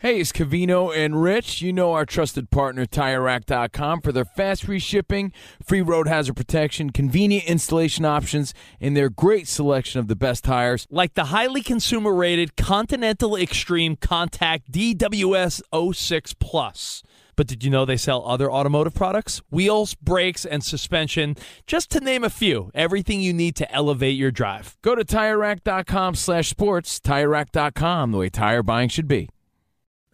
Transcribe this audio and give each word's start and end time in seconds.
Hey, 0.00 0.20
it's 0.20 0.30
Covino 0.30 0.96
and 0.96 1.20
Rich. 1.20 1.60
You 1.60 1.72
know 1.72 1.92
our 1.92 2.06
trusted 2.06 2.50
partner, 2.50 2.86
TireRack.com, 2.86 4.00
for 4.00 4.12
their 4.12 4.24
fast 4.24 4.62
free 4.62 4.78
shipping, 4.78 5.32
free 5.60 5.82
road 5.82 6.06
hazard 6.06 6.36
protection, 6.36 6.90
convenient 6.90 7.46
installation 7.46 8.04
options, 8.04 8.54
and 8.80 8.96
their 8.96 9.10
great 9.10 9.48
selection 9.48 9.98
of 9.98 10.06
the 10.06 10.14
best 10.14 10.44
tires. 10.44 10.86
Like 10.88 11.14
the 11.14 11.24
highly 11.24 11.62
consumer 11.62 12.14
rated 12.14 12.54
Continental 12.56 13.34
Extreme 13.34 13.96
Contact 13.96 14.70
DWS 14.70 15.62
06 15.92 16.34
Plus. 16.34 17.02
But 17.34 17.48
did 17.48 17.64
you 17.64 17.70
know 17.70 17.84
they 17.84 17.96
sell 17.96 18.24
other 18.24 18.52
automotive 18.52 18.94
products? 18.94 19.42
Wheels, 19.50 19.96
brakes, 19.96 20.44
and 20.44 20.62
suspension, 20.62 21.34
just 21.66 21.90
to 21.90 21.98
name 21.98 22.22
a 22.22 22.30
few. 22.30 22.70
Everything 22.72 23.20
you 23.20 23.32
need 23.32 23.56
to 23.56 23.72
elevate 23.72 24.16
your 24.16 24.30
drive. 24.30 24.76
Go 24.80 24.94
to 24.94 25.04
TireRack.com 25.04 26.14
slash 26.14 26.48
sports, 26.48 27.00
TireRack.com, 27.00 28.12
the 28.12 28.18
way 28.18 28.28
tire 28.28 28.62
buying 28.62 28.90
should 28.90 29.08
be. 29.08 29.28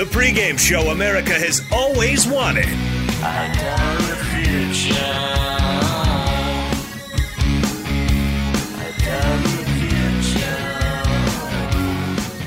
The 0.00 0.06
pregame 0.06 0.58
show 0.58 0.92
America 0.92 1.34
has 1.34 1.60
always 1.70 2.26
wanted. 2.26 2.64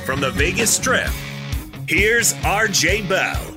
From 0.04 0.20
the 0.20 0.32
Vegas 0.32 0.76
Strip, 0.76 1.12
here's 1.88 2.34
RJ 2.34 3.08
Bell. 3.08 3.53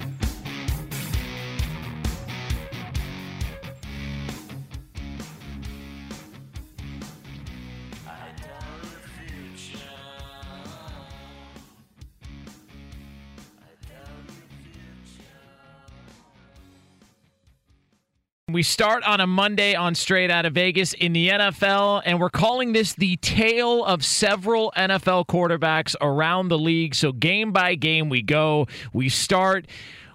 We 18.57 18.63
start 18.63 19.05
on 19.05 19.21
a 19.21 19.27
Monday 19.27 19.75
on 19.75 19.95
Straight 19.95 20.31
Out 20.31 20.47
of 20.47 20.55
Vegas 20.55 20.95
in 20.95 21.13
the 21.13 21.29
NFL, 21.29 22.01
and 22.07 22.19
we're 22.19 22.31
calling 22.31 22.73
this 22.73 22.95
the 22.95 23.17
tale 23.17 23.85
of 23.85 24.03
several 24.03 24.73
NFL 24.75 25.27
quarterbacks 25.27 25.95
around 26.01 26.49
the 26.49 26.57
league. 26.59 26.95
So, 26.95 27.13
game 27.13 27.53
by 27.53 27.75
game, 27.75 28.09
we 28.09 28.23
go. 28.23 28.67
We 28.95 29.11
start 29.11 29.67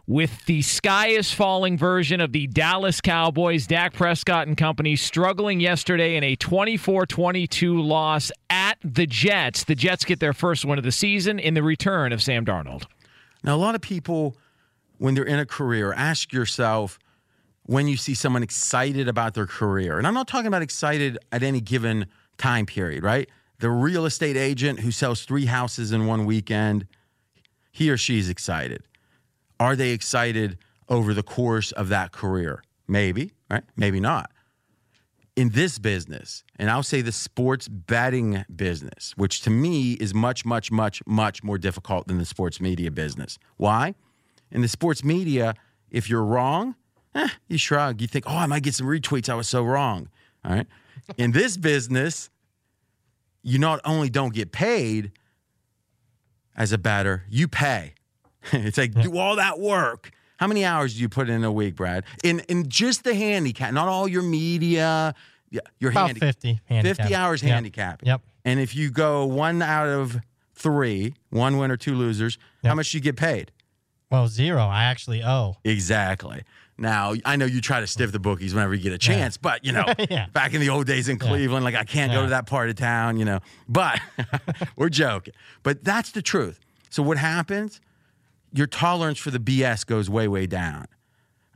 with 0.07 0.44
the 0.47 0.63
sky 0.63 1.09
is 1.09 1.31
falling 1.31 1.78
version 1.78 2.19
of 2.19 2.31
the 2.31 2.47
Dallas 2.47 3.00
Cowboys. 3.00 3.68
Dak 3.68 3.94
Prescott 3.94 4.47
and 4.47 4.58
company 4.58 4.96
struggling 4.96 5.59
yesterday 5.59 6.16
in 6.16 6.23
a 6.23 6.35
24 6.35 7.06
22 7.06 7.79
loss 7.79 8.31
at 8.50 8.79
the 8.84 9.06
Jets. 9.06 9.66
The 9.66 9.75
Jets 9.75 10.03
get 10.03 10.19
their 10.19 10.34
first 10.34 10.66
win 10.66 10.79
of 10.79 10.84
the 10.84 10.91
season 10.91 11.38
in 11.38 11.53
the 11.53 11.62
return 11.62 12.12
of 12.12 12.23
Sam 12.23 12.44
Darnold. 12.44 12.85
Now, 13.44 13.56
a 13.56 13.58
lot 13.58 13.75
of 13.75 13.81
people, 13.81 14.35
when 14.97 15.13
they're 15.13 15.23
in 15.23 15.38
a 15.38 15.46
career, 15.46 15.94
ask 15.94 16.34
yourself, 16.34 16.97
when 17.63 17.88
you 17.88 17.97
see 17.97 18.13
someone 18.13 18.44
excited 18.44 19.07
about 19.07 19.33
their 19.33 19.47
career. 19.47 19.97
And 19.97 20.07
I'm 20.07 20.13
not 20.13 20.27
talking 20.27 20.47
about 20.47 20.61
excited 20.61 21.17
at 21.31 21.44
any 21.44 21.61
given 21.61 22.07
time 22.38 22.66
period, 22.66 23.03
right? 23.03 23.29
The 23.59 23.69
real 23.69 24.05
estate 24.05 24.38
agent 24.38 24.79
who 24.79 24.91
sells 24.91 25.23
three 25.23 25.45
houses 25.45 25.91
in 25.91 26.07
one 26.07 26.25
weekend, 26.25 26.88
he 27.72 27.89
or 27.89 27.97
she 27.97 28.17
is 28.17 28.29
excited. 28.29 28.83
Are 29.59 29.75
they 29.75 29.91
excited 29.91 30.57
over 30.89 31.13
the 31.13 31.23
course 31.23 31.72
of 31.72 31.89
that 31.89 32.11
career? 32.11 32.63
Maybe, 32.88 33.33
right? 33.49 33.63
Maybe 33.75 33.99
not. 33.99 34.31
In 35.35 35.49
this 35.49 35.79
business, 35.79 36.43
and 36.57 36.69
I'll 36.69 36.83
say 36.83 37.01
the 37.01 37.11
sports 37.11 37.67
betting 37.67 38.43
business, 38.53 39.13
which 39.16 39.41
to 39.41 39.49
me 39.49 39.93
is 39.93 40.13
much, 40.13 40.43
much, 40.43 40.72
much, 40.72 41.01
much 41.05 41.43
more 41.43 41.57
difficult 41.57 42.07
than 42.07 42.17
the 42.17 42.25
sports 42.25 42.59
media 42.59 42.91
business. 42.91 43.39
Why? 43.57 43.95
In 44.51 44.61
the 44.61 44.67
sports 44.67 45.03
media, 45.03 45.53
if 45.89 46.09
you're 46.09 46.25
wrong, 46.25 46.75
eh, 47.16 47.27
you 47.47 47.57
shrug. 47.57 48.01
You 48.01 48.07
think, 48.07 48.25
oh, 48.27 48.35
I 48.38 48.45
might 48.45 48.63
get 48.63 48.73
some 48.75 48.88
retweets. 48.88 49.29
I 49.29 49.35
was 49.35 49.47
so 49.47 49.63
wrong. 49.63 50.09
All 50.45 50.51
right. 50.53 50.67
In 51.17 51.31
this 51.31 51.57
business, 51.57 52.29
you 53.44 53.59
not 53.59 53.79
only 53.85 54.09
don't 54.09 54.33
get 54.33 54.51
paid 54.51 55.11
as 56.55 56.72
a 56.72 56.77
batter, 56.77 57.23
you 57.29 57.47
pay. 57.47 57.94
it's 58.51 58.77
like 58.77 58.94
do 58.94 59.17
all 59.17 59.35
that 59.38 59.59
work. 59.59 60.11
How 60.38 60.47
many 60.47 60.66
hours 60.66 60.95
do 60.95 61.01
you 61.01 61.09
put 61.09 61.29
in 61.29 61.43
a 61.43 61.52
week, 61.52 61.75
Brad? 61.75 62.03
In 62.23 62.40
in 62.41 62.69
just 62.69 63.03
the 63.03 63.13
handicap, 63.13 63.73
not 63.73 63.87
all 63.87 64.08
your 64.08 64.23
media, 64.23 65.13
your 65.79 65.91
About 65.91 66.08
handi- 66.08 66.19
50 66.19 66.59
handicap. 66.66 66.97
50 66.97 67.16
hours 67.16 67.43
Yep. 67.43 67.53
handicap. 67.53 68.02
Yep. 68.03 68.22
And 68.46 68.59
if 68.59 68.75
you 68.75 68.90
go 68.90 69.25
one 69.25 69.61
out 69.61 69.87
of 69.87 70.19
three, 70.55 71.13
one 71.29 71.58
winner, 71.58 71.78
two 71.78 71.93
losers, 71.93 72.37
how 72.63 72.73
much 72.73 72.91
do 72.91 72.97
you 72.97 73.02
get 73.03 73.16
paid? 73.17 73.52
Well, 74.09 74.28
zero. 74.28 74.63
I 74.66 74.85
actually 74.85 75.23
owe. 75.23 75.55
Exactly. 75.63 76.41
Now, 76.78 77.14
I 77.26 77.35
know 77.35 77.46
you 77.46 77.62
try 77.62 77.79
to 77.79 77.88
stiff 77.88 78.12
the 78.12 78.20
bookies 78.20 78.53
whenever 78.56 78.73
you 78.73 78.82
get 78.82 78.94
a 78.94 78.97
chance, 78.97 79.38
but 79.38 79.64
you 79.64 79.72
know, 79.72 79.85
Yeah. 80.09 80.28
back 80.34 80.53
in 80.53 80.62
the 80.62 80.70
old 80.70 80.88
days 80.88 81.09
in 81.09 81.20
Cleveland, 81.20 81.64
like 81.64 81.76
I 81.76 81.84
can't 81.84 82.12
go 82.12 82.23
to 82.23 82.29
that 82.29 82.47
part 82.47 82.70
of 82.70 82.76
town, 82.76 83.18
you 83.18 83.26
know. 83.26 83.40
But 83.70 84.00
we're 84.76 84.90
joking. 84.90 85.34
But 85.64 85.84
that's 85.84 86.12
the 86.12 86.22
truth. 86.22 86.59
So 86.90 87.03
what 87.03 87.18
happens? 87.18 87.79
Your 88.53 88.68
tolerance 88.68 89.20
for 89.20 89.32
the 89.32 89.40
BS 89.40 89.85
goes 89.85 90.09
way, 90.09 90.28
way 90.28 90.47
down. 90.47 90.85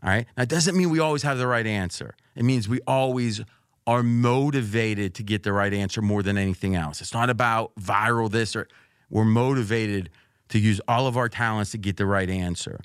All 0.03 0.09
right. 0.09 0.27
Now, 0.37 0.43
it 0.43 0.49
doesn't 0.49 0.77
mean 0.77 0.89
we 0.91 0.99
always 0.99 1.23
have 1.23 1.37
the 1.39 1.47
right 1.47 1.65
answer. 1.65 2.15
It 2.35 2.43
means 2.45 2.69
we 2.69 2.79
always 2.85 3.41
are 3.87 4.03
motivated 4.03 5.13
to 5.15 5.23
get 5.23 5.43
the 5.43 5.53
right 5.53 5.73
answer 5.73 6.01
more 6.01 6.21
than 6.23 6.37
anything 6.37 6.75
else. 6.75 7.01
It's 7.01 7.13
not 7.13 7.29
about 7.29 7.71
viral 7.75 8.29
this 8.31 8.55
or 8.55 8.67
we're 9.09 9.25
motivated 9.25 10.09
to 10.49 10.59
use 10.59 10.79
all 10.87 11.07
of 11.07 11.17
our 11.17 11.29
talents 11.29 11.71
to 11.71 11.77
get 11.77 11.97
the 11.97 12.05
right 12.05 12.29
answer. 12.29 12.79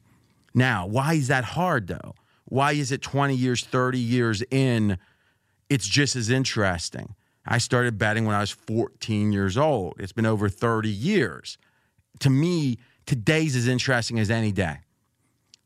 Now, 0.54 0.86
why 0.86 1.14
is 1.14 1.28
that 1.28 1.44
hard 1.44 1.86
though? 1.86 2.14
Why 2.44 2.72
is 2.72 2.90
it 2.90 3.02
20 3.02 3.34
years, 3.34 3.64
30 3.64 3.98
years 3.98 4.42
in? 4.50 4.98
It's 5.68 5.86
just 5.86 6.16
as 6.16 6.30
interesting. 6.30 7.14
I 7.46 7.58
started 7.58 7.96
betting 7.96 8.26
when 8.26 8.34
I 8.34 8.40
was 8.40 8.50
14 8.50 9.32
years 9.32 9.56
old. 9.56 9.94
It's 9.98 10.12
been 10.12 10.26
over 10.26 10.48
30 10.48 10.88
years. 10.88 11.58
To 12.20 12.30
me, 12.30 12.78
today's 13.06 13.56
as 13.56 13.66
interesting 13.66 14.18
as 14.18 14.30
any 14.30 14.52
day. 14.52 14.78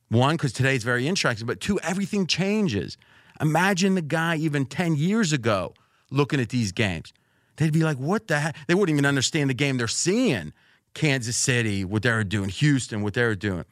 One, 0.09 0.37
because 0.37 0.53
today's 0.53 0.85
very 0.85 1.09
interesting, 1.09 1.47
but 1.47 1.61
two, 1.61 1.81
everything 1.81 2.27
changes. 2.27 2.97
Imagine 3.41 3.95
the 3.95 4.03
guy 4.03 4.37
even 4.37 4.67
10 4.67 4.97
years 4.97 5.33
ago 5.33 5.75
looking 6.11 6.41
at 6.41 6.51
these 6.51 6.71
games. 6.73 7.13
They'd 7.57 7.73
be 7.73 7.83
like, 7.83 7.97
what 7.97 8.29
the 8.29 8.39
heck? 8.39 8.57
They 8.67 8.75
wouldn't 8.75 8.95
even 8.95 9.07
understand 9.07 9.51
the 9.51 9.55
game 9.55 9.77
they're 9.77 9.89
seeing. 9.89 10.53
Kansas 10.93 11.37
City, 11.37 11.85
what 11.85 12.03
they 12.03 12.13
were 12.13 12.25
doing, 12.25 12.49
Houston, 12.49 13.03
what 13.03 13.15
they 13.15 13.25
were 13.25 13.35
doing. 13.35 13.65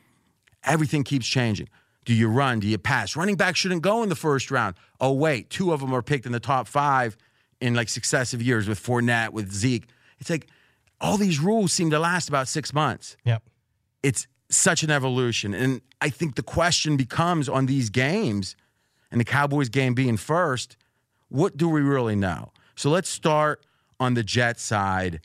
Everything 0.64 1.04
keeps 1.04 1.26
changing. 1.26 1.68
Do 2.04 2.14
you 2.14 2.28
run? 2.28 2.60
Do 2.60 2.66
you 2.66 2.78
pass? 2.78 3.14
Running 3.16 3.36
back 3.36 3.54
shouldn't 3.56 3.82
go 3.82 4.02
in 4.02 4.08
the 4.08 4.16
first 4.16 4.50
round. 4.50 4.74
Oh, 5.00 5.12
wait, 5.12 5.50
two 5.50 5.72
of 5.72 5.80
them 5.80 5.92
are 5.94 6.02
picked 6.02 6.26
in 6.26 6.32
the 6.32 6.40
top 6.40 6.66
five 6.66 7.16
in 7.60 7.74
like 7.74 7.88
successive 7.88 8.42
years 8.42 8.66
with 8.68 8.82
Fournette, 8.82 9.30
with 9.30 9.52
Zeke. 9.52 9.88
It's 10.18 10.28
like 10.30 10.48
all 11.00 11.16
these 11.16 11.38
rules 11.40 11.72
seem 11.72 11.90
to 11.90 11.98
last 11.98 12.28
about 12.28 12.48
six 12.48 12.72
months 12.72 13.16
Yep. 13.24 13.42
it's 14.02 14.26
such 14.48 14.82
an 14.82 14.90
evolution. 14.90 15.54
And 15.54 15.80
I 16.00 16.10
think 16.10 16.34
the 16.34 16.42
question 16.42 16.96
becomes 16.96 17.48
on 17.48 17.66
these 17.66 17.88
games, 17.90 18.54
and 19.10 19.20
the 19.20 19.24
Cowboys 19.24 19.68
game 19.68 19.94
being 19.94 20.16
first, 20.16 20.76
what 21.28 21.56
do 21.56 21.68
we 21.68 21.80
really 21.80 22.16
know? 22.16 22.52
So 22.74 22.90
let's 22.90 23.08
start 23.08 23.64
on 24.00 24.14
the 24.14 24.22
Jet 24.22 24.58
side, 24.60 25.20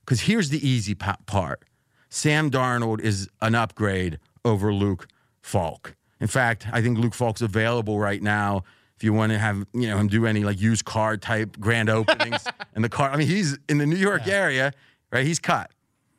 because 0.00 0.22
here's 0.22 0.48
the 0.50 0.66
easy 0.66 0.94
part 0.94 1.64
Sam 2.08 2.50
Darnold 2.50 3.00
is 3.00 3.28
an 3.42 3.54
upgrade 3.54 4.18
over 4.44 4.72
Luke 4.72 5.06
Falk. 5.42 5.96
In 6.20 6.26
fact, 6.26 6.66
I 6.72 6.82
think 6.82 6.98
Luke 6.98 7.14
Falk's 7.14 7.40
available 7.40 7.98
right 7.98 8.22
now. 8.22 8.64
If 8.96 9.04
you 9.04 9.14
want 9.14 9.32
to 9.32 9.38
have 9.38 9.64
you 9.72 9.88
know 9.88 9.96
him 9.96 10.08
do 10.08 10.26
any 10.26 10.44
like 10.44 10.60
used 10.60 10.84
car 10.84 11.16
type 11.16 11.58
grand 11.58 11.88
openings 11.98 12.44
in 12.76 12.82
the 12.82 12.88
car, 12.88 13.10
I 13.10 13.16
mean 13.16 13.28
he's 13.28 13.58
in 13.68 13.78
the 13.78 13.86
New 13.86 13.96
York 13.96 14.26
area, 14.26 14.72
right? 15.10 15.24
He's 15.24 15.38
cut. 15.38 15.70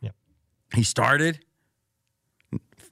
Yep. 0.01 0.15
He 0.73 0.83
started, 0.83 1.39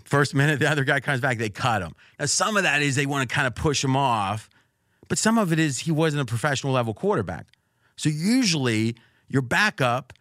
First 0.09 0.33
minute, 0.33 0.59
the 0.59 0.67
other 0.67 0.83
guy 0.83 1.01
comes 1.01 1.21
back, 1.21 1.37
they 1.37 1.51
cut 1.51 1.83
him. 1.83 1.93
Now, 2.19 2.25
some 2.25 2.57
of 2.57 2.63
that 2.63 2.81
is 2.81 2.95
they 2.95 3.05
want 3.05 3.29
to 3.29 3.33
kind 3.33 3.45
of 3.45 3.53
push 3.53 3.83
him 3.83 3.95
off, 3.95 4.49
but 5.07 5.19
some 5.19 5.37
of 5.37 5.53
it 5.53 5.59
is 5.59 5.77
he 5.77 5.91
wasn't 5.91 6.23
a 6.23 6.25
professional 6.25 6.73
level 6.73 6.95
quarterback. 6.95 7.45
So 7.95 8.09
usually 8.09 8.95
your 9.27 9.43
backup 9.43 10.13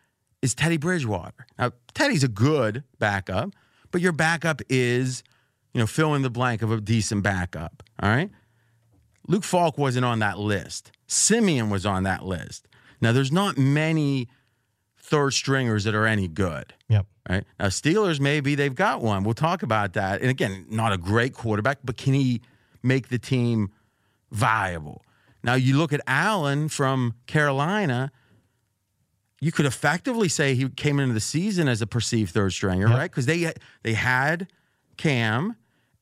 is 0.42 0.54
Teddy 0.54 0.76
Bridgewater. 0.76 1.46
Now, 1.58 1.72
Teddy's 1.94 2.22
a 2.22 2.28
good 2.28 2.84
backup, 2.98 3.54
but 3.90 4.00
your 4.00 4.12
backup 4.12 4.60
is, 4.68 5.22
you 5.72 5.80
know, 5.80 5.86
fill 5.86 6.14
in 6.14 6.22
the 6.22 6.30
blank 6.30 6.62
of 6.62 6.70
a 6.72 6.80
decent 6.80 7.22
backup. 7.22 7.82
All 8.02 8.08
right. 8.10 8.30
Luke 9.26 9.44
Falk 9.44 9.76
wasn't 9.76 10.04
on 10.04 10.20
that 10.20 10.38
list. 10.38 10.90
Siemian 11.06 11.70
was 11.70 11.84
on 11.84 12.02
that 12.04 12.24
list. 12.24 12.66
Now, 13.00 13.12
there's 13.12 13.32
not 13.32 13.58
many 13.58 14.28
third 15.00 15.32
stringers 15.32 15.84
that 15.84 15.94
are 15.94 16.06
any 16.06 16.28
good 16.28 16.74
Yep. 16.88 17.06
right? 17.28 17.44
Now, 17.58 17.66
Steelers, 17.66 18.20
maybe 18.20 18.54
they've 18.54 18.74
got 18.74 19.00
one. 19.02 19.24
We'll 19.24 19.34
talk 19.34 19.62
about 19.62 19.94
that. 19.94 20.20
And 20.20 20.30
again, 20.30 20.66
not 20.68 20.92
a 20.92 20.98
great 20.98 21.34
quarterback, 21.34 21.78
but 21.84 21.96
can 21.96 22.14
he 22.14 22.42
make 22.82 23.08
the 23.08 23.18
team 23.18 23.70
viable? 24.30 25.02
Now, 25.42 25.54
you 25.54 25.78
look 25.78 25.92
at 25.92 26.00
Allen 26.06 26.68
from 26.68 27.14
Carolina, 27.26 28.10
you 29.40 29.52
could 29.52 29.66
effectively 29.66 30.28
say 30.28 30.54
he 30.54 30.68
came 30.68 30.98
into 31.00 31.14
the 31.14 31.20
season 31.20 31.68
as 31.68 31.80
a 31.82 31.86
perceived 31.86 32.32
third 32.32 32.52
stringer, 32.52 32.88
Yep. 32.88 32.96
right? 32.98 33.10
Because 33.10 33.26
they 33.26 33.52
they 33.82 33.94
had 33.94 34.48
Cam, 34.96 35.56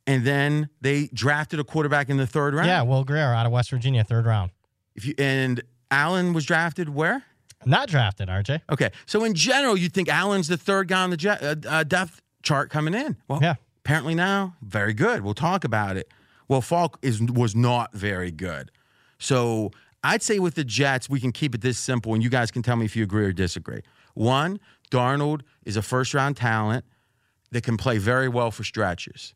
and 0.06 0.24
then 0.24 0.68
they 0.80 1.08
drafted 1.12 1.60
a 1.60 1.64
quarterback 1.64 2.08
in 2.08 2.16
the 2.16 2.26
third 2.26 2.54
round. 2.54 2.68
Yeah, 2.68 2.82
Will 2.82 3.04
Grier 3.04 3.32
out 3.34 3.46
of 3.46 3.52
West 3.52 3.70
Virginia, 3.70 4.04
third 4.04 4.26
round. 4.26 4.50
If 4.94 5.04
you 5.04 5.14
and 5.18 5.62
Allen 5.90 6.32
was 6.32 6.44
drafted 6.46 6.88
where? 6.88 7.22
Not 7.64 7.88
drafted, 7.88 8.28
RJ. 8.28 8.60
Okay, 8.70 8.90
so 9.06 9.24
in 9.24 9.34
general, 9.34 9.76
you'd 9.76 9.92
think 9.92 10.08
Allen's 10.08 10.46
the 10.48 10.56
third 10.56 10.88
guy 10.88 11.02
on 11.02 11.10
the 11.10 11.16
jet, 11.16 11.42
uh, 11.42 11.56
uh, 11.68 11.84
depth 11.84 12.22
chart 12.42 12.70
coming 12.70 12.94
in. 12.94 13.16
Well, 13.28 13.40
Yeah. 13.42 13.54
apparently 13.84 14.14
now, 14.14 14.56
very 14.62 14.94
good. 14.94 15.22
We'll 15.22 15.34
talk 15.34 15.64
about 15.64 15.96
it. 15.96 16.10
Well, 16.48 16.60
Falk 16.60 16.98
is 17.02 17.20
was 17.20 17.56
not 17.56 17.92
very 17.92 18.30
good. 18.30 18.70
So 19.18 19.72
I'd 20.04 20.22
say 20.22 20.38
with 20.38 20.54
the 20.54 20.64
Jets, 20.64 21.08
we 21.08 21.20
can 21.20 21.32
keep 21.32 21.54
it 21.54 21.60
this 21.60 21.78
simple, 21.78 22.14
and 22.14 22.22
you 22.22 22.30
guys 22.30 22.50
can 22.50 22.62
tell 22.62 22.76
me 22.76 22.84
if 22.84 22.94
you 22.96 23.02
agree 23.02 23.24
or 23.24 23.32
disagree. 23.32 23.82
One, 24.14 24.60
Darnold 24.90 25.42
is 25.64 25.76
a 25.76 25.82
first 25.82 26.14
round 26.14 26.36
talent 26.36 26.84
that 27.50 27.62
can 27.62 27.76
play 27.76 27.98
very 27.98 28.28
well 28.28 28.50
for 28.50 28.64
stretches. 28.64 29.34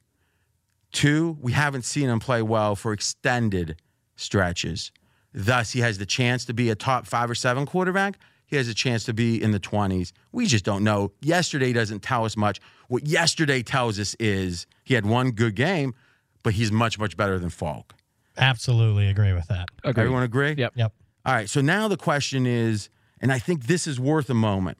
Two, 0.93 1.37
we 1.41 1.53
haven't 1.53 1.85
seen 1.85 2.09
him 2.09 2.21
play 2.21 2.43
well 2.43 2.75
for 2.75 2.93
extended 2.93 3.81
stretches. 4.17 4.91
Thus, 5.33 5.73
he 5.73 5.81
has 5.81 5.99
the 5.99 6.07
chance 6.07 6.45
to 6.47 6.55
be 6.55 6.71
a 6.71 6.75
top 6.75 7.07
five 7.07 7.31
or 7.31 7.35
seven 7.35 7.67
quarterback. 7.67 8.19
He 8.47 8.57
has 8.57 8.67
a 8.67 8.75
chance 8.75 9.05
to 9.05 9.15
be 9.15 9.41
in 9.41 9.53
the 9.53 9.61
20s. 9.61 10.13
We 10.33 10.47
just 10.47 10.65
don't 10.65 10.83
know. 10.83 11.13
Yesterday 11.21 11.73
doesn't 11.73 12.01
tell 12.01 12.25
us 12.25 12.37
much. 12.37 12.61
What 12.89 13.07
yesterday 13.07 13.63
tells 13.63 14.01
us 14.01 14.17
is 14.19 14.67
he 14.83 14.95
had 14.95 15.07
one 15.07 15.31
good 15.31 15.55
game, 15.55 15.95
but 16.43 16.55
he's 16.55 16.73
much, 16.73 16.99
much 16.99 17.17
better 17.17 17.39
than 17.39 17.51
Falk. 17.51 17.95
Absolutely 18.41 19.09
agree 19.09 19.33
with 19.33 19.47
that. 19.49 19.69
Agreed. 19.85 20.03
Everyone 20.03 20.23
agree? 20.23 20.55
Yep. 20.57 20.73
Yep. 20.75 20.93
All 21.27 21.35
right. 21.35 21.49
So 21.49 21.61
now 21.61 21.89
the 21.89 21.97
question 21.97 22.47
is, 22.47 22.89
and 23.21 23.31
I 23.31 23.39
think 23.39 23.67
this 23.67 23.87
is 23.87 24.01
worth 24.01 24.31
a 24.31 24.35
moment. 24.35 24.79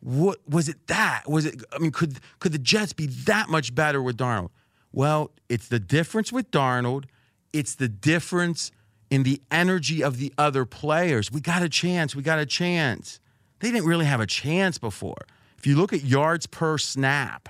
What 0.00 0.38
was 0.48 0.68
it 0.68 0.86
that? 0.86 1.24
Was 1.28 1.44
it 1.44 1.62
I 1.72 1.78
mean, 1.78 1.90
could 1.90 2.20
could 2.38 2.52
the 2.52 2.58
Jets 2.58 2.92
be 2.92 3.06
that 3.06 3.48
much 3.50 3.74
better 3.74 4.00
with 4.00 4.16
Darnold? 4.16 4.50
Well, 4.92 5.32
it's 5.48 5.68
the 5.68 5.80
difference 5.80 6.32
with 6.32 6.50
Darnold. 6.50 7.04
It's 7.52 7.74
the 7.74 7.88
difference 7.88 8.70
in 9.10 9.24
the 9.24 9.42
energy 9.50 10.02
of 10.02 10.18
the 10.18 10.32
other 10.38 10.64
players. 10.64 11.30
We 11.30 11.40
got 11.40 11.62
a 11.62 11.68
chance. 11.68 12.14
We 12.14 12.22
got 12.22 12.38
a 12.38 12.46
chance. 12.46 13.20
They 13.58 13.70
didn't 13.70 13.86
really 13.86 14.06
have 14.06 14.20
a 14.20 14.26
chance 14.26 14.78
before. 14.78 15.26
If 15.58 15.66
you 15.66 15.76
look 15.76 15.92
at 15.92 16.04
yards 16.04 16.46
per 16.46 16.78
snap, 16.78 17.48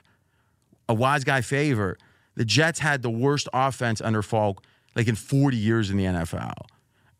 a 0.88 0.94
wise 0.94 1.22
guy 1.22 1.42
favor, 1.42 1.98
the 2.34 2.44
Jets 2.44 2.80
had 2.80 3.02
the 3.02 3.10
worst 3.10 3.48
offense 3.52 4.00
under 4.00 4.22
Falk 4.22 4.64
like 4.94 5.08
in 5.08 5.14
40 5.14 5.56
years 5.56 5.90
in 5.90 5.96
the 5.96 6.04
NFL. 6.04 6.54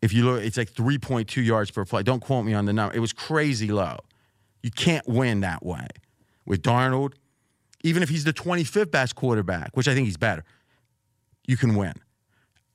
If 0.02 0.12
you 0.12 0.24
look, 0.24 0.42
it's 0.42 0.56
like 0.56 0.72
3.2 0.72 1.44
yards 1.44 1.70
per 1.70 1.84
play. 1.84 2.02
Don't 2.02 2.20
quote 2.20 2.44
me 2.44 2.54
on 2.54 2.64
the 2.64 2.72
number. 2.72 2.94
It 2.94 3.00
was 3.00 3.12
crazy 3.12 3.68
low. 3.68 3.98
You 4.62 4.70
can't 4.70 5.06
win 5.06 5.40
that 5.40 5.64
way. 5.64 5.86
With 6.46 6.62
Darnold, 6.62 7.12
even 7.82 8.02
if 8.02 8.08
he's 8.08 8.24
the 8.24 8.32
25th 8.32 8.90
best 8.90 9.14
quarterback, 9.14 9.76
which 9.76 9.88
I 9.88 9.94
think 9.94 10.06
he's 10.06 10.16
better, 10.16 10.44
you 11.46 11.56
can 11.56 11.76
win. 11.76 11.94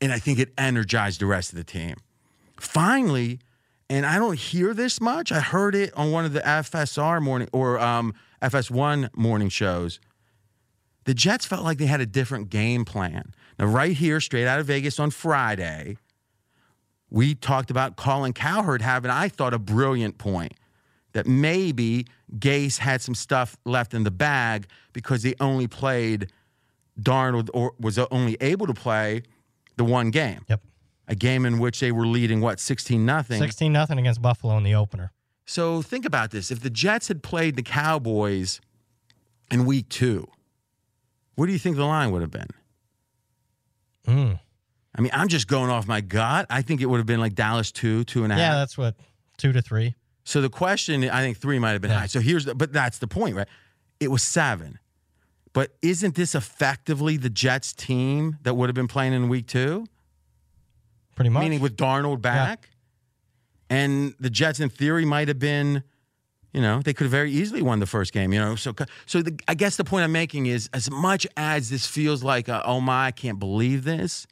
And 0.01 0.11
I 0.11 0.19
think 0.19 0.39
it 0.39 0.53
energized 0.57 1.19
the 1.19 1.25
rest 1.25 1.51
of 1.51 1.57
the 1.57 1.63
team. 1.63 1.95
Finally, 2.59 3.39
and 3.89 4.05
I 4.05 4.17
don't 4.17 4.37
hear 4.37 4.73
this 4.73 4.99
much. 4.99 5.31
I 5.31 5.39
heard 5.39 5.75
it 5.75 5.93
on 5.95 6.11
one 6.11 6.25
of 6.25 6.33
the 6.33 6.41
FSR 6.41 7.21
morning 7.21 7.49
or 7.51 7.79
um, 7.79 8.13
FS1 8.41 9.15
morning 9.15 9.49
shows. 9.49 9.99
The 11.05 11.13
Jets 11.13 11.45
felt 11.45 11.63
like 11.63 11.77
they 11.77 11.85
had 11.85 12.01
a 12.01 12.05
different 12.05 12.49
game 12.49 12.83
plan. 12.83 13.33
Now, 13.57 13.65
right 13.65 13.95
here, 13.95 14.19
straight 14.19 14.47
out 14.47 14.59
of 14.59 14.67
Vegas 14.67 14.99
on 14.99 15.11
Friday, 15.11 15.97
we 17.09 17.35
talked 17.35 17.71
about 17.71 17.95
Colin 17.95 18.33
Cowherd 18.33 18.81
having, 18.81 19.11
I 19.11 19.29
thought, 19.29 19.53
a 19.53 19.59
brilliant 19.59 20.17
point 20.17 20.53
that 21.13 21.25
maybe 21.25 22.05
Gase 22.37 22.79
had 22.79 23.01
some 23.01 23.15
stuff 23.15 23.55
left 23.63 23.93
in 23.93 24.03
the 24.03 24.11
bag 24.11 24.67
because 24.91 25.23
he 25.23 25.33
only 25.39 25.67
played 25.67 26.31
Darnold 26.99 27.49
or 27.53 27.73
was 27.79 27.97
only 27.97 28.37
able 28.41 28.67
to 28.67 28.73
play 28.73 29.23
the 29.77 29.85
one 29.85 30.11
game. 30.11 30.41
Yep. 30.49 30.61
A 31.07 31.15
game 31.15 31.45
in 31.45 31.59
which 31.59 31.79
they 31.79 31.91
were 31.91 32.05
leading 32.07 32.41
what 32.41 32.59
16 32.59 33.05
nothing. 33.05 33.39
16 33.39 33.71
nothing 33.71 33.97
against 33.97 34.21
Buffalo 34.21 34.57
in 34.57 34.63
the 34.63 34.75
opener. 34.75 35.11
So 35.45 35.81
think 35.81 36.03
about 36.03 36.31
this. 36.31 36.51
If 36.51 36.61
the 36.61 36.69
Jets 36.69 37.07
had 37.07 37.21
played 37.21 37.55
the 37.55 37.63
Cowboys 37.63 38.59
in 39.51 39.65
week 39.65 39.87
2, 39.89 40.27
what 41.35 41.45
do 41.45 41.53
you 41.53 41.59
think 41.59 41.77
the 41.77 41.85
line 41.85 42.11
would 42.11 42.21
have 42.21 42.31
been? 42.31 42.47
Mm. 44.05 44.39
I 44.97 45.01
mean, 45.01 45.11
I'm 45.13 45.27
just 45.27 45.47
going 45.47 45.69
off 45.69 45.87
my 45.87 46.01
gut. 46.01 46.45
I 46.49 46.61
think 46.61 46.81
it 46.81 46.85
would 46.85 46.97
have 46.97 47.05
been 47.05 47.19
like 47.19 47.35
Dallas 47.35 47.71
two, 47.71 48.03
two 48.05 48.23
and 48.23 48.31
a 48.31 48.35
half. 48.35 48.41
Yeah, 48.41 48.55
that's 48.55 48.77
what 48.77 48.95
two 49.37 49.51
to 49.51 49.61
three. 49.61 49.95
So 50.23 50.41
the 50.41 50.49
question, 50.49 51.07
I 51.09 51.21
think 51.21 51.37
three 51.37 51.59
might 51.59 51.71
have 51.73 51.81
been 51.81 51.91
Yeah. 51.91 51.99
high. 52.01 52.05
So 52.07 52.19
here's, 52.19 52.45
the, 52.45 52.55
but 52.55 52.71
that's 52.73 52.97
the 52.97 53.07
point, 53.07 53.35
right? 53.35 53.47
It 53.99 54.09
was 54.09 54.23
seven. 54.23 54.79
But 55.53 55.75
isn't 55.81 56.15
this 56.15 56.33
effectively 56.35 57.15
the 57.17 57.29
Jets 57.29 57.73
team 57.73 58.37
that 58.43 58.55
would 58.55 58.67
have 58.67 58.73
been 58.75 58.87
playing 58.87 59.13
in 59.13 59.29
week 59.29 59.47
two? 59.47 59.85
Pretty 61.15 61.29
much. 61.29 61.41
Meaning 61.43 61.59
with 61.61 61.77
Darnold 61.77 62.21
back? 62.21 62.69
And 63.69 64.13
the 64.19 64.29
Jets, 64.29 64.59
in 64.59 64.69
theory, 64.69 65.05
might 65.05 65.27
have 65.27 65.39
been, 65.39 65.83
you 66.55 66.61
know, 66.61 66.81
they 66.81 66.93
could 66.93 67.03
have 67.03 67.11
very 67.11 67.33
easily 67.33 67.61
won 67.61 67.81
the 67.81 67.85
first 67.85 68.13
game, 68.13 68.31
you 68.31 68.39
know? 68.39 68.55
So, 68.55 68.73
so 69.05 69.21
the, 69.21 69.37
I 69.45 69.55
guess 69.55 69.75
the 69.75 69.83
point 69.83 70.05
I'm 70.05 70.13
making 70.13 70.45
is 70.45 70.69
as 70.71 70.89
much 70.89 71.27
as 71.35 71.69
this 71.69 71.85
feels 71.85 72.23
like, 72.23 72.47
a, 72.47 72.65
oh 72.65 72.79
my, 72.79 73.07
I 73.07 73.11
can't 73.11 73.39
believe 73.39 73.83
this, 73.83 74.25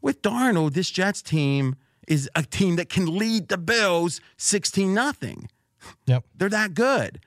with 0.00 0.22
Darnold, 0.22 0.74
this 0.74 0.88
Jets 0.88 1.22
team 1.22 1.74
is 2.06 2.30
a 2.36 2.44
team 2.44 2.76
that 2.76 2.88
can 2.88 3.18
lead 3.18 3.48
the 3.48 3.58
Bills 3.58 4.20
16 4.36 4.94
nothing. 4.94 5.48
Yep. 6.06 6.24
They're 6.36 6.48
that 6.48 6.74
good. 6.74 7.18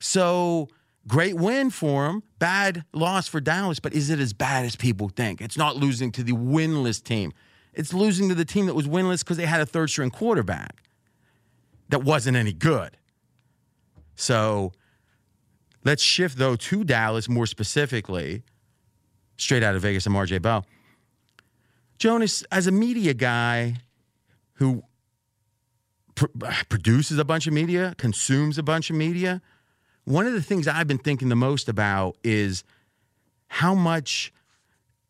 So 0.00 0.68
great 1.06 1.34
win 1.34 1.68
for 1.68 2.06
them, 2.06 2.22
bad 2.38 2.84
loss 2.94 3.28
for 3.28 3.42
Dallas, 3.42 3.78
but 3.78 3.92
is 3.92 4.08
it 4.08 4.20
as 4.20 4.32
bad 4.32 4.64
as 4.64 4.74
people 4.74 5.10
think? 5.10 5.42
It's 5.42 5.58
not 5.58 5.76
losing 5.76 6.12
to 6.12 6.22
the 6.22 6.32
winless 6.32 7.04
team. 7.04 7.34
It's 7.74 7.92
losing 7.92 8.30
to 8.30 8.34
the 8.34 8.46
team 8.46 8.64
that 8.66 8.74
was 8.74 8.88
winless 8.88 9.18
because 9.18 9.36
they 9.36 9.44
had 9.44 9.60
a 9.60 9.66
third 9.66 9.90
string 9.90 10.08
quarterback 10.08 10.82
that 11.90 12.04
wasn't 12.04 12.38
any 12.38 12.54
good. 12.54 12.96
So 14.14 14.72
let's 15.84 16.02
shift 16.02 16.38
though 16.38 16.56
to 16.56 16.84
Dallas 16.84 17.28
more 17.28 17.46
specifically, 17.46 18.42
straight 19.36 19.62
out 19.62 19.74
of 19.74 19.82
Vegas 19.82 20.06
and 20.06 20.14
RJ 20.14 20.42
Bell. 20.42 20.66
Jonas, 21.98 22.44
as 22.50 22.66
a 22.66 22.72
media 22.72 23.14
guy 23.14 23.76
who 24.54 24.82
pr- 26.14 26.26
produces 26.68 27.18
a 27.18 27.24
bunch 27.24 27.46
of 27.46 27.52
media, 27.52 27.94
consumes 27.98 28.58
a 28.58 28.62
bunch 28.62 28.90
of 28.90 28.96
media, 28.96 29.40
one 30.04 30.26
of 30.26 30.32
the 30.32 30.42
things 30.42 30.68
I've 30.68 30.86
been 30.86 30.98
thinking 30.98 31.28
the 31.28 31.36
most 31.36 31.68
about 31.68 32.16
is 32.22 32.64
how 33.48 33.74
much 33.74 34.32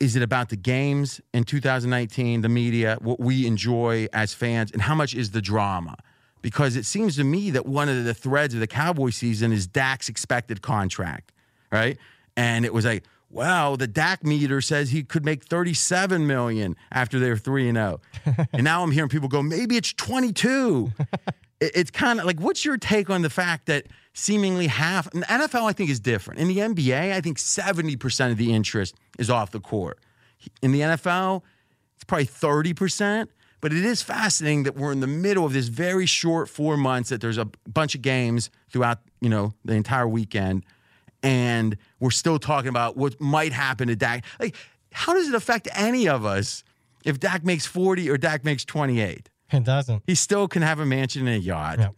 is 0.00 0.16
it 0.16 0.23
about 0.23 0.50
the 0.50 0.56
games 0.56 1.20
in 1.32 1.44
2019, 1.44 2.42
the 2.42 2.49
media, 2.49 2.99
what 3.00 3.18
we 3.18 3.46
enjoy 3.46 4.06
as 4.12 4.34
fans, 4.34 4.70
and 4.70 4.82
how 4.82 4.94
much 4.94 5.14
is 5.14 5.30
the 5.30 5.40
drama? 5.40 5.96
Because 6.44 6.76
it 6.76 6.84
seems 6.84 7.16
to 7.16 7.24
me 7.24 7.48
that 7.52 7.64
one 7.64 7.88
of 7.88 8.04
the 8.04 8.12
threads 8.12 8.52
of 8.52 8.60
the 8.60 8.66
Cowboy 8.66 9.08
season 9.08 9.50
is 9.50 9.66
Dak's 9.66 10.10
expected 10.10 10.60
contract, 10.60 11.32
right? 11.72 11.96
And 12.36 12.66
it 12.66 12.74
was 12.74 12.84
like, 12.84 13.04
well, 13.30 13.78
the 13.78 13.86
Dak 13.86 14.22
meter 14.22 14.60
says 14.60 14.90
he 14.90 15.04
could 15.04 15.24
make 15.24 15.42
37 15.44 16.26
million 16.26 16.76
after 16.92 17.18
they're 17.18 17.38
3 17.38 17.70
and 17.70 17.76
0. 17.78 18.00
And 18.52 18.62
now 18.62 18.82
I'm 18.82 18.90
hearing 18.90 19.08
people 19.08 19.26
go, 19.30 19.42
maybe 19.42 19.78
it's 19.78 19.94
22. 19.94 20.92
It- 21.60 21.72
it's 21.74 21.90
kind 21.90 22.20
of 22.20 22.26
like, 22.26 22.38
what's 22.40 22.62
your 22.62 22.76
take 22.76 23.08
on 23.08 23.22
the 23.22 23.30
fact 23.30 23.64
that 23.66 23.86
seemingly 24.12 24.66
half, 24.66 25.10
and 25.14 25.22
the 25.22 25.26
NFL, 25.26 25.62
I 25.66 25.72
think, 25.72 25.88
is 25.88 25.98
different. 25.98 26.40
In 26.40 26.48
the 26.48 26.58
NBA, 26.58 27.14
I 27.14 27.22
think 27.22 27.38
70% 27.38 28.30
of 28.32 28.36
the 28.36 28.52
interest 28.52 28.96
is 29.18 29.30
off 29.30 29.50
the 29.50 29.60
court. 29.60 29.98
In 30.60 30.72
the 30.72 30.80
NFL, 30.80 31.40
it's 31.94 32.04
probably 32.04 32.26
30%. 32.26 33.28
But 33.64 33.73
it 33.73 33.83
is 33.83 34.02
fascinating 34.02 34.64
that 34.64 34.76
we're 34.76 34.92
in 34.92 35.00
the 35.00 35.06
middle 35.06 35.47
of 35.47 35.54
this 35.54 35.68
very 35.68 36.04
short 36.04 36.50
four 36.50 36.76
months, 36.76 37.09
that 37.09 37.23
there's 37.23 37.38
a 37.38 37.47
bunch 37.66 37.94
of 37.94 38.02
games 38.02 38.50
throughout, 38.68 38.99
you 39.23 39.30
know, 39.30 39.54
the 39.64 39.73
entire 39.73 40.06
weekend. 40.06 40.66
And 41.23 41.78
we're 41.99 42.11
still 42.11 42.38
talking 42.38 42.68
about 42.68 42.99
what 42.99 43.18
might 43.23 43.54
happen 43.54 43.88
to 43.88 43.97
Dak. 43.97 44.26
Like, 44.38 44.54
how 44.92 45.14
does 45.14 45.28
it 45.30 45.35
affect 45.35 45.66
any 45.73 46.06
of 46.06 46.26
us 46.26 46.62
if 47.06 47.18
Dak 47.18 47.42
makes 47.42 47.64
40 47.64 48.11
or 48.11 48.18
Dak 48.18 48.44
makes 48.44 48.66
28? 48.66 49.30
It 49.50 49.64
doesn't. 49.64 50.02
He 50.06 50.14
still 50.14 50.47
can 50.47 50.61
have 50.61 50.78
a 50.78 50.85
mansion 50.85 51.26
and 51.26 51.37
a 51.37 51.40
yacht. 51.40 51.78
Yep. 51.78 51.94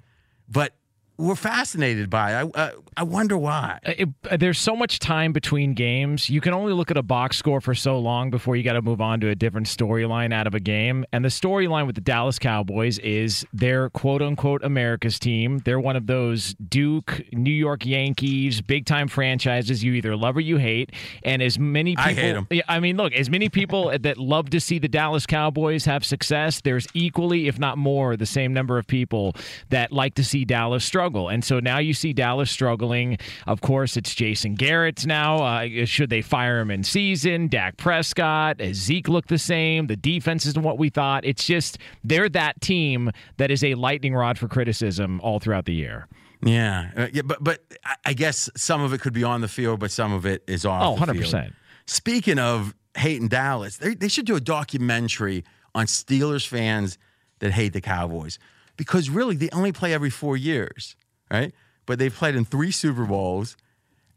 But 0.48 0.76
we're 1.18 1.34
fascinated 1.34 2.10
by. 2.10 2.32
I, 2.32 2.42
uh, 2.42 2.70
I 2.96 3.02
wonder 3.02 3.38
why. 3.38 3.78
It, 3.84 4.08
uh, 4.30 4.36
there's 4.36 4.58
so 4.58 4.76
much 4.76 4.98
time 4.98 5.32
between 5.32 5.72
games. 5.74 6.28
You 6.28 6.40
can 6.40 6.52
only 6.52 6.72
look 6.72 6.90
at 6.90 6.96
a 6.96 7.02
box 7.02 7.36
score 7.38 7.60
for 7.60 7.74
so 7.74 7.98
long 7.98 8.30
before 8.30 8.54
you 8.56 8.62
got 8.62 8.74
to 8.74 8.82
move 8.82 9.00
on 9.00 9.20
to 9.20 9.28
a 9.28 9.34
different 9.34 9.66
storyline 9.66 10.32
out 10.32 10.46
of 10.46 10.54
a 10.54 10.60
game. 10.60 11.04
And 11.12 11.24
the 11.24 11.30
storyline 11.30 11.86
with 11.86 11.94
the 11.94 12.00
Dallas 12.02 12.38
Cowboys 12.38 12.98
is 12.98 13.46
they're 13.52 13.88
quote 13.90 14.20
unquote 14.20 14.62
America's 14.62 15.18
team. 15.18 15.58
They're 15.64 15.80
one 15.80 15.96
of 15.96 16.06
those 16.06 16.54
Duke, 16.54 17.22
New 17.32 17.50
York 17.50 17.86
Yankees, 17.86 18.60
big 18.60 18.84
time 18.84 19.08
franchises 19.08 19.82
you 19.82 19.94
either 19.94 20.16
love 20.16 20.36
or 20.36 20.40
you 20.40 20.58
hate. 20.58 20.92
And 21.22 21.40
as 21.42 21.58
many 21.58 21.92
people, 21.96 22.10
I 22.10 22.12
hate 22.12 22.36
'em. 22.36 22.46
Yeah, 22.50 22.62
I 22.68 22.80
mean, 22.80 22.96
look, 22.98 23.14
as 23.14 23.30
many 23.30 23.48
people 23.48 23.96
that 24.00 24.18
love 24.18 24.50
to 24.50 24.60
see 24.60 24.78
the 24.78 24.88
Dallas 24.88 25.24
Cowboys 25.24 25.86
have 25.86 26.04
success, 26.04 26.60
there's 26.60 26.86
equally, 26.92 27.48
if 27.48 27.58
not 27.58 27.78
more, 27.78 28.16
the 28.16 28.26
same 28.26 28.52
number 28.52 28.78
of 28.78 28.86
people 28.86 29.34
that 29.70 29.92
like 29.92 30.14
to 30.16 30.24
see 30.24 30.44
Dallas 30.44 30.84
struggle. 30.84 31.05
And 31.06 31.44
so 31.44 31.60
now 31.60 31.78
you 31.78 31.94
see 31.94 32.12
Dallas 32.12 32.50
struggling. 32.50 33.18
Of 33.46 33.60
course, 33.60 33.96
it's 33.96 34.14
Jason 34.14 34.54
Garrett's 34.54 35.06
now. 35.06 35.42
Uh, 35.42 35.86
should 35.86 36.10
they 36.10 36.22
fire 36.22 36.60
him 36.60 36.70
in 36.70 36.82
season? 36.84 37.48
Dak 37.48 37.76
Prescott, 37.76 38.60
Zeke 38.72 39.08
look 39.08 39.28
the 39.28 39.38
same. 39.38 39.86
The 39.86 39.96
defense 39.96 40.46
isn't 40.46 40.62
what 40.62 40.78
we 40.78 40.88
thought. 40.88 41.24
It's 41.24 41.44
just 41.44 41.78
they're 42.04 42.28
that 42.30 42.60
team 42.60 43.10
that 43.36 43.50
is 43.50 43.62
a 43.62 43.74
lightning 43.74 44.14
rod 44.14 44.38
for 44.38 44.48
criticism 44.48 45.20
all 45.20 45.38
throughout 45.38 45.64
the 45.64 45.74
year. 45.74 46.08
Yeah. 46.42 46.90
Uh, 46.96 47.06
yeah 47.12 47.22
but 47.22 47.42
but 47.42 47.60
I- 48.04 48.12
guess 48.14 48.48
some 48.56 48.80
of 48.82 48.92
it 48.92 49.00
could 49.00 49.12
be 49.12 49.24
on 49.24 49.40
the 49.42 49.48
field, 49.48 49.78
but 49.80 49.90
some 49.90 50.12
of 50.12 50.26
it 50.26 50.42
is 50.46 50.64
off. 50.64 50.98
Oh, 50.98 51.00
100%. 51.00 51.30
field. 51.30 51.52
Speaking 51.86 52.38
of 52.38 52.74
hating 52.96 53.28
Dallas, 53.28 53.76
they, 53.76 53.94
they 53.94 54.08
should 54.08 54.26
do 54.26 54.36
a 54.36 54.40
documentary 54.40 55.44
on 55.74 55.86
Steelers 55.86 56.46
fans 56.46 56.98
that 57.40 57.52
hate 57.52 57.74
the 57.74 57.80
Cowboys 57.80 58.38
because 58.76 59.08
really 59.10 59.36
they 59.36 59.48
only 59.52 59.72
play 59.72 59.92
every 59.94 60.10
four 60.10 60.36
years, 60.36 60.96
right? 61.30 61.52
But 61.86 61.98
they've 61.98 62.14
played 62.14 62.34
in 62.34 62.44
three 62.44 62.70
Super 62.70 63.04
Bowls. 63.04 63.56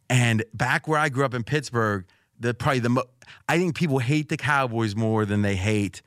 And 0.10 0.44
back 0.54 0.88
where 0.88 0.98
I 1.00 1.10
grew 1.10 1.24
up 1.24 1.34
in 1.36 1.44
Pittsburgh, 1.44 2.06
the 2.40 2.54
probably 2.54 2.80
the 2.80 2.90
mo- 2.90 3.04
I 3.48 3.58
think 3.58 3.76
people 3.76 4.00
hate 4.00 4.30
the 4.30 4.38
Cowboys 4.38 4.96
more 4.96 5.24
than 5.26 5.42
they 5.44 5.56
hate 5.56 6.02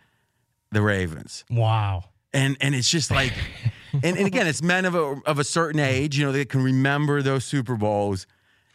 the 0.73 0.81
Ravens 0.83 1.45
Wow. 1.51 2.05
and 2.33 2.57
and 2.61 2.75
it's 2.75 2.89
just 2.89 3.11
like 3.11 3.33
and, 3.93 4.17
and 4.17 4.27
again 4.27 4.47
it's 4.47 4.63
men 4.63 4.87
of 4.87 4.95
a 4.95 5.21
of 5.27 5.39
a 5.39 5.45
certain 5.45 5.79
age 5.81 6.17
you 6.19 6.25
know 6.25 6.33
that 6.33 6.49
can 6.49 6.63
remember 6.65 7.21
those 7.21 7.45
super 7.45 7.77
bowls 7.77 8.27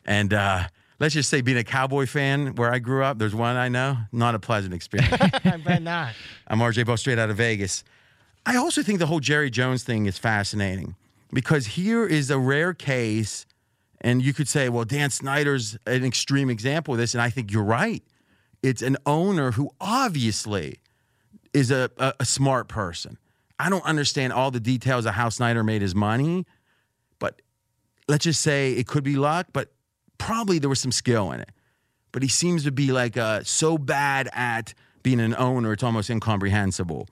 and 0.06 0.32
uh 0.32 0.68
let's 1.00 1.16
just 1.16 1.28
say 1.28 1.42
being 1.42 1.58
a 1.58 1.64
cowboy 1.64 2.06
fan 2.06 2.54
where 2.54 2.72
i 2.72 2.78
grew 2.78 3.04
up 3.04 3.18
there's 3.18 3.34
one 3.34 3.56
i 3.56 3.68
know 3.68 3.98
not 4.12 4.36
a 4.36 4.40
pleasant 4.40 4.76
experience 4.76 5.12
I 5.44 5.58
bet 5.58 5.82
not. 5.82 6.14
i'm 6.48 6.60
rj 6.60 6.86
Bell 6.86 6.98
straight 6.98 7.18
out 7.18 7.32
of 7.32 7.38
vegas 7.38 7.84
i 8.48 8.56
also 8.56 8.82
think 8.82 8.98
the 8.98 9.06
whole 9.06 9.20
jerry 9.20 9.52
jones 9.52 9.84
thing 9.84 10.08
is 10.08 10.18
fascinating 10.18 10.96
because 11.32 11.68
here 11.68 12.06
is 12.06 12.32
a 12.32 12.40
rare 12.40 12.74
case 12.74 13.46
and 14.02 14.24
you 14.24 14.34
could 14.34 14.48
say 14.48 14.70
well 14.70 14.86
dan 14.86 15.12
snyder's 15.12 15.78
an 15.86 16.04
extreme 16.04 16.50
example 16.50 16.96
of 16.96 17.00
this 17.00 17.14
and 17.14 17.22
i 17.22 17.30
think 17.30 17.52
you're 17.52 17.64
right 17.64 18.04
it's 18.64 18.82
an 18.82 18.98
owner 19.06 19.52
who 19.52 19.70
obviously 19.80 20.80
is 21.54 21.72
a, 21.72 21.90
a, 21.98 22.14
a 22.20 22.26
smart 22.26 22.68
person. 22.68 23.18
I 23.60 23.70
don't 23.70 23.86
understand 23.86 24.34
all 24.34 24.52
the 24.52 24.60
details 24.60 25.06
of 25.06 25.14
how 25.14 25.30
Snyder 25.30 25.64
made 25.64 25.82
his 25.82 25.96
money, 25.96 26.46
but 27.20 27.42
let's 28.08 28.24
just 28.24 28.42
say 28.42 28.74
it 28.74 28.88
could 28.88 29.04
be 29.04 29.16
luck, 29.16 29.48
but 29.54 29.72
probably 30.18 30.60
there 30.60 30.70
was 30.70 30.80
some 30.80 30.92
skill 30.92 31.32
in 31.32 31.42
it. 31.42 31.50
But 32.12 32.24
he 32.24 32.30
seems 32.30 32.64
to 32.64 32.72
be 32.72 32.92
like 32.92 33.18
uh, 33.18 33.44
so 33.44 33.78
bad 33.78 34.30
at 34.34 34.74
being 35.04 35.20
an 35.20 35.36
owner, 35.36 35.74
it's 35.74 35.84
almost 35.84 36.10
incomprehensible. 36.10 37.08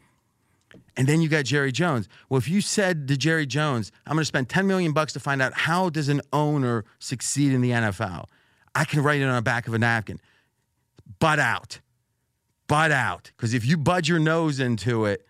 And 0.97 1.07
then 1.07 1.21
you 1.21 1.27
got 1.27 1.45
Jerry 1.45 1.71
Jones. 1.71 2.07
Well, 2.29 2.37
if 2.37 2.47
you 2.47 2.61
said 2.61 3.07
to 3.09 3.17
Jerry 3.17 3.45
Jones, 3.45 3.91
I'm 4.05 4.13
going 4.13 4.21
to 4.21 4.25
spend 4.25 4.47
10 4.47 4.65
million 4.65 4.93
bucks 4.93 5.13
to 5.13 5.19
find 5.19 5.41
out 5.41 5.53
how 5.53 5.89
does 5.89 6.07
an 6.07 6.21
owner 6.31 6.85
succeed 6.99 7.51
in 7.51 7.61
the 7.61 7.71
NFL, 7.71 8.25
I 8.73 8.85
can 8.85 9.03
write 9.03 9.21
it 9.21 9.25
on 9.25 9.35
the 9.35 9.41
back 9.41 9.67
of 9.67 9.73
a 9.73 9.79
napkin. 9.79 10.19
Butt 11.19 11.39
out 11.39 11.79
butt 12.67 12.91
out. 12.91 13.31
Because 13.35 13.53
if 13.53 13.65
you 13.65 13.77
bud 13.77 14.07
your 14.07 14.19
nose 14.19 14.59
into 14.59 15.05
it, 15.05 15.25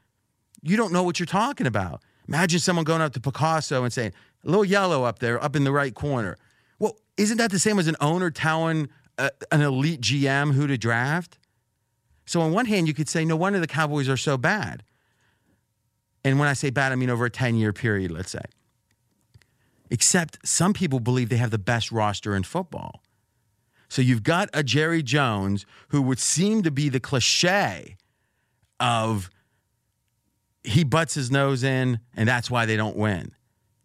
you 0.62 0.78
don't 0.78 0.92
know 0.92 1.04
what 1.04 1.20
you're 1.20 1.26
talking 1.26 1.68
about. 1.68 2.02
Imagine 2.28 2.60
someone 2.60 2.86
going 2.86 3.02
up 3.02 3.14
to 3.14 3.20
Picasso 3.20 3.84
and 3.84 3.94
saying, 3.94 4.14
a 4.44 4.48
little 4.48 4.66
yellow 4.66 5.04
up 5.04 5.20
there, 5.20 5.44
up 5.44 5.56
in 5.56 5.64
the 5.64 5.72
right 5.72 5.94
corner. 5.94 6.38
Well, 6.80 6.98
isn't 7.18 7.38
that 7.38 7.52
the 7.52 7.60
same 7.60 7.80
as 7.80 7.88
an 7.88 7.96
owner 8.02 8.32
telling 8.32 8.90
uh, 9.18 9.30
an 9.52 9.62
elite 9.62 10.02
GM 10.02 10.54
who 10.54 10.68
to 10.68 10.78
draft? 10.78 11.38
So, 12.28 12.42
on 12.42 12.52
one 12.52 12.66
hand, 12.66 12.88
you 12.88 12.96
could 12.96 13.08
say, 13.08 13.24
no 13.24 13.36
wonder 13.36 13.60
the 13.60 13.68
Cowboys 13.68 14.10
are 14.10 14.18
so 14.18 14.38
bad. 14.38 14.84
And 16.26 16.40
when 16.40 16.50
I 16.50 16.54
say 16.54 16.72
bad, 16.72 16.92
I 16.92 16.96
mean 16.96 17.12
over 17.12 17.26
a 17.26 17.30
10 17.30 17.56
year 17.56 17.72
period, 17.72 18.10
let's 18.10 18.32
say. 18.32 18.42
Except 19.92 20.40
some 20.44 20.74
people 20.74 21.00
believe 21.00 21.30
they 21.30 21.38
have 21.38 21.52
the 21.52 21.60
best 21.60 21.92
roster 21.92 22.36
in 22.36 22.42
football. 22.42 23.04
So 23.88 24.02
you've 24.02 24.24
got 24.24 24.50
a 24.52 24.64
Jerry 24.64 25.04
Jones 25.04 25.68
who 25.90 26.02
would 26.02 26.18
seem 26.18 26.64
to 26.64 26.72
be 26.72 26.90
the 26.90 27.00
cliche 27.00 27.96
of 28.80 29.30
he 30.64 30.84
butts 30.84 31.14
his 31.14 31.30
nose 31.30 31.64
in 31.64 32.00
and 32.16 32.28
that's 32.28 32.50
why 32.50 32.66
they 32.66 32.76
don't 32.76 32.98
win. 32.98 33.32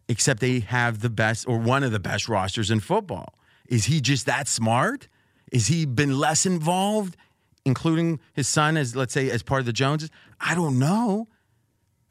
Except 0.09 0.39
they 0.39 0.61
have 0.61 1.01
the 1.01 1.11
best 1.11 1.47
or 1.47 1.59
one 1.59 1.83
of 1.83 1.91
the 1.91 1.99
best 1.99 2.27
rosters 2.27 2.71
in 2.71 2.79
football. 2.79 3.35
Is 3.67 3.85
he 3.85 4.01
just 4.01 4.25
that 4.25 4.47
smart? 4.47 5.07
Is 5.51 5.67
he 5.67 5.85
been 5.85 6.17
less 6.17 6.47
involved, 6.47 7.15
including 7.65 8.19
his 8.33 8.47
son 8.47 8.77
as 8.77 8.95
let's 8.95 9.13
say 9.13 9.29
as 9.29 9.43
part 9.43 9.59
of 9.59 9.67
the 9.67 9.73
Joneses? 9.73 10.09
I 10.39 10.55
don't 10.55 10.79
know. 10.79 11.27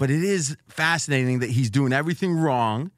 But 0.01 0.11
it 0.11 0.25
is 0.25 0.57
fascinating 0.67 1.41
that 1.41 1.51
he's 1.51 1.69
doing 1.69 1.93
everything 1.93 2.33
wrong, 2.35 2.91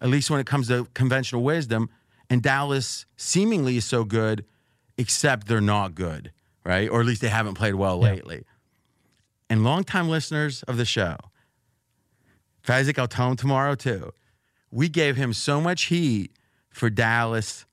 at 0.00 0.08
least 0.08 0.30
when 0.30 0.40
it 0.40 0.46
comes 0.46 0.66
to 0.66 0.88
conventional 0.92 1.44
wisdom. 1.44 1.88
And 2.28 2.42
Dallas 2.42 3.06
seemingly 3.16 3.76
is 3.76 3.84
so 3.84 4.02
good, 4.02 4.44
except 4.96 5.46
they're 5.46 5.60
not 5.60 5.94
good, 5.94 6.32
right? 6.64 6.88
Or 6.90 6.98
at 6.98 7.06
least 7.06 7.20
they 7.20 7.28
haven't 7.28 7.54
played 7.54 7.76
well 7.76 7.98
Yeah. 7.98 8.10
lately. 8.14 8.44
And 9.48 9.62
longtime 9.62 10.08
listeners 10.08 10.64
of 10.64 10.76
the 10.76 10.84
show, 10.84 11.18
Fezzik, 12.66 12.98
I'll 12.98 13.06
tell 13.06 13.30
him 13.30 13.36
tomorrow 13.36 13.76
too. 13.76 14.12
We 14.72 14.88
gave 14.88 15.14
him 15.16 15.32
so 15.32 15.60
much 15.60 15.84
heat 15.84 16.32
for 16.68 16.90
Dallas 16.90 17.64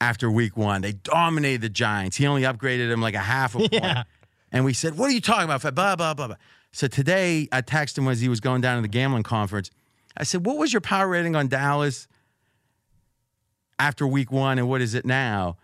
after 0.00 0.30
week 0.30 0.56
one. 0.56 0.80
They 0.80 0.92
dominated 0.92 1.60
the 1.60 1.68
Giants. 1.68 2.16
He 2.16 2.26
only 2.26 2.42
upgraded 2.42 2.90
him 2.90 3.02
like 3.02 3.14
a 3.14 3.18
half 3.20 3.54
a 3.54 3.58
point. 3.58 3.74
Yeah. 3.74 4.04
And 4.50 4.64
we 4.64 4.72
said, 4.72 4.96
What 4.96 5.10
are 5.10 5.12
you 5.12 5.20
talking 5.20 5.44
about? 5.44 5.60
Blah, 5.74 5.94
blah, 5.96 6.14
blah, 6.14 6.26
blah. 6.28 6.36
So 6.72 6.86
today 6.86 7.48
I 7.52 7.62
texted 7.62 7.98
him 7.98 8.08
as 8.08 8.20
he 8.20 8.28
was 8.28 8.40
going 8.40 8.60
down 8.60 8.76
to 8.76 8.82
the 8.82 8.88
gambling 8.88 9.22
conference. 9.22 9.70
I 10.16 10.24
said, 10.24 10.44
What 10.46 10.58
was 10.58 10.72
your 10.72 10.80
power 10.80 11.08
rating 11.08 11.36
on 11.36 11.48
Dallas 11.48 12.08
after 13.78 14.06
week 14.06 14.30
one 14.32 14.58
and 14.58 14.68
what 14.68 14.80
is 14.80 14.94
it 14.94 15.04
now? 15.04 15.56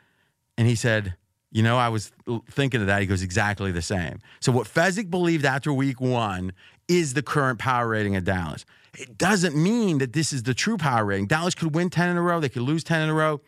And 0.57 0.67
he 0.67 0.75
said, 0.75 1.15
you 1.51 1.63
know, 1.63 1.79
I 1.79 1.89
was 1.89 2.13
thinking 2.51 2.81
of 2.81 2.89
that. 2.89 3.01
He 3.01 3.07
goes, 3.07 3.23
exactly 3.23 3.73
the 3.73 3.83
same. 3.83 4.19
So 4.41 4.53
what 4.53 4.67
Fezzik 4.67 5.11
believed 5.11 5.45
after 5.45 5.73
week 5.73 6.01
one 6.01 6.53
is 6.89 7.15
the 7.15 7.23
current 7.23 7.59
power 7.59 7.89
rating 7.89 8.17
of 8.17 8.25
Dallas. 8.25 8.65
It 8.99 9.17
doesn't 9.17 9.57
mean 9.57 9.99
that 9.99 10.13
this 10.13 10.33
is 10.33 10.43
the 10.43 10.55
true 10.55 10.77
power 10.77 11.05
rating. 11.05 11.27
Dallas 11.27 11.55
could 11.55 11.75
win 11.75 11.91
10 11.91 12.11
in 12.11 12.17
a 12.17 12.23
row, 12.23 12.41
they 12.41 12.49
could 12.49 12.63
lose 12.63 12.85
10 12.85 13.03
in 13.03 13.09
a 13.09 13.15
row. 13.15 13.41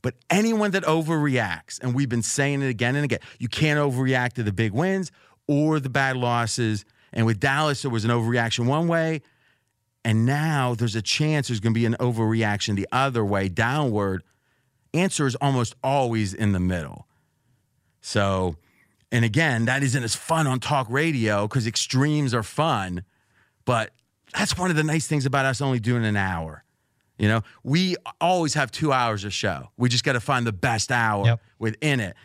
But 0.00 0.14
anyone 0.30 0.72
that 0.72 0.82
overreacts, 0.82 1.80
and 1.80 1.94
we've 1.94 2.08
been 2.08 2.24
saying 2.24 2.62
it 2.62 2.68
again 2.68 2.96
and 2.96 3.04
again, 3.04 3.20
you 3.38 3.48
can't 3.48 3.78
overreact 3.78 4.32
to 4.32 4.42
the 4.42 4.52
big 4.52 4.72
wins 4.72 5.12
or 5.48 5.80
the 5.80 5.88
bad 5.90 6.16
losses. 6.16 6.84
And 7.12 7.26
with 7.26 7.40
Dallas, 7.40 7.82
there 7.82 7.90
was 7.90 8.04
an 8.04 8.10
overreaction 8.10 8.66
one 8.66 8.88
way. 8.88 9.22
And 10.04 10.26
now 10.26 10.74
there's 10.74 10.96
a 10.96 11.02
chance 11.02 11.48
there's 11.48 11.60
going 11.60 11.74
to 11.74 11.78
be 11.78 11.86
an 11.86 11.96
overreaction 12.00 12.74
the 12.74 12.88
other 12.90 13.24
way, 13.24 13.48
downward. 13.48 14.22
Answer 14.94 15.26
is 15.26 15.34
almost 15.36 15.74
always 15.82 16.34
in 16.34 16.52
the 16.52 16.60
middle. 16.60 17.06
So, 18.00 18.56
and 19.10 19.24
again, 19.24 19.66
that 19.66 19.82
isn't 19.82 20.02
as 20.02 20.14
fun 20.14 20.46
on 20.46 20.58
talk 20.60 20.86
radio 20.90 21.46
because 21.46 21.66
extremes 21.66 22.34
are 22.34 22.42
fun. 22.42 23.04
But 23.64 23.90
that's 24.34 24.58
one 24.58 24.70
of 24.70 24.76
the 24.76 24.82
nice 24.82 25.06
things 25.06 25.24
about 25.26 25.44
us 25.44 25.60
only 25.60 25.78
doing 25.78 26.04
an 26.04 26.16
hour. 26.16 26.64
You 27.18 27.28
know, 27.28 27.42
we 27.62 27.94
always 28.20 28.54
have 28.54 28.72
two 28.72 28.92
hours 28.92 29.22
of 29.24 29.32
show. 29.32 29.70
We 29.76 29.88
just 29.88 30.02
got 30.02 30.14
to 30.14 30.20
find 30.20 30.46
the 30.46 30.52
best 30.52 30.90
hour 30.90 31.24
Yep. 31.26 31.40
within 31.58 32.00
it. 32.00 32.16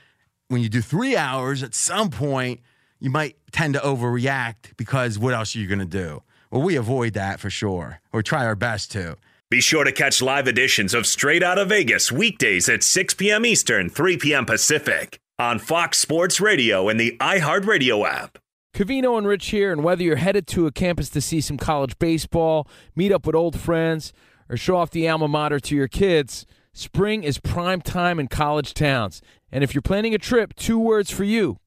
When 0.47 0.61
you 0.61 0.69
do 0.69 0.81
three 0.81 1.15
hours, 1.15 1.61
at 1.61 1.75
some 1.75 2.09
point, 2.09 2.61
you 2.99 3.09
might 3.09 3.35
tend 3.51 3.73
to 3.75 3.79
overreact 3.79 4.75
because 4.77 5.19
what 5.19 5.33
else 5.33 5.55
are 5.55 5.59
you 5.59 5.67
going 5.67 5.79
to 5.79 5.85
do? 5.85 6.23
Well, 6.51 6.61
we 6.61 6.75
avoid 6.75 7.13
that 7.13 7.39
for 7.39 7.49
sure, 7.49 7.99
or 8.13 8.23
try 8.23 8.45
our 8.45 8.55
best 8.55 8.91
to. 8.93 9.17
Be 9.49 9.61
sure 9.61 9.83
to 9.83 9.91
catch 9.91 10.21
live 10.21 10.47
editions 10.47 10.93
of 10.93 11.05
Straight 11.05 11.43
Out 11.43 11.57
of 11.57 11.69
Vegas 11.69 12.11
weekdays 12.11 12.67
at 12.67 12.83
6 12.83 13.13
p.m. 13.13 13.45
Eastern, 13.45 13.89
3 13.89 14.17
p.m. 14.17 14.45
Pacific 14.45 15.19
on 15.39 15.59
Fox 15.59 15.97
Sports 15.97 16.41
Radio 16.41 16.89
and 16.89 16.99
the 16.99 17.15
iHeartRadio 17.19 18.07
app. 18.07 18.39
Covino 18.73 19.17
and 19.17 19.27
Rich 19.27 19.47
here, 19.47 19.71
and 19.71 19.83
whether 19.83 20.03
you're 20.03 20.17
headed 20.17 20.47
to 20.47 20.67
a 20.67 20.71
campus 20.71 21.09
to 21.09 21.21
see 21.21 21.41
some 21.41 21.57
college 21.57 21.97
baseball, 21.97 22.67
meet 22.95 23.11
up 23.11 23.25
with 23.25 23.35
old 23.35 23.59
friends, 23.59 24.13
or 24.49 24.57
show 24.57 24.77
off 24.77 24.91
the 24.91 25.07
alma 25.07 25.27
mater 25.27 25.59
to 25.59 25.75
your 25.75 25.87
kids, 25.87 26.45
spring 26.73 27.23
is 27.23 27.39
prime 27.39 27.81
time 27.81 28.19
in 28.19 28.27
college 28.27 28.73
towns. 28.73 29.21
And 29.51 29.63
if 29.63 29.73
you're 29.73 29.81
planning 29.81 30.13
a 30.13 30.19
trip, 30.19 30.55
two 30.55 30.79
words 30.79 31.09
for 31.09 31.23
you 31.23 31.57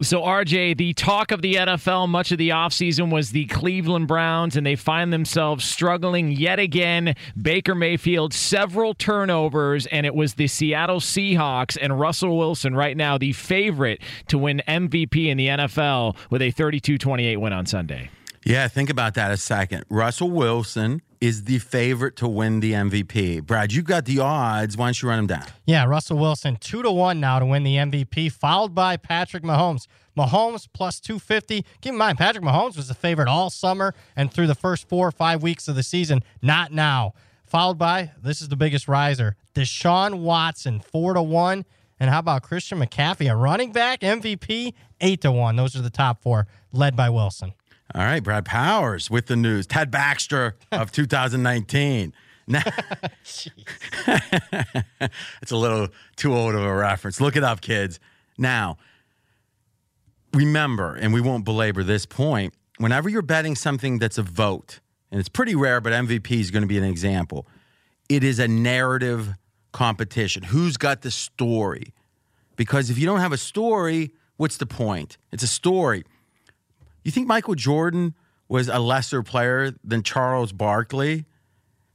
So, 0.00 0.22
RJ, 0.22 0.78
the 0.78 0.94
talk 0.94 1.30
of 1.32 1.42
the 1.42 1.54
NFL 1.54 2.08
much 2.08 2.32
of 2.32 2.38
the 2.38 2.48
offseason 2.48 3.12
was 3.12 3.30
the 3.30 3.44
Cleveland 3.44 4.08
Browns, 4.08 4.56
and 4.56 4.66
they 4.66 4.74
find 4.74 5.12
themselves 5.12 5.64
struggling 5.64 6.32
yet 6.32 6.58
again. 6.58 7.14
Baker 7.40 7.74
Mayfield, 7.74 8.32
several 8.32 8.94
turnovers, 8.94 9.86
and 9.86 10.06
it 10.06 10.14
was 10.14 10.34
the 10.34 10.48
Seattle 10.48 10.98
Seahawks 10.98 11.76
and 11.80 12.00
Russell 12.00 12.38
Wilson 12.38 12.74
right 12.74 12.96
now, 12.96 13.18
the 13.18 13.32
favorite 13.32 14.00
to 14.28 14.38
win 14.38 14.62
MVP 14.66 15.26
in 15.26 15.36
the 15.36 15.48
NFL 15.48 16.16
with 16.30 16.40
a 16.40 16.50
32 16.50 16.96
28 16.96 17.36
win 17.36 17.52
on 17.52 17.66
Sunday. 17.66 18.10
Yeah, 18.44 18.66
think 18.68 18.90
about 18.90 19.14
that 19.14 19.30
a 19.30 19.36
second. 19.36 19.84
Russell 19.88 20.30
Wilson 20.30 21.02
is 21.20 21.44
the 21.44 21.58
favorite 21.58 22.16
to 22.16 22.26
win 22.26 22.58
the 22.60 22.72
MVP. 22.72 23.44
Brad, 23.44 23.72
you 23.72 23.82
got 23.82 24.04
the 24.04 24.18
odds. 24.18 24.76
Why 24.76 24.86
don't 24.86 25.00
you 25.00 25.08
run 25.08 25.18
them 25.18 25.38
down? 25.38 25.46
Yeah, 25.64 25.84
Russell 25.84 26.18
Wilson, 26.18 26.56
two 26.56 26.82
to 26.82 26.90
one 26.90 27.20
now 27.20 27.38
to 27.38 27.46
win 27.46 27.62
the 27.62 27.76
MVP, 27.76 28.32
followed 28.32 28.74
by 28.74 28.96
Patrick 28.96 29.44
Mahomes. 29.44 29.86
Mahomes 30.16 30.66
plus 30.72 30.98
250. 31.00 31.64
Keep 31.80 31.92
in 31.92 31.96
mind, 31.96 32.18
Patrick 32.18 32.44
Mahomes 32.44 32.76
was 32.76 32.88
the 32.88 32.94
favorite 32.94 33.28
all 33.28 33.50
summer 33.50 33.94
and 34.16 34.32
through 34.32 34.48
the 34.48 34.54
first 34.54 34.88
four 34.88 35.06
or 35.06 35.12
five 35.12 35.42
weeks 35.42 35.68
of 35.68 35.76
the 35.76 35.82
season. 35.82 36.22
Not 36.42 36.72
now. 36.72 37.14
Followed 37.44 37.78
by, 37.78 38.10
this 38.20 38.42
is 38.42 38.48
the 38.48 38.56
biggest 38.56 38.88
riser, 38.88 39.36
Deshaun 39.54 40.20
Watson, 40.20 40.80
four 40.80 41.14
to 41.14 41.22
one. 41.22 41.64
And 42.00 42.10
how 42.10 42.18
about 42.18 42.42
Christian 42.42 42.80
McCaffrey, 42.80 43.30
a 43.30 43.36
running 43.36 43.70
back 43.70 44.00
MVP, 44.00 44.74
eight 45.00 45.20
to 45.20 45.30
one. 45.30 45.54
Those 45.54 45.76
are 45.76 45.82
the 45.82 45.90
top 45.90 46.20
four, 46.20 46.48
led 46.72 46.96
by 46.96 47.10
Wilson. 47.10 47.52
All 47.94 48.02
right, 48.02 48.22
Brad 48.22 48.46
Powers 48.46 49.10
with 49.10 49.26
the 49.26 49.36
news. 49.36 49.66
Ted 49.66 49.90
Baxter 49.90 50.56
of 50.70 50.92
2019. 50.92 52.14
Now, 52.46 52.62
it's 55.42 55.50
a 55.50 55.56
little 55.56 55.88
too 56.16 56.34
old 56.34 56.54
of 56.54 56.62
a 56.62 56.74
reference. 56.74 57.20
Look 57.20 57.36
it 57.36 57.44
up, 57.44 57.60
kids. 57.60 58.00
Now, 58.38 58.78
remember, 60.32 60.94
and 60.94 61.12
we 61.12 61.20
won't 61.20 61.44
belabor 61.44 61.82
this 61.84 62.06
point, 62.06 62.54
whenever 62.78 63.08
you're 63.08 63.20
betting 63.22 63.54
something 63.54 63.98
that's 63.98 64.16
a 64.18 64.22
vote, 64.22 64.80
and 65.10 65.20
it's 65.20 65.28
pretty 65.28 65.54
rare, 65.54 65.80
but 65.80 65.92
MVP 65.92 66.40
is 66.40 66.50
going 66.50 66.62
to 66.62 66.68
be 66.68 66.78
an 66.78 66.84
example, 66.84 67.46
it 68.08 68.24
is 68.24 68.38
a 68.38 68.48
narrative 68.48 69.34
competition. 69.72 70.42
Who's 70.42 70.78
got 70.78 71.02
the 71.02 71.10
story? 71.10 71.92
Because 72.56 72.88
if 72.90 72.98
you 72.98 73.06
don't 73.06 73.20
have 73.20 73.32
a 73.32 73.38
story, 73.38 74.12
what's 74.36 74.56
the 74.56 74.66
point? 74.66 75.18
It's 75.30 75.42
a 75.42 75.48
story. 75.48 76.04
You 77.04 77.10
think 77.10 77.26
Michael 77.26 77.54
Jordan 77.54 78.14
was 78.48 78.68
a 78.68 78.78
lesser 78.78 79.22
player 79.22 79.72
than 79.82 80.02
Charles 80.02 80.52
Barkley? 80.52 81.26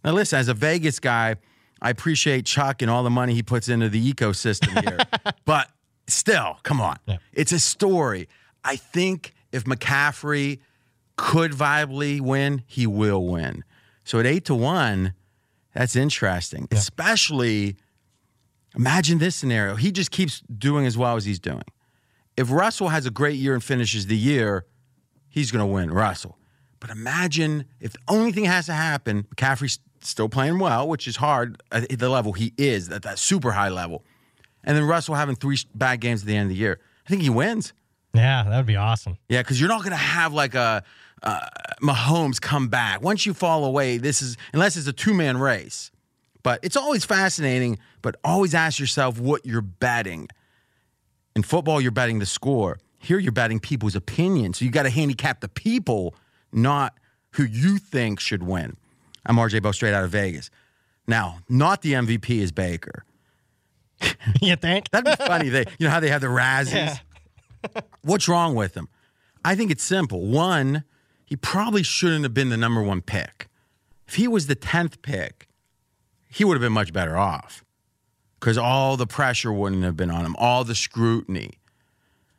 Now, 0.03 0.11
listen, 0.11 0.39
as 0.39 0.47
a 0.47 0.53
Vegas 0.53 0.99
guy, 0.99 1.35
I 1.81 1.89
appreciate 1.89 2.45
Chuck 2.45 2.81
and 2.81 2.89
all 2.89 3.03
the 3.03 3.09
money 3.09 3.33
he 3.33 3.43
puts 3.43 3.69
into 3.69 3.89
the 3.89 4.13
ecosystem 4.13 4.81
here. 4.83 4.99
but 5.45 5.69
still, 6.07 6.57
come 6.63 6.81
on. 6.81 6.97
Yeah. 7.05 7.17
It's 7.33 7.51
a 7.51 7.59
story. 7.59 8.27
I 8.63 8.75
think 8.75 9.33
if 9.51 9.65
McCaffrey 9.65 10.59
could 11.15 11.51
viably 11.51 12.21
win, 12.21 12.63
he 12.67 12.87
will 12.87 13.25
win. 13.25 13.63
So 14.03 14.19
at 14.19 14.25
eight 14.25 14.45
to 14.45 14.55
one, 14.55 15.13
that's 15.73 15.95
interesting. 15.95 16.67
Especially, 16.71 17.75
imagine 18.75 19.17
this 19.17 19.35
scenario. 19.35 19.75
He 19.75 19.91
just 19.91 20.11
keeps 20.11 20.41
doing 20.41 20.85
as 20.85 20.97
well 20.97 21.15
as 21.15 21.25
he's 21.25 21.39
doing. 21.39 21.63
If 22.35 22.51
Russell 22.51 22.89
has 22.89 23.05
a 23.05 23.11
great 23.11 23.35
year 23.35 23.53
and 23.53 23.63
finishes 23.63 24.07
the 24.07 24.17
year, 24.17 24.65
he's 25.29 25.51
going 25.51 25.65
to 25.65 25.71
win, 25.71 25.91
Russell. 25.91 26.37
But 26.79 26.89
imagine 26.89 27.65
if 27.79 27.93
the 27.93 27.99
only 28.07 28.31
thing 28.31 28.45
has 28.45 28.67
to 28.67 28.73
happen, 28.73 29.23
McCaffrey's 29.35 29.79
still 30.01 30.29
playing 30.29 30.59
well, 30.59 30.87
which 30.87 31.07
is 31.07 31.15
hard 31.15 31.61
at 31.71 31.89
the 31.89 32.09
level 32.09 32.33
he 32.33 32.53
is, 32.57 32.89
at 32.89 33.03
that 33.03 33.19
super 33.19 33.51
high 33.51 33.69
level. 33.69 34.03
And 34.63 34.77
then 34.77 34.83
Russell 34.83 35.15
having 35.15 35.35
three 35.35 35.57
bad 35.73 36.01
games 36.01 36.21
at 36.21 36.27
the 36.27 36.35
end 36.35 36.43
of 36.43 36.49
the 36.49 36.55
year. 36.55 36.79
I 37.05 37.09
think 37.09 37.21
he 37.21 37.29
wins. 37.29 37.73
Yeah, 38.13 38.43
that 38.43 38.57
would 38.57 38.65
be 38.65 38.75
awesome. 38.75 39.17
Yeah, 39.29 39.41
because 39.41 39.59
you're 39.59 39.69
not 39.69 39.79
going 39.79 39.91
to 39.91 39.97
have 39.97 40.33
like 40.33 40.55
a 40.55 40.83
uh, 41.23 41.39
Mahomes 41.81 42.39
come 42.39 42.67
back. 42.67 43.01
Once 43.01 43.25
you 43.25 43.33
fall 43.33 43.65
away, 43.65 43.97
this 43.97 44.21
is, 44.21 44.37
unless 44.53 44.77
it's 44.77 44.87
a 44.87 44.93
two 44.93 45.13
man 45.13 45.37
race. 45.37 45.91
But 46.43 46.59
it's 46.63 46.77
always 46.77 47.03
fascinating, 47.03 47.79
but 48.01 48.15
always 48.23 48.53
ask 48.53 48.79
yourself 48.79 49.19
what 49.19 49.45
you're 49.45 49.61
betting. 49.61 50.29
In 51.35 51.43
football, 51.43 51.81
you're 51.81 51.91
betting 51.91 52.19
the 52.19 52.25
score. 52.25 52.79
Here, 53.07 53.19
you're 53.19 53.31
batting 53.31 53.61
people's 53.61 53.95
opinions. 53.95 54.59
So 54.59 54.65
you 54.65 54.71
got 54.71 54.83
to 54.83 54.89
handicap 54.89 55.39
the 55.39 55.47
people, 55.47 56.13
not 56.51 56.97
who 57.31 57.43
you 57.43 57.77
think 57.77 58.19
should 58.19 58.43
win. 58.43 58.75
I'm 59.25 59.37
RJ 59.37 59.63
Bell, 59.63 59.71
straight 59.71 59.93
out 59.93 60.03
of 60.03 60.09
Vegas. 60.09 60.49
Now, 61.07 61.37
not 61.47 61.83
the 61.83 61.93
MVP 61.93 62.41
is 62.41 62.51
Baker. 62.51 63.05
you 64.41 64.57
think? 64.57 64.89
That'd 64.91 65.17
be 65.17 65.25
funny. 65.25 65.47
They, 65.47 65.63
you 65.79 65.85
know 65.85 65.89
how 65.89 66.01
they 66.01 66.09
have 66.09 66.19
the 66.19 66.27
Razzies. 66.27 66.99
What's 68.01 68.27
wrong 68.27 68.55
with 68.55 68.75
him? 68.75 68.89
I 69.45 69.55
think 69.55 69.71
it's 69.71 69.85
simple. 69.85 70.25
One, 70.25 70.83
he 71.23 71.37
probably 71.37 71.83
shouldn't 71.83 72.23
have 72.23 72.33
been 72.33 72.49
the 72.49 72.57
number 72.57 72.83
one 72.83 73.01
pick. 73.01 73.47
If 74.05 74.15
he 74.15 74.27
was 74.27 74.47
the 74.47 74.55
tenth 74.55 75.01
pick, 75.01 75.47
he 76.27 76.43
would 76.43 76.55
have 76.55 76.61
been 76.61 76.73
much 76.73 76.91
better 76.91 77.15
off 77.15 77.63
because 78.37 78.57
all 78.57 78.97
the 78.97 79.07
pressure 79.07 79.53
wouldn't 79.53 79.83
have 79.83 79.95
been 79.95 80.11
on 80.11 80.25
him, 80.25 80.35
all 80.37 80.65
the 80.65 80.75
scrutiny. 80.75 81.59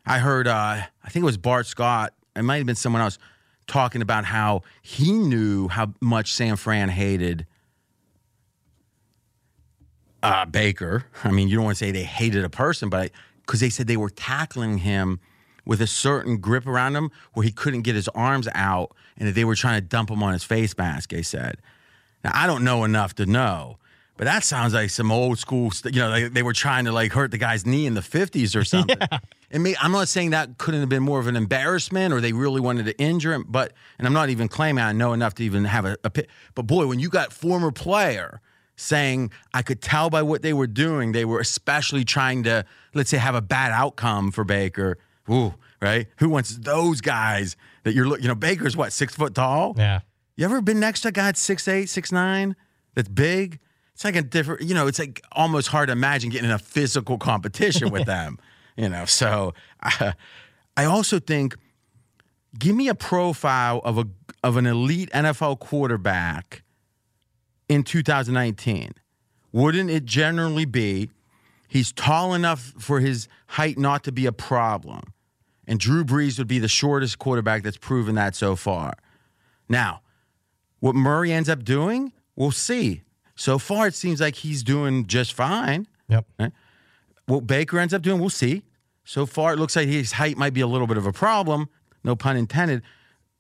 I 0.08 0.20
heard, 0.20 0.48
uh, 0.48 0.80
I 1.04 1.10
think 1.10 1.22
it 1.22 1.26
was 1.26 1.36
Bart 1.36 1.66
Scott. 1.66 2.14
It 2.34 2.42
might 2.42 2.56
have 2.56 2.66
been 2.66 2.76
someone 2.76 3.02
else 3.02 3.18
talking 3.66 4.00
about 4.00 4.24
how 4.24 4.62
he 4.80 5.12
knew 5.12 5.68
how 5.68 5.92
much 6.00 6.32
San 6.32 6.56
Fran 6.56 6.88
hated 6.88 7.46
uh, 10.22 10.46
Baker. 10.46 11.04
I 11.22 11.30
mean, 11.30 11.48
you 11.48 11.56
don't 11.56 11.64
want 11.66 11.76
to 11.76 11.84
say 11.84 11.90
they 11.90 12.04
hated 12.04 12.42
a 12.42 12.48
person, 12.48 12.88
but 12.88 13.10
because 13.42 13.60
they 13.60 13.68
said 13.68 13.86
they 13.86 13.98
were 13.98 14.08
tackling 14.08 14.78
him 14.78 15.20
with 15.66 15.82
a 15.82 15.86
certain 15.86 16.38
grip 16.38 16.66
around 16.66 16.96
him 16.96 17.10
where 17.34 17.44
he 17.44 17.52
couldn't 17.52 17.82
get 17.82 17.94
his 17.94 18.08
arms 18.08 18.48
out 18.54 18.96
and 19.18 19.28
that 19.28 19.32
they 19.34 19.44
were 19.44 19.54
trying 19.54 19.78
to 19.78 19.86
dump 19.86 20.10
him 20.10 20.22
on 20.22 20.32
his 20.32 20.42
face 20.42 20.76
mask, 20.78 21.10
they 21.10 21.20
said. 21.22 21.58
Now, 22.24 22.30
I 22.32 22.46
don't 22.46 22.64
know 22.64 22.84
enough 22.84 23.14
to 23.16 23.26
know, 23.26 23.78
but 24.18 24.24
that 24.24 24.42
sounds 24.42 24.74
like 24.74 24.90
some 24.90 25.12
old 25.12 25.38
school, 25.38 25.70
st- 25.70 25.94
you 25.94 26.00
know, 26.00 26.10
they, 26.10 26.28
they 26.28 26.42
were 26.42 26.52
trying 26.52 26.84
to 26.86 26.92
like 26.92 27.12
hurt 27.12 27.30
the 27.30 27.38
guy's 27.38 27.64
knee 27.64 27.86
in 27.86 27.94
the 27.94 28.00
50s 28.00 28.56
or 28.56 28.64
something. 28.64 28.98
And 29.52 29.62
me, 29.62 29.76
I'm 29.80 29.92
not 29.92 30.08
saying 30.08 30.30
that 30.30 30.58
couldn't 30.58 30.80
have 30.80 30.88
been 30.88 31.04
more 31.04 31.20
of 31.20 31.28
an 31.28 31.36
embarrassment 31.36 32.12
or 32.12 32.20
they 32.20 32.32
really 32.32 32.60
wanted 32.60 32.86
to 32.86 32.98
injure 32.98 33.32
him, 33.32 33.44
but, 33.48 33.72
and 33.96 34.08
I'm 34.08 34.12
not 34.12 34.28
even 34.28 34.48
claiming 34.48 34.82
I 34.82 34.92
know 34.92 35.12
enough 35.12 35.34
to 35.36 35.44
even 35.44 35.64
have 35.66 35.84
a, 35.84 35.96
a 36.02 36.10
pit. 36.10 36.28
But 36.56 36.66
boy, 36.66 36.88
when 36.88 36.98
you 36.98 37.08
got 37.08 37.32
former 37.32 37.70
player 37.70 38.40
saying, 38.74 39.30
I 39.54 39.62
could 39.62 39.80
tell 39.80 40.10
by 40.10 40.22
what 40.22 40.42
they 40.42 40.52
were 40.52 40.66
doing, 40.66 41.12
they 41.12 41.24
were 41.24 41.38
especially 41.38 42.04
trying 42.04 42.42
to, 42.42 42.64
let's 42.94 43.10
say, 43.10 43.18
have 43.18 43.36
a 43.36 43.40
bad 43.40 43.70
outcome 43.70 44.32
for 44.32 44.42
Baker. 44.42 44.98
Ooh, 45.30 45.54
right? 45.80 46.08
Who 46.18 46.28
wants 46.28 46.56
those 46.56 47.00
guys 47.00 47.56
that 47.84 47.94
you're 47.94 48.06
looking, 48.06 48.24
you 48.24 48.28
know, 48.28 48.34
Baker's 48.34 48.76
what, 48.76 48.92
six 48.92 49.14
foot 49.14 49.36
tall? 49.36 49.74
Yeah. 49.76 50.00
You 50.34 50.44
ever 50.44 50.60
been 50.60 50.80
next 50.80 51.02
to 51.02 51.08
a 51.08 51.12
guy 51.12 51.26
that's 51.26 51.40
six 51.40 51.68
eight, 51.68 51.88
six 51.88 52.10
nine, 52.10 52.56
that's 52.94 53.08
big? 53.08 53.60
It's 53.98 54.04
like 54.04 54.14
a 54.14 54.22
different, 54.22 54.60
you 54.60 54.76
know, 54.76 54.86
it's 54.86 55.00
like 55.00 55.24
almost 55.32 55.66
hard 55.66 55.88
to 55.88 55.92
imagine 55.92 56.30
getting 56.30 56.44
in 56.44 56.54
a 56.54 56.58
physical 56.60 57.18
competition 57.18 57.90
with 57.90 58.06
them, 58.06 58.38
you 58.76 58.88
know. 58.88 59.04
So 59.06 59.54
uh, 59.82 60.12
I 60.76 60.84
also 60.84 61.18
think, 61.18 61.56
give 62.56 62.76
me 62.76 62.86
a 62.86 62.94
profile 62.94 63.80
of 63.82 63.98
a 63.98 64.06
of 64.44 64.56
an 64.56 64.66
elite 64.66 65.10
NFL 65.10 65.58
quarterback 65.58 66.62
in 67.68 67.82
2019. 67.82 68.92
Wouldn't 69.50 69.90
it 69.90 70.04
generally 70.04 70.64
be 70.64 71.10
he's 71.66 71.90
tall 71.90 72.34
enough 72.34 72.74
for 72.78 73.00
his 73.00 73.26
height 73.48 73.78
not 73.78 74.04
to 74.04 74.12
be 74.12 74.26
a 74.26 74.32
problem? 74.32 75.12
And 75.66 75.80
Drew 75.80 76.04
Brees 76.04 76.38
would 76.38 76.46
be 76.46 76.60
the 76.60 76.68
shortest 76.68 77.18
quarterback 77.18 77.64
that's 77.64 77.76
proven 77.76 78.14
that 78.14 78.36
so 78.36 78.54
far. 78.54 78.94
Now, 79.68 80.02
what 80.78 80.94
Murray 80.94 81.32
ends 81.32 81.48
up 81.48 81.64
doing, 81.64 82.12
we'll 82.36 82.52
see. 82.52 83.02
So 83.38 83.56
far, 83.56 83.86
it 83.86 83.94
seems 83.94 84.20
like 84.20 84.34
he's 84.34 84.64
doing 84.64 85.06
just 85.06 85.32
fine. 85.32 85.86
Yep. 86.08 86.26
What 87.26 87.46
Baker 87.46 87.78
ends 87.78 87.94
up 87.94 88.02
doing, 88.02 88.18
we'll 88.18 88.30
see. 88.30 88.64
So 89.04 89.26
far, 89.26 89.52
it 89.52 89.58
looks 89.60 89.76
like 89.76 89.86
his 89.86 90.10
height 90.12 90.36
might 90.36 90.52
be 90.54 90.60
a 90.60 90.66
little 90.66 90.88
bit 90.88 90.96
of 90.96 91.06
a 91.06 91.12
problem, 91.12 91.68
no 92.02 92.16
pun 92.16 92.36
intended, 92.36 92.82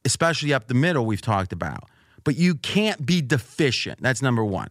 especially 0.04 0.54
up 0.54 0.68
the 0.68 0.74
middle, 0.74 1.04
we've 1.04 1.20
talked 1.20 1.52
about. 1.52 1.88
But 2.22 2.36
you 2.36 2.54
can't 2.54 3.04
be 3.04 3.20
deficient. 3.20 4.00
That's 4.00 4.22
number 4.22 4.44
one. 4.44 4.68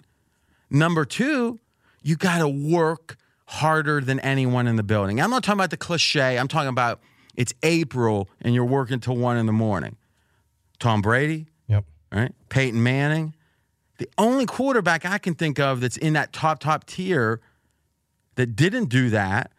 Number 0.70 1.04
two, 1.04 1.60
you 2.02 2.16
got 2.16 2.40
to 2.40 2.48
work 2.48 3.18
harder 3.48 4.00
than 4.00 4.22
anyone 4.22 4.66
in 4.66 4.78
the 4.78 4.84
building. 4.84 5.20
I'm 5.20 5.30
not 5.30 5.44
talking 5.44 5.60
about 5.60 5.72
the 5.72 5.78
cliche. 5.78 6.38
I'm 6.40 6.48
talking 6.48 6.70
about 6.70 7.02
it's 7.36 7.54
April 7.64 8.30
and 8.42 8.56
you're 8.56 8.66
working 8.66 9.02
till 9.02 9.18
one 9.18 9.36
in 9.36 9.46
the 9.46 9.52
morning. 9.54 9.98
Tom 10.80 11.02
Brady, 11.02 11.48
Yep. 11.68 11.84
right? 12.14 12.34
Peyton 12.48 12.82
Manning. 12.82 13.34
The 13.98 14.10
only 14.18 14.46
quarterback 14.46 15.06
I 15.06 15.18
can 15.18 15.34
think 15.34 15.60
of 15.60 15.82
that's 15.82 15.98
in 15.98 16.14
that 16.14 16.34
top, 16.34 16.60
top 16.60 16.86
tier 16.86 17.42
that 18.36 18.56
didn't 18.56 18.86
do 18.90 19.10
that 19.10 19.52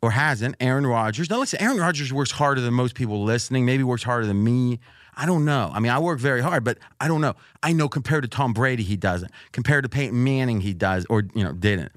or 0.00 0.12
hasn't, 0.12 0.54
Aaron 0.60 0.86
Rodgers. 0.86 1.30
Now, 1.30 1.38
listen, 1.38 1.60
Aaron 1.60 1.78
Rodgers 1.78 2.12
works 2.12 2.30
harder 2.30 2.60
than 2.60 2.74
most 2.74 2.94
people 2.94 3.24
listening, 3.24 3.64
maybe 3.64 3.82
works 3.82 4.02
harder 4.02 4.26
than 4.26 4.44
me. 4.44 4.78
I 5.16 5.26
don't 5.26 5.44
know. 5.44 5.70
I 5.72 5.80
mean, 5.80 5.90
I 5.92 5.98
work 5.98 6.18
very 6.18 6.40
hard, 6.40 6.64
but 6.64 6.78
I 7.00 7.08
don't 7.08 7.20
know. 7.20 7.34
I 7.62 7.72
know 7.72 7.88
compared 7.88 8.22
to 8.22 8.28
Tom 8.28 8.52
Brady, 8.52 8.82
he 8.82 8.96
doesn't. 8.96 9.30
Compared 9.52 9.84
to 9.84 9.88
Peyton 9.88 10.22
Manning, 10.22 10.60
he 10.60 10.74
does 10.74 11.06
or, 11.08 11.24
you 11.34 11.42
know, 11.44 11.52
didn't. 11.52 11.92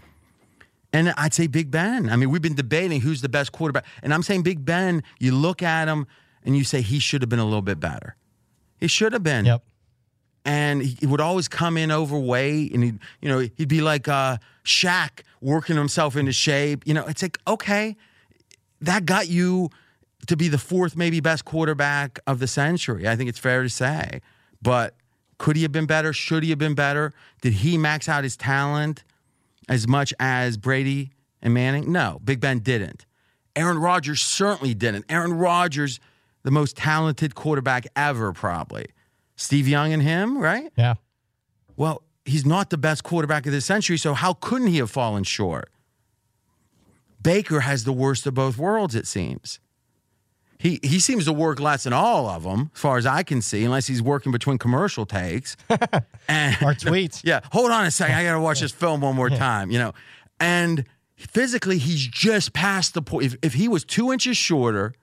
And 0.93 1.13
I'd 1.17 1.33
say 1.33 1.47
Big 1.47 1.69
Ben. 1.69 2.09
I 2.09 2.15
mean, 2.15 2.29
we've 2.29 2.41
been 2.41 2.55
debating 2.55 3.01
who's 3.01 3.21
the 3.21 3.29
best 3.29 3.51
quarterback. 3.51 3.85
And 4.01 4.13
I'm 4.13 4.23
saying 4.23 4.43
Big 4.43 4.63
Ben, 4.63 5.03
you 5.19 5.33
look 5.33 5.61
at 5.61 5.87
him 5.87 6.07
and 6.43 6.55
you 6.55 6.63
say 6.63 6.81
he 6.81 6.99
should 6.99 7.21
have 7.21 7.29
been 7.29 7.39
a 7.39 7.45
little 7.45 7.61
bit 7.61 7.79
better. 7.79 8.15
He 8.79 8.87
should 8.87 9.13
have 9.13 9.23
been 9.23 9.45
Yep. 9.45 9.63
And 10.47 10.81
he 10.81 11.05
would 11.05 11.21
always 11.21 11.47
come 11.47 11.77
in 11.77 11.91
overweight 11.91 12.73
and 12.73 12.83
he'd 12.83 12.99
you 13.21 13.29
know 13.29 13.47
he'd 13.55 13.67
be 13.67 13.81
like 13.81 14.07
uh 14.07 14.37
Shaq 14.63 15.21
working 15.41 15.75
himself 15.75 16.15
into 16.15 16.31
shape 16.31 16.87
you 16.87 16.93
know 16.95 17.05
it's 17.05 17.21
like 17.21 17.37
okay 17.47 17.95
that 18.81 19.05
got 19.05 19.27
you 19.27 19.69
to 20.27 20.35
be 20.35 20.47
the 20.47 20.57
fourth, 20.57 20.95
maybe 20.95 21.19
best 21.19 21.45
quarterback 21.45 22.19
of 22.27 22.39
the 22.39 22.47
century. 22.47 23.07
I 23.07 23.15
think 23.15 23.29
it's 23.29 23.39
fair 23.39 23.63
to 23.63 23.69
say. 23.69 24.21
But 24.61 24.95
could 25.37 25.55
he 25.55 25.61
have 25.63 25.71
been 25.71 25.85
better? 25.85 26.13
Should 26.13 26.43
he 26.43 26.49
have 26.49 26.59
been 26.59 26.75
better? 26.75 27.13
Did 27.41 27.53
he 27.53 27.77
max 27.77 28.09
out 28.09 28.23
his 28.23 28.35
talent 28.35 29.03
as 29.69 29.87
much 29.87 30.13
as 30.19 30.57
Brady 30.57 31.11
and 31.41 31.53
Manning? 31.53 31.91
No, 31.91 32.19
Big 32.23 32.39
Ben 32.39 32.59
didn't. 32.59 33.05
Aaron 33.55 33.79
Rodgers 33.79 34.21
certainly 34.21 34.73
didn't. 34.73 35.05
Aaron 35.09 35.33
Rodgers, 35.33 35.99
the 36.43 36.51
most 36.51 36.75
talented 36.75 37.33
quarterback 37.33 37.87
ever, 37.95 38.33
probably. 38.33 38.85
Steve 39.37 39.67
Young 39.67 39.93
and 39.93 40.03
him, 40.03 40.37
right? 40.37 40.71
Yeah. 40.75 40.95
Well, 41.77 42.03
he's 42.25 42.45
not 42.45 42.69
the 42.69 42.77
best 42.77 43.03
quarterback 43.03 43.45
of 43.45 43.53
the 43.53 43.61
century, 43.61 43.97
so 43.97 44.13
how 44.13 44.33
couldn't 44.33 44.67
he 44.67 44.77
have 44.79 44.91
fallen 44.91 45.23
short? 45.23 45.71
Baker 47.21 47.61
has 47.61 47.83
the 47.83 47.93
worst 47.93 48.25
of 48.27 48.33
both 48.33 48.57
worlds, 48.57 48.95
it 48.95 49.07
seems. 49.07 49.59
He 50.59 50.79
he 50.81 50.99
seems 50.99 51.25
to 51.25 51.33
work 51.33 51.59
less 51.59 51.83
than 51.83 51.93
all 51.93 52.27
of 52.27 52.41
them, 52.41 52.71
as 52.73 52.81
far 52.81 52.97
as 52.97 53.05
I 53.05 53.21
can 53.21 53.43
see, 53.43 53.63
unless 53.63 53.85
he's 53.85 54.01
working 54.01 54.31
between 54.31 54.57
commercial 54.57 55.05
takes 55.05 55.55
and 56.27 56.55
Or 56.63 56.73
tweets. 56.73 57.21
yeah, 57.23 57.41
hold 57.51 57.69
on 57.69 57.85
a 57.85 57.91
second. 57.91 58.15
I 58.15 58.23
got 58.23 58.33
to 58.33 58.39
watch 58.39 58.61
this 58.61 58.71
film 58.71 59.01
one 59.01 59.15
more 59.15 59.29
time, 59.29 59.69
you 59.69 59.77
know. 59.77 59.93
And 60.39 60.85
physically, 61.15 61.77
he's 61.77 62.07
just 62.07 62.53
past 62.53 62.95
the 62.95 63.03
point. 63.03 63.25
If, 63.25 63.35
if 63.43 63.53
he 63.53 63.67
was 63.67 63.85
two 63.85 64.11
inches 64.11 64.35
shorter, 64.35 64.93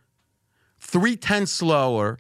three 0.81 1.17
tenths 1.17 1.53
slower, 1.53 2.19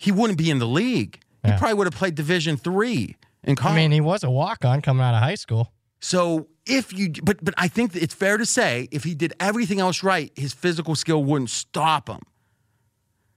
he 0.00 0.10
wouldn't 0.10 0.38
be 0.38 0.50
in 0.50 0.58
the 0.58 0.66
league. 0.66 1.20
He 1.44 1.52
probably 1.52 1.74
would 1.74 1.86
have 1.86 1.94
played 1.94 2.14
Division 2.14 2.56
three 2.56 3.16
in 3.44 3.54
college. 3.54 3.74
I 3.74 3.76
mean, 3.76 3.92
he 3.92 4.00
was 4.00 4.24
a 4.24 4.30
walk 4.30 4.64
on 4.64 4.80
coming 4.80 5.02
out 5.02 5.14
of 5.14 5.20
high 5.20 5.34
school. 5.34 5.72
So 6.00 6.48
if 6.64 6.92
you, 6.92 7.12
but 7.22 7.44
but 7.44 7.52
I 7.58 7.68
think 7.68 7.92
that 7.92 8.02
it's 8.02 8.14
fair 8.14 8.38
to 8.38 8.46
say 8.46 8.88
if 8.90 9.04
he 9.04 9.14
did 9.14 9.34
everything 9.38 9.78
else 9.78 10.02
right, 10.02 10.32
his 10.34 10.54
physical 10.54 10.94
skill 10.94 11.22
wouldn't 11.22 11.50
stop 11.50 12.08
him. 12.08 12.20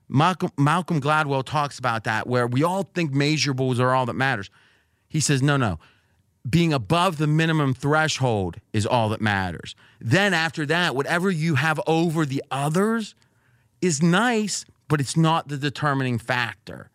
Malcolm 0.07 0.51
Malcolm 0.57 1.01
Gladwell 1.01 1.43
talks 1.43 1.79
about 1.79 2.05
that, 2.05 2.27
where 2.27 2.47
we 2.47 2.63
all 2.63 2.83
think 2.83 3.11
measurables 3.11 3.79
are 3.79 3.93
all 3.93 4.05
that 4.05 4.13
matters. 4.13 4.49
He 5.09 5.19
says, 5.19 5.41
no, 5.41 5.57
no, 5.57 5.79
being 6.49 6.71
above 6.71 7.17
the 7.17 7.27
minimum 7.27 7.73
threshold 7.73 8.61
is 8.71 8.85
all 8.85 9.09
that 9.09 9.21
matters. 9.21 9.75
Then 9.99 10.33
after 10.33 10.65
that, 10.67 10.95
whatever 10.95 11.29
you 11.29 11.55
have 11.55 11.79
over 11.87 12.25
the 12.25 12.43
others 12.49 13.15
is 13.81 14.01
nice, 14.01 14.65
but 14.87 14.99
it's 14.99 15.17
not 15.17 15.47
the 15.47 15.57
determining 15.57 16.17
factor. 16.17 16.89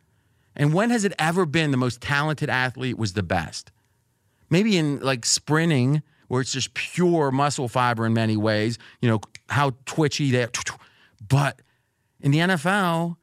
And 0.55 0.72
when 0.74 0.90
has 0.90 1.05
it 1.05 1.12
ever 1.18 1.46
been 1.46 1.70
the 1.70 1.77
most 1.77 2.01
talented 2.01 2.51
athlete 2.51 2.98
was 2.98 3.12
the 3.12 3.22
best? 3.22 3.70
maybe 4.51 4.77
in 4.77 5.01
like 5.01 5.24
sprinting 5.24 6.03
where 6.29 6.40
it's 6.40 6.53
just 6.53 6.74
pure 6.74 7.31
muscle 7.31 7.68
fiber 7.68 8.05
in 8.05 8.12
many 8.12 8.37
ways, 8.37 8.79
you 9.01 9.09
know, 9.09 9.20
how 9.48 9.72
twitchy 9.87 10.31
they 10.31 10.44
are. 10.44 10.51
but 11.27 11.61
in 12.20 12.31
the 12.31 12.38
NFL, 12.38 13.16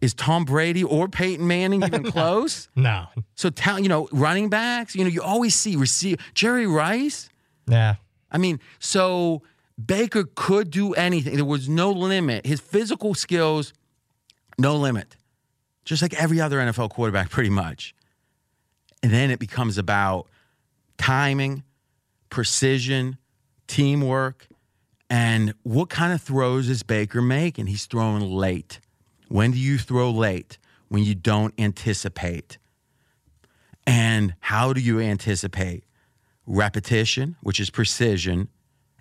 is 0.00 0.14
Tom 0.14 0.44
Brady 0.44 0.84
or 0.84 1.08
Peyton 1.08 1.46
Manning 1.46 1.82
even 1.82 2.02
close? 2.12 2.68
No. 2.74 3.06
So 3.34 3.50
tell 3.50 3.78
you 3.78 3.88
know, 3.88 4.08
running 4.12 4.48
backs, 4.48 4.94
you 4.94 5.04
know, 5.04 5.10
you 5.10 5.22
always 5.22 5.54
see 5.54 5.76
receive 5.76 6.18
Jerry 6.34 6.66
Rice. 6.66 7.28
Yeah. 7.66 7.96
I 8.30 8.38
mean, 8.38 8.60
so 8.78 9.42
Baker 9.86 10.24
could 10.34 10.70
do 10.70 10.94
anything. 10.94 11.36
There 11.36 11.44
was 11.44 11.68
no 11.68 11.90
limit. 11.90 12.46
His 12.46 12.60
physical 12.60 13.14
skills, 13.14 13.72
no 14.58 14.76
limit. 14.76 15.16
Just 15.84 16.02
like 16.02 16.14
every 16.14 16.40
other 16.40 16.58
NFL 16.58 16.90
quarterback, 16.90 17.30
pretty 17.30 17.50
much. 17.50 17.94
And 19.02 19.12
then 19.12 19.30
it 19.30 19.38
becomes 19.38 19.78
about 19.78 20.26
timing, 20.98 21.62
precision, 22.28 23.16
teamwork, 23.66 24.46
and 25.10 25.54
what 25.64 25.90
kind 25.90 26.12
of 26.12 26.22
throws 26.22 26.68
is 26.68 26.84
Baker 26.84 27.20
making? 27.20 27.66
He's 27.66 27.86
throwing 27.86 28.22
late. 28.22 28.78
When 29.28 29.50
do 29.50 29.58
you 29.58 29.76
throw 29.76 30.10
late? 30.10 30.56
When 30.88 31.02
you 31.02 31.16
don't 31.16 31.52
anticipate. 31.58 32.58
And 33.86 34.34
how 34.38 34.72
do 34.72 34.80
you 34.80 35.00
anticipate? 35.00 35.84
Repetition, 36.46 37.36
which 37.42 37.58
is 37.58 37.70
precision, 37.70 38.48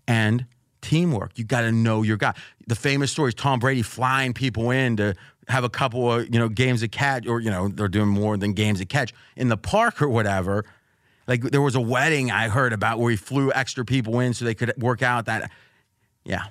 and 0.08 0.46
teamwork. 0.82 1.38
You 1.38 1.44
got 1.44 1.62
to 1.62 1.72
know 1.72 2.04
your 2.04 2.18
guy. 2.18 2.34
The 2.68 2.76
famous 2.76 3.12
story 3.12 3.30
is 3.30 3.36
Tom 3.36 3.60
Brady 3.60 3.82
flying 3.82 4.34
people 4.34 4.72
in 4.72 4.98
to 4.98 5.16
have 5.48 5.64
a 5.64 5.70
couple 5.70 6.12
of 6.12 6.34
you 6.34 6.40
know 6.40 6.50
games 6.50 6.84
of 6.84 6.92
catch, 6.92 7.28
or 7.28 7.40
you 7.40 7.50
know 7.50 7.68
they're 7.68 7.88
doing 7.88 8.10
more 8.10 8.38
than 8.38 8.54
games 8.54 8.82
of 8.82 8.88
catch 8.88 9.14
in 9.36 9.50
the 9.50 9.58
park 9.58 10.02
or 10.02 10.10
whatever. 10.10 10.66
Like 11.28 11.44
there 11.44 11.62
was 11.62 11.76
a 11.76 11.82
wedding 11.82 12.32
I 12.32 12.50
heard 12.50 12.74
about 12.74 13.00
where 13.00 13.12
he 13.12 13.18
flew 13.18 13.52
extra 13.54 13.86
people 13.86 14.20
in 14.20 14.34
so 14.34 14.46
they 14.46 14.56
could 14.56 14.74
work 14.82 15.02
out 15.02 15.26
that. 15.26 15.52
Yeah. 16.24 16.46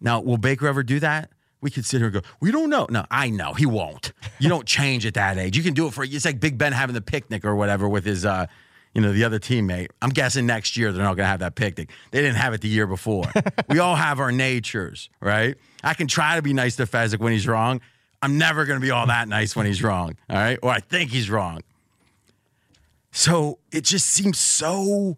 Now, 0.00 0.20
will 0.20 0.38
Baker 0.38 0.66
ever 0.66 0.82
do 0.82 0.98
that? 1.00 1.30
We 1.60 1.70
could 1.70 1.86
sit 1.86 1.98
here 1.98 2.06
and 2.06 2.14
go, 2.14 2.22
we 2.40 2.50
don't 2.50 2.70
know. 2.70 2.86
No, 2.90 3.04
I 3.08 3.30
know 3.30 3.54
he 3.54 3.66
won't. 3.66 4.12
You 4.40 4.48
don't 4.48 4.66
change 4.66 5.06
at 5.06 5.14
that 5.14 5.38
age. 5.38 5.56
You 5.56 5.62
can 5.62 5.74
do 5.74 5.86
it 5.86 5.92
for 5.92 6.02
it's 6.02 6.24
like 6.24 6.40
Big 6.40 6.58
Ben 6.58 6.72
having 6.72 6.94
the 6.94 7.00
picnic 7.00 7.44
or 7.44 7.54
whatever 7.54 7.88
with 7.88 8.04
his 8.04 8.24
uh, 8.24 8.46
you 8.94 9.00
know, 9.00 9.12
the 9.12 9.24
other 9.24 9.38
teammate. 9.38 9.88
I'm 10.00 10.10
guessing 10.10 10.46
next 10.46 10.76
year 10.76 10.92
they're 10.92 11.02
not 11.02 11.16
gonna 11.16 11.28
have 11.28 11.40
that 11.40 11.54
picnic. 11.54 11.90
They 12.10 12.20
didn't 12.20 12.36
have 12.36 12.54
it 12.54 12.60
the 12.60 12.68
year 12.68 12.86
before. 12.86 13.24
we 13.68 13.78
all 13.78 13.96
have 13.96 14.20
our 14.20 14.32
natures, 14.32 15.08
right? 15.20 15.56
I 15.82 15.94
can 15.94 16.06
try 16.06 16.36
to 16.36 16.42
be 16.42 16.52
nice 16.52 16.76
to 16.76 16.86
Fezzik 16.86 17.18
when 17.18 17.32
he's 17.32 17.46
wrong. 17.46 17.80
I'm 18.20 18.38
never 18.38 18.64
gonna 18.64 18.80
be 18.80 18.90
all 18.90 19.06
that 19.06 19.28
nice 19.28 19.56
when 19.56 19.66
he's 19.66 19.82
wrong. 19.82 20.16
All 20.28 20.36
right. 20.36 20.58
Or 20.62 20.70
I 20.70 20.80
think 20.80 21.10
he's 21.10 21.30
wrong. 21.30 21.62
So 23.10 23.58
it 23.70 23.84
just 23.84 24.06
seems 24.06 24.38
so 24.38 25.16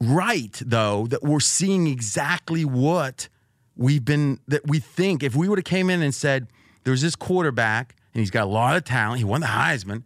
right 0.00 0.60
though 0.64 1.06
that 1.06 1.22
we're 1.22 1.40
seeing 1.40 1.86
exactly 1.86 2.64
what 2.64 3.28
we've 3.76 4.04
been 4.04 4.38
that 4.48 4.66
we 4.66 4.78
think 4.78 5.22
if 5.22 5.34
we 5.34 5.48
would 5.48 5.58
have 5.58 5.64
came 5.64 5.88
in 5.88 6.02
and 6.02 6.14
said 6.14 6.48
there's 6.84 7.00
this 7.00 7.16
quarterback 7.16 7.96
and 8.12 8.20
he's 8.20 8.30
got 8.30 8.44
a 8.44 8.50
lot 8.50 8.76
of 8.76 8.84
talent 8.84 9.18
he 9.18 9.24
won 9.24 9.40
the 9.40 9.46
heisman 9.46 10.02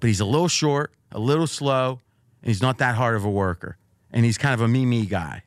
but 0.00 0.06
he's 0.06 0.20
a 0.20 0.24
little 0.24 0.48
short 0.48 0.92
a 1.16 1.18
little 1.18 1.46
slow 1.46 2.00
and 2.42 2.48
he's 2.48 2.62
not 2.62 2.78
that 2.78 2.94
hard 2.94 3.16
of 3.16 3.24
a 3.24 3.30
worker 3.30 3.78
and 4.12 4.24
he's 4.24 4.38
kind 4.38 4.54
of 4.54 4.60
a 4.60 4.68
me 4.68 4.84
me 4.84 5.06
guy. 5.06 5.42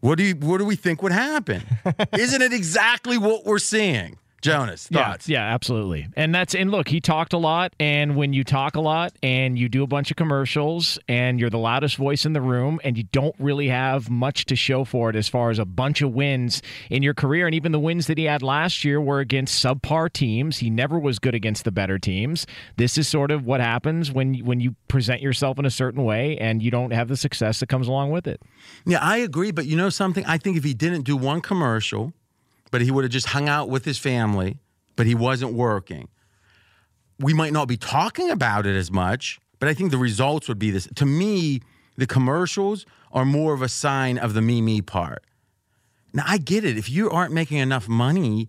What 0.00 0.18
do 0.18 0.24
you 0.24 0.34
what 0.34 0.58
do 0.58 0.64
we 0.64 0.76
think 0.76 1.02
would 1.02 1.12
happen? 1.12 1.62
Isn't 2.18 2.42
it 2.42 2.52
exactly 2.52 3.16
what 3.16 3.46
we're 3.46 3.58
seeing 3.58 4.18
jonas 4.46 4.88
Yeah, 4.90 5.04
thoughts 5.10 5.28
yeah, 5.28 5.42
absolutely. 5.54 6.08
And 6.16 6.34
that's 6.34 6.54
and 6.54 6.70
look, 6.70 6.88
he 6.88 7.00
talked 7.00 7.32
a 7.32 7.38
lot. 7.38 7.72
And 7.80 8.16
when 8.16 8.32
you 8.32 8.44
talk 8.44 8.76
a 8.76 8.80
lot 8.80 9.12
and 9.22 9.58
you 9.58 9.68
do 9.68 9.82
a 9.82 9.86
bunch 9.86 10.10
of 10.10 10.16
commercials 10.16 10.98
and 11.08 11.38
you're 11.38 11.50
the 11.50 11.58
loudest 11.58 11.96
voice 11.96 12.24
in 12.24 12.32
the 12.32 12.40
room 12.40 12.80
and 12.84 12.96
you 12.96 13.04
don't 13.04 13.34
really 13.38 13.68
have 13.68 14.08
much 14.10 14.44
to 14.46 14.56
show 14.56 14.84
for 14.84 15.10
it 15.10 15.16
as 15.16 15.28
far 15.28 15.50
as 15.50 15.58
a 15.58 15.64
bunch 15.64 16.02
of 16.02 16.12
wins 16.12 16.62
in 16.90 17.02
your 17.02 17.14
career, 17.14 17.46
and 17.46 17.54
even 17.54 17.72
the 17.72 17.78
wins 17.80 18.06
that 18.06 18.18
he 18.18 18.24
had 18.24 18.42
last 18.42 18.84
year 18.84 19.00
were 19.00 19.20
against 19.20 19.64
subpar 19.64 20.12
teams. 20.12 20.58
He 20.58 20.70
never 20.70 20.98
was 20.98 21.18
good 21.18 21.34
against 21.34 21.64
the 21.64 21.72
better 21.72 21.98
teams. 21.98 22.46
This 22.76 22.96
is 22.98 23.08
sort 23.08 23.30
of 23.30 23.44
what 23.44 23.60
happens 23.60 24.12
when 24.12 24.34
when 24.44 24.60
you 24.60 24.74
present 24.88 25.20
yourself 25.22 25.58
in 25.58 25.64
a 25.64 25.70
certain 25.70 26.04
way 26.04 26.36
and 26.38 26.62
you 26.62 26.70
don't 26.70 26.92
have 26.92 27.08
the 27.08 27.16
success 27.16 27.60
that 27.60 27.68
comes 27.68 27.88
along 27.88 28.10
with 28.10 28.26
it. 28.26 28.40
Yeah, 28.84 28.98
I 29.00 29.18
agree. 29.18 29.50
But 29.50 29.66
you 29.66 29.76
know 29.76 29.90
something? 29.90 30.24
I 30.26 30.38
think 30.38 30.56
if 30.56 30.64
he 30.64 30.74
didn't 30.74 31.02
do 31.02 31.16
one 31.16 31.40
commercial, 31.40 32.12
but 32.70 32.80
he 32.80 32.90
would 32.90 33.04
have 33.04 33.12
just 33.12 33.28
hung 33.28 33.48
out 33.48 33.68
with 33.68 33.84
his 33.84 33.98
family, 33.98 34.58
but 34.96 35.06
he 35.06 35.14
wasn't 35.14 35.52
working, 35.52 36.08
we 37.18 37.32
might 37.32 37.52
not 37.52 37.68
be 37.68 37.76
talking 37.76 38.30
about 38.30 38.66
it 38.66 38.76
as 38.76 38.90
much. 38.90 39.38
But 39.58 39.68
I 39.68 39.74
think 39.74 39.90
the 39.90 39.98
results 39.98 40.48
would 40.48 40.58
be 40.58 40.70
this. 40.70 40.86
To 40.96 41.06
me, 41.06 41.60
the 41.96 42.06
commercials 42.06 42.84
are 43.12 43.24
more 43.24 43.54
of 43.54 43.62
a 43.62 43.68
sign 43.68 44.18
of 44.18 44.34
the 44.34 44.42
me 44.42 44.60
me 44.60 44.82
part. 44.82 45.24
Now, 46.12 46.24
I 46.26 46.36
get 46.38 46.64
it. 46.64 46.76
If 46.76 46.90
you 46.90 47.10
aren't 47.10 47.32
making 47.32 47.58
enough 47.58 47.88
money, 47.88 48.48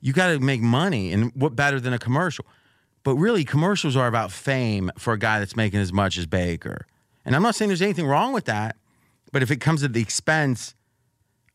you 0.00 0.12
got 0.12 0.28
to 0.28 0.38
make 0.38 0.60
money. 0.60 1.12
And 1.12 1.32
what 1.34 1.56
better 1.56 1.80
than 1.80 1.92
a 1.92 1.98
commercial? 1.98 2.46
But 3.02 3.16
really, 3.16 3.44
commercials 3.44 3.96
are 3.96 4.06
about 4.06 4.30
fame 4.30 4.90
for 4.98 5.12
a 5.12 5.18
guy 5.18 5.40
that's 5.40 5.56
making 5.56 5.80
as 5.80 5.92
much 5.92 6.16
as 6.16 6.26
Baker. 6.26 6.86
And 7.24 7.34
I'm 7.34 7.42
not 7.42 7.56
saying 7.56 7.68
there's 7.68 7.82
anything 7.82 8.06
wrong 8.06 8.32
with 8.32 8.44
that. 8.44 8.76
But 9.32 9.42
if 9.42 9.50
it 9.50 9.60
comes 9.60 9.82
at 9.82 9.92
the 9.92 10.00
expense 10.00 10.75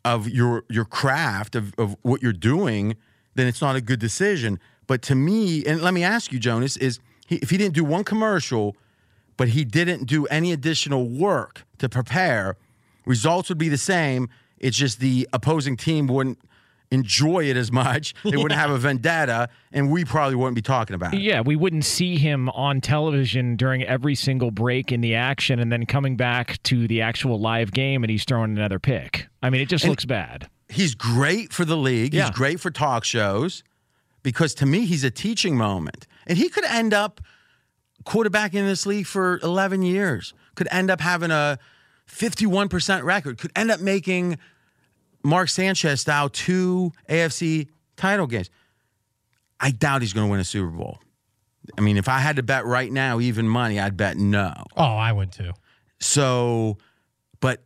of 0.04 0.30
your 0.30 0.64
your 0.70 0.86
craft 0.86 1.56
of, 1.56 1.74
of 1.78 1.96
what 2.02 2.22
you're 2.22 2.34
doing, 2.34 2.96
then 3.36 3.48
it's 3.48 3.62
not 3.62 3.76
a 3.76 3.82
good 3.82 4.00
decision. 4.00 4.60
But 4.88 5.02
to 5.04 5.16
me, 5.16 5.66
and 5.66 5.82
let 5.82 5.94
me 5.94 6.04
ask 6.04 6.32
you, 6.32 6.40
Jonas, 6.40 6.78
is 6.78 7.00
he, 7.28 7.36
if 7.38 7.50
he 7.50 7.58
didn't 7.58 7.76
do 7.76 7.84
one 7.84 8.04
commercial, 8.04 8.76
but 9.38 9.50
he 9.50 9.64
didn't 9.64 10.06
do 10.06 10.26
any 10.28 10.52
additional 10.52 11.08
work 11.08 11.64
to 11.78 11.88
prepare, 11.88 12.58
results 13.06 13.50
would 13.50 13.58
be 13.58 13.70
the 13.70 13.78
same. 13.78 14.30
It's 14.60 14.78
just 14.78 15.00
the 15.00 15.28
opposing 15.34 15.78
team 15.78 16.08
wouldn't 16.08 16.40
enjoy 16.92 17.46
it 17.50 17.58
as 17.58 17.72
much. 17.72 18.14
They 18.24 18.32
wouldn't 18.38 18.60
have 18.60 18.70
a 18.70 18.78
vendetta, 18.78 19.50
and 19.72 19.90
we 19.90 20.06
probably 20.06 20.36
wouldn't 20.36 20.56
be 20.56 20.62
talking 20.62 20.94
about 20.94 21.14
it. 21.14 21.22
Yeah, 21.22 21.42
we 21.42 21.56
wouldn't 21.56 21.86
see 21.86 22.18
him 22.18 22.50
on 22.50 22.82
television 22.82 23.56
during 23.56 23.84
every 23.84 24.16
single 24.16 24.52
break 24.52 24.92
in 24.92 25.02
the 25.02 25.16
action 25.16 25.60
and 25.60 25.72
then 25.72 25.86
coming 25.86 26.18
back 26.18 26.62
to 26.64 26.88
the 26.88 27.02
actual 27.02 27.40
live 27.40 27.72
game 27.72 28.04
and 28.04 28.12
he's 28.12 28.26
throwing 28.26 28.58
another 28.58 28.78
pick. 28.80 29.28
I 29.42 29.50
mean, 29.50 29.62
it 29.62 29.70
just 29.70 29.86
looks 29.88 30.06
bad. 30.06 30.50
he's 30.70 30.94
great 30.96 31.52
for 31.54 31.66
the 31.66 31.78
league. 31.78 32.14
Yeah. 32.14 32.26
He's 32.28 32.32
great 32.32 32.60
for 32.60 32.70
talk 32.72 33.04
shows 33.06 33.64
because 34.24 34.54
to 34.56 34.66
me, 34.66 34.86
he's 34.86 35.04
a 35.04 35.12
teaching 35.12 35.58
moment. 35.58 36.06
And 36.28 36.38
he 36.38 36.50
could 36.50 36.66
end 36.66 36.94
up 36.94 37.22
quarterbacking 38.06 38.56
in 38.56 38.66
this 38.68 38.86
league 38.86 39.08
for 39.08 39.40
11 39.44 39.82
years, 39.82 40.34
could 40.56 40.68
end 40.72 40.92
up 40.92 41.02
having 41.02 41.32
a 41.32 41.58
51% 42.08 43.04
record, 43.04 43.38
could 43.38 43.52
end 43.56 43.72
up 43.72 43.80
making 43.80 44.38
Mark 45.24 45.50
Sanchez 45.50 46.02
style 46.02 46.30
two 46.30 46.92
AFC 47.10 47.68
title 47.96 48.28
games. 48.28 48.50
I 49.60 49.72
doubt 49.72 50.02
he's 50.02 50.14
going 50.14 50.28
to 50.28 50.32
win 50.32 50.40
a 50.40 50.44
Super 50.44 50.70
Bowl. 50.70 51.00
I 51.78 51.82
mean, 51.82 51.98
if 51.98 52.10
I 52.10 52.20
had 52.20 52.38
to 52.38 52.44
bet 52.44 52.66
right 52.66 52.92
now, 52.92 53.20
even 53.20 53.48
money, 53.48 53.80
I'd 53.80 53.96
bet 53.96 54.18
no. 54.18 54.54
Oh, 54.76 54.84
I 54.84 55.12
would 55.12 55.32
too. 55.32 55.52
So, 56.00 56.78
but 57.40 57.64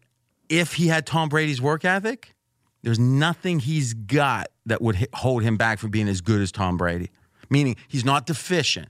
if 0.50 0.74
he 0.74 0.88
had 0.88 1.06
Tom 1.06 1.30
Brady's 1.30 1.62
work 1.62 1.86
ethic, 1.86 2.36
there's 2.84 3.00
nothing 3.00 3.60
he's 3.60 3.94
got 3.94 4.48
that 4.66 4.82
would 4.82 5.08
hold 5.14 5.44
him 5.44 5.58
back 5.58 5.80
from 5.80 5.92
being 5.92 6.10
as 6.10 6.22
good 6.22 6.42
as 6.42 6.52
Tom 6.52 6.78
Brady. 6.78 7.10
Meaning 7.50 7.78
he's 7.88 8.06
not 8.06 8.26
deficient. 8.26 8.90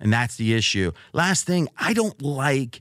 And 0.00 0.12
that's 0.12 0.36
the 0.36 0.54
issue. 0.54 0.92
Last 1.12 1.46
thing, 1.46 1.68
I 1.78 1.94
don't 1.94 2.20
like 2.20 2.80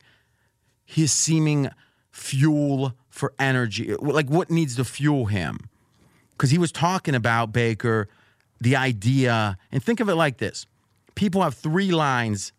his 0.86 1.12
seeming 1.12 1.70
fuel 2.12 2.94
for 3.14 3.34
energy. 3.38 3.96
Like 3.96 4.28
what 4.28 4.50
needs 4.50 4.76
to 4.78 4.84
fuel 4.84 5.26
him? 5.26 5.70
Because 6.32 6.50
he 6.50 6.58
was 6.58 6.72
talking 6.72 7.14
about 7.14 7.54
Baker, 7.54 8.10
the 8.60 8.76
idea, 8.76 9.58
and 9.72 9.84
think 9.84 10.00
of 10.00 10.10
it 10.10 10.16
like 10.16 10.40
this 10.40 10.66
people 11.16 11.44
have 11.44 11.54
three 11.54 11.92
lines 11.92 12.52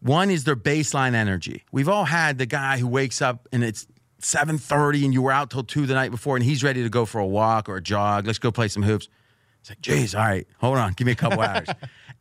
one 0.00 0.30
is 0.30 0.44
their 0.44 0.56
baseline 0.56 1.14
energy. 1.14 1.64
We've 1.72 1.88
all 1.88 2.04
had 2.04 2.38
the 2.38 2.46
guy 2.46 2.78
who 2.78 2.86
wakes 2.86 3.20
up 3.20 3.48
and 3.52 3.64
it's 3.64 3.86
7:30 4.20 5.04
and 5.04 5.14
you 5.14 5.22
were 5.22 5.32
out 5.32 5.50
till 5.50 5.64
2 5.64 5.86
the 5.86 5.94
night 5.94 6.10
before 6.10 6.36
and 6.36 6.44
he's 6.44 6.62
ready 6.62 6.82
to 6.82 6.88
go 6.88 7.04
for 7.04 7.20
a 7.20 7.26
walk 7.26 7.68
or 7.68 7.76
a 7.76 7.82
jog. 7.82 8.26
Let's 8.26 8.38
go 8.38 8.52
play 8.52 8.68
some 8.68 8.82
hoops. 8.82 9.08
It's 9.60 9.70
like, 9.70 9.80
"Geez, 9.80 10.14
all 10.14 10.24
right, 10.24 10.46
hold 10.58 10.78
on, 10.78 10.92
give 10.92 11.06
me 11.06 11.12
a 11.12 11.16
couple 11.16 11.40
hours." 11.48 11.68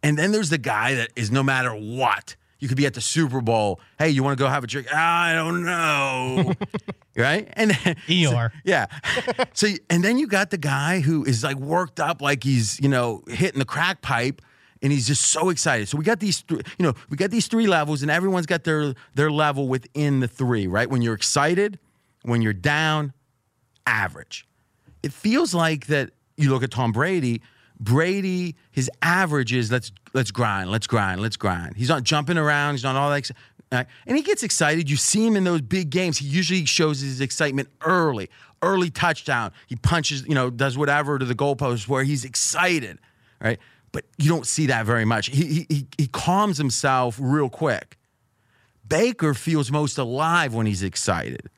And 0.03 0.17
then 0.17 0.32
there's 0.32 0.49
the 0.49 0.58
guy 0.58 0.95
that 0.95 1.12
is 1.15 1.32
no 1.32 1.43
matter 1.43 1.71
what. 1.71 2.36
You 2.60 2.67
could 2.67 2.78
be 2.78 2.86
at 2.86 2.93
the 2.93 3.02
Super 3.02 3.41
Bowl. 3.41 3.80
Hey, 4.00 4.10
you 4.10 4.24
want 4.24 4.38
to 4.38 4.43
go 4.43 4.50
have 4.50 4.63
a 4.63 4.67
drink? 4.67 4.93
I 4.93 5.34
don't 5.34 5.63
know. 5.63 6.54
right? 7.15 7.48
And 7.54 7.72
then, 7.72 7.96
Eeyore. 8.08 8.52
yeah. 8.63 8.88
so 9.54 9.67
and 9.89 10.04
then 10.04 10.17
you 10.17 10.28
got 10.28 10.50
the 10.50 10.58
guy 10.58 11.00
who 11.00 11.24
is 11.24 11.43
like 11.43 11.58
worked 11.58 12.00
up 12.00 12.22
like 12.22 12.43
he's, 12.43 12.80
you 12.80 12.89
know, 12.89 13.24
hitting 13.28 13.60
the 13.60 13.65
crack 13.65 14.02
pipe 14.02 14.41
and 14.82 14.91
he's 14.91 15.08
just 15.08 15.24
so 15.24 15.50
excited. 15.50 15.88
So 15.88 15.98
we 15.98 16.04
got 16.04 16.20
these 16.20 16.41
th- 16.43 16.62
you 16.80 16.84
know, 16.86 16.93
we 17.10 17.17
got 17.17 17.30
these 17.32 17.48
three 17.48 17.67
levels 17.67 18.02
and 18.02 18.10
everyone's 18.10 18.46
got 18.46 18.63
their 18.63 18.93
their 19.13 19.32
level 19.32 19.67
within 19.67 20.20
the 20.20 20.28
three, 20.28 20.67
right? 20.67 20.89
When 20.89 21.02
you're 21.02 21.15
excited, 21.15 21.80
when 22.24 22.41
you're 22.41 22.54
down, 22.54 23.13
average. 23.86 24.48
It 25.04 25.13
feels 25.13 25.54
like 25.54 25.88
that 25.88 26.12
you 26.36 26.50
look 26.50 26.63
at 26.63 26.72
Tom 26.72 26.91
Brady, 26.91 27.41
Brady, 27.80 28.56
his 28.72 28.90
average 29.02 29.54
is 29.54 29.72
let's 29.72 29.92
let's 30.13 30.32
grind, 30.32 30.72
let's 30.72 30.88
grind, 30.88 31.22
let's 31.22 31.38
grind. 31.38 31.78
He's 31.78 31.90
not 31.90 32.04
jumping 32.04 32.38
around, 32.38 32.74
he's 32.76 32.84
not 32.84 32.96
all 32.96 33.10
that. 33.12 33.18
ex- 33.18 33.32
And 33.72 34.18
he 34.18 34.24
gets 34.24 34.42
excited. 34.44 34.90
You 34.90 34.98
see 34.98 35.26
him 35.26 35.36
in 35.36 35.44
those 35.44 35.62
big 35.62 35.90
games. 35.90 36.18
He 36.18 36.26
usually 36.28 36.66
shows 36.66 37.02
his 37.02 37.22
excitement 37.22 37.70
early, 37.82 38.30
early 38.63 38.90
touchdown. 38.90 39.52
He 39.68 39.76
punches, 39.76 40.26
you 40.28 40.34
know, 40.34 40.50
does 40.50 40.78
whatever 40.78 41.20
to 41.20 41.26
the 41.26 41.36
goalpost 41.36 41.88
where 41.88 42.04
he's 42.04 42.26
excited, 42.26 42.98
right? 43.40 43.60
But 43.92 44.06
you 44.18 44.30
don't 44.30 44.48
see 44.48 44.66
that 44.68 44.86
very 44.86 45.06
much. 45.06 45.28
He 45.28 45.66
he, 45.70 45.88
he 45.98 46.08
calms 46.08 46.58
himself 46.58 47.18
real 47.22 47.50
quick. 47.50 47.98
Baker 48.88 49.34
feels 49.34 49.70
most 49.72 49.98
alive 49.98 50.54
when 50.54 50.66
he's 50.66 50.82
excited. 50.82 51.50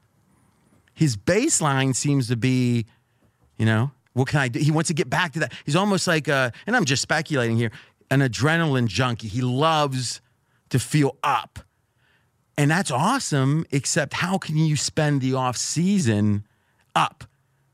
His 0.94 1.16
baseline 1.16 1.96
seems 1.96 2.28
to 2.28 2.36
be, 2.36 2.86
you 3.58 3.66
know, 3.66 3.92
what 4.20 4.28
can 4.28 4.42
I 4.42 4.50
do? 4.50 4.60
He 4.60 4.70
wants 4.70 4.90
to 4.90 4.94
get 4.94 5.10
back 5.10 5.32
to 5.34 5.40
that. 5.40 5.54
He's 5.66 5.78
almost 5.78 6.06
like 6.06 6.28
a, 6.28 6.52
and 6.68 6.76
I'm 6.76 6.84
just 6.84 7.02
speculating 7.02 7.56
here, 7.56 7.72
an 8.12 8.20
adrenaline 8.20 8.88
junkie. 8.88 9.30
He 9.30 9.40
loves 9.40 10.20
to 10.72 10.78
feel 10.78 11.18
up. 11.24 11.60
And 12.58 12.70
that's 12.70 12.92
awesome, 12.92 13.66
except 13.72 14.16
how 14.16 14.38
can 14.38 14.58
you 14.58 14.76
spend 14.76 15.22
the 15.22 15.36
off 15.36 15.56
season 15.56 16.46
up? 16.94 17.24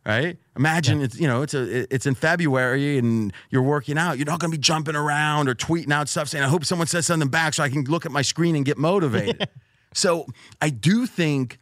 Right? 0.06 0.38
Imagine 0.56 1.02
it's 1.02 1.20
you 1.20 1.28
know 1.28 1.42
it's 1.42 1.56
a 1.56 1.92
it's 1.92 2.06
in 2.06 2.14
February 2.14 3.00
and 3.00 3.34
you're 3.50 3.64
working 3.64 3.98
out. 3.98 4.20
You're 4.20 4.28
not 4.28 4.40
going 4.40 4.52
to 4.52 4.56
be 4.56 4.62
jumping 4.62 4.96
around 4.96 5.50
or 5.50 5.56
tweeting 5.56 5.92
out 5.92 6.08
stuff 6.08 6.28
saying 6.30 6.44
I 6.44 6.48
hope 6.48 6.64
someone 6.64 6.86
says 6.86 7.08
something 7.08 7.28
back 7.28 7.56
so 7.56 7.64
I 7.64 7.70
can 7.70 7.86
look 7.86 8.06
at 8.06 8.12
my 8.12 8.22
screen 8.22 8.56
and 8.56 8.64
get 8.64 8.78
motivated. 8.78 9.50
so 9.96 10.28
I 10.62 10.70
do 10.70 11.08
think 11.08 11.58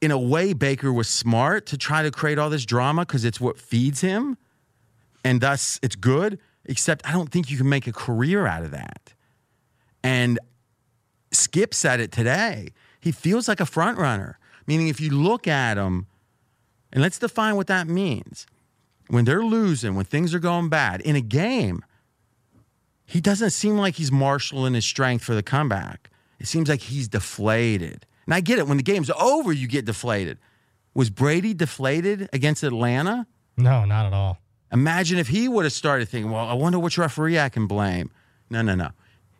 in 0.00 0.10
a 0.10 0.18
way, 0.18 0.52
Baker 0.52 0.92
was 0.92 1.08
smart 1.08 1.66
to 1.66 1.76
try 1.76 2.02
to 2.02 2.10
create 2.10 2.38
all 2.38 2.50
this 2.50 2.64
drama 2.64 3.04
because 3.04 3.24
it's 3.24 3.40
what 3.40 3.58
feeds 3.58 4.00
him, 4.00 4.38
and 5.24 5.40
thus 5.40 5.78
it's 5.82 5.96
good. 5.96 6.38
Except 6.66 7.06
I 7.08 7.12
don't 7.12 7.30
think 7.30 7.50
you 7.50 7.56
can 7.56 7.68
make 7.68 7.86
a 7.86 7.92
career 7.92 8.46
out 8.46 8.62
of 8.62 8.70
that. 8.70 9.14
And 10.04 10.38
Skip 11.32 11.74
said 11.74 12.00
it 12.00 12.12
today. 12.12 12.72
He 13.00 13.12
feels 13.12 13.48
like 13.48 13.60
a 13.60 13.66
front 13.66 13.98
runner, 13.98 14.38
meaning 14.66 14.88
if 14.88 15.00
you 15.00 15.10
look 15.10 15.48
at 15.48 15.78
him, 15.78 16.06
and 16.92 17.02
let's 17.02 17.18
define 17.18 17.56
what 17.56 17.66
that 17.68 17.88
means. 17.88 18.46
When 19.08 19.24
they're 19.24 19.42
losing, 19.42 19.94
when 19.96 20.04
things 20.04 20.34
are 20.34 20.38
going 20.38 20.68
bad 20.68 21.00
in 21.00 21.16
a 21.16 21.20
game, 21.20 21.82
he 23.04 23.20
doesn't 23.20 23.50
seem 23.50 23.76
like 23.76 23.96
he's 23.96 24.12
marshaling 24.12 24.74
his 24.74 24.84
strength 24.84 25.24
for 25.24 25.34
the 25.34 25.42
comeback. 25.42 26.10
It 26.38 26.46
seems 26.46 26.68
like 26.68 26.82
he's 26.82 27.08
deflated. 27.08 28.06
And 28.30 28.36
I 28.36 28.40
get 28.42 28.60
it. 28.60 28.68
When 28.68 28.76
the 28.76 28.84
game's 28.84 29.10
over, 29.10 29.52
you 29.52 29.66
get 29.66 29.86
deflated. 29.86 30.38
Was 30.94 31.10
Brady 31.10 31.52
deflated 31.52 32.28
against 32.32 32.62
Atlanta? 32.62 33.26
No, 33.56 33.84
not 33.84 34.06
at 34.06 34.12
all. 34.12 34.38
Imagine 34.70 35.18
if 35.18 35.26
he 35.26 35.48
would 35.48 35.64
have 35.64 35.72
started 35.72 36.08
thinking, 36.08 36.30
well, 36.30 36.46
I 36.46 36.52
wonder 36.52 36.78
which 36.78 36.96
referee 36.96 37.40
I 37.40 37.48
can 37.48 37.66
blame. 37.66 38.12
No, 38.48 38.62
no, 38.62 38.76
no. 38.76 38.90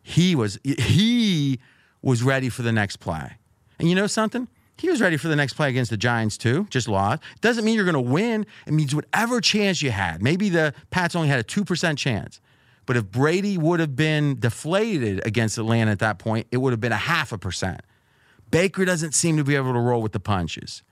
He 0.03 0.35
was 0.35 0.59
he 0.65 1.61
was 2.03 2.25
ready 2.25 2.49
for 2.49 2.63
the 2.63 2.73
next 2.73 2.97
play. 2.97 3.37
And 3.79 3.89
you 3.89 3.95
know 3.95 4.09
something? 4.09 4.49
He 4.77 4.91
was 4.91 5.01
ready 5.01 5.17
for 5.17 5.29
the 5.29 5.37
next 5.37 5.53
play 5.53 5.69
against 5.69 5.93
the 5.93 5.97
Giants 5.97 6.37
too, 6.37 6.67
just 6.69 6.89
lost. 6.89 7.23
Doesn't 7.41 7.65
mean 7.65 7.77
you're 7.77 7.85
going 7.85 7.95
to 7.95 8.01
win. 8.01 8.45
It 8.67 8.73
means 8.73 8.93
whatever 8.93 9.41
chance 9.41 9.83
you 9.83 9.93
had. 9.93 10.21
Maybe 10.21 10.49
the 10.49 10.75
Pats 10.91 11.15
only 11.15 11.29
had 11.29 11.39
a 11.39 11.45
2% 11.45 11.97
chance. 11.97 12.41
But 12.87 12.97
if 12.97 13.09
Brady 13.09 13.57
would 13.57 13.79
have 13.79 13.95
been 13.95 14.41
deflated 14.41 15.25
against 15.25 15.59
Atlanta 15.59 15.93
at 15.93 16.01
that 16.01 16.19
point, 16.19 16.49
it 16.51 16.57
would 16.57 16.73
have 16.73 16.81
been 16.81 16.91
a 16.91 16.97
half 16.97 17.31
a 17.31 17.39
percent. 17.39 17.83
Baker 18.51 18.85
doesn't 18.85 19.15
seem 19.15 19.37
to 19.37 19.45
be 19.45 19.57
able 19.57 19.73
to 19.73 19.79
roll 19.79 20.03
with 20.03 20.13
the 20.13 20.21
punches. 20.21 20.83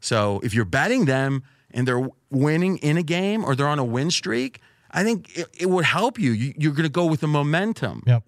So 0.00 0.40
if 0.42 0.54
you're 0.54 0.64
betting 0.64 1.04
them 1.04 1.42
and 1.70 1.86
they're 1.86 2.08
winning 2.30 2.78
in 2.78 2.96
a 2.96 3.02
game 3.02 3.44
or 3.44 3.54
they're 3.54 3.68
on 3.68 3.78
a 3.78 3.84
win 3.84 4.10
streak, 4.10 4.60
I 4.90 5.04
think 5.04 5.36
it, 5.36 5.48
it 5.58 5.66
would 5.66 5.84
help 5.84 6.18
you. 6.18 6.32
you 6.32 6.54
you're 6.56 6.72
going 6.72 6.84
to 6.84 6.88
go 6.88 7.06
with 7.06 7.20
the 7.20 7.28
momentum. 7.28 8.02
Yep. 8.06 8.24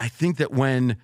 I 0.00 0.08
think 0.08 0.36
that 0.36 0.52
when 0.52 0.96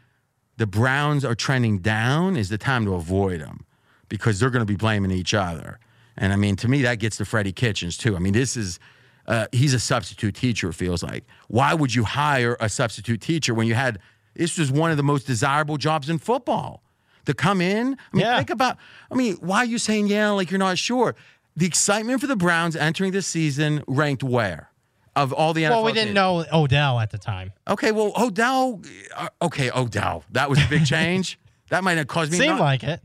the 0.57 0.67
Browns 0.67 1.25
are 1.25 1.35
trending 1.35 1.79
down 1.79 2.37
is 2.37 2.49
the 2.49 2.59
time 2.59 2.85
to 2.85 2.95
avoid 2.95 3.41
them 3.41 3.65
because 4.09 4.39
they're 4.39 4.51
going 4.51 4.61
to 4.61 4.67
be 4.67 4.77
blaming 4.77 5.11
each 5.11 5.35
other. 5.35 5.79
And 6.17 6.33
I 6.33 6.37
mean, 6.37 6.55
to 6.57 6.69
me, 6.69 6.83
that 6.83 7.01
gets 7.01 7.17
to 7.17 7.25
Freddie 7.25 7.53
Kitchens 7.53 7.97
too. 7.97 8.17
I 8.17 8.19
mean, 8.19 8.33
this 8.33 8.57
is. 8.57 8.79
Uh, 9.27 9.47
he's 9.53 9.73
a 9.73 9.81
substitute 9.81 10.35
teacher, 10.35 10.69
it 10.69 10.75
feels 10.75 11.03
like. 11.03 11.25
Why 11.49 11.73
would 11.73 11.95
you 11.95 12.05
hire 12.05 12.59
a 12.61 12.69
substitute 12.69 13.23
teacher 13.23 13.55
when 13.55 13.67
you 13.67 13.73
had 13.73 13.99
this 14.35 14.59
was 14.59 14.71
one 14.71 14.91
of 14.91 14.99
the 14.99 15.03
most 15.03 15.27
desirable 15.27 15.79
jobs 15.79 16.11
in 16.11 16.19
football? 16.19 16.83
To 17.27 17.35
come 17.35 17.61
in, 17.61 17.97
I 18.13 18.17
mean, 18.17 18.25
Yeah. 18.25 18.37
think 18.37 18.51
about. 18.51 18.77
I 19.11 19.15
mean, 19.15 19.37
why 19.41 19.59
are 19.59 19.65
you 19.65 19.79
saying 19.79 20.09
yeah 20.09 20.31
like 20.31 20.51
you're 20.51 20.59
not 20.59 20.79
sure? 20.79 21.15
The 21.57 21.67
excitement 21.67 22.21
for 22.21 22.27
the 22.27 22.37
Browns 22.37 22.77
entering 22.77 23.13
this 23.13 23.27
season 23.27 23.83
ranked 23.87 24.23
where 24.23 24.71
of 25.17 25.33
all 25.33 25.55
the 25.55 25.63
NFL 25.63 25.71
Well, 25.71 25.85
we 25.85 25.93
didn't 25.93 26.09
teams? 26.09 26.15
know 26.17 26.45
Odell 26.53 26.99
at 27.01 27.11
the 27.13 27.19
time. 27.19 27.53
Okay, 27.69 27.93
well, 27.93 28.13
Odell. 28.19 28.83
uh, 29.17 29.29
Okay, 29.41 29.71
Odell. 29.71 30.25
That 30.33 30.51
was 30.51 30.59
a 30.63 30.67
big 30.69 30.85
change. 30.85 31.39
that 31.71 31.85
might 31.85 31.97
have 31.97 32.09
caused 32.09 32.33
me. 32.33 32.39
Seemed 32.39 32.51
not- 32.59 32.61
like 32.61 32.83
it. 32.83 33.01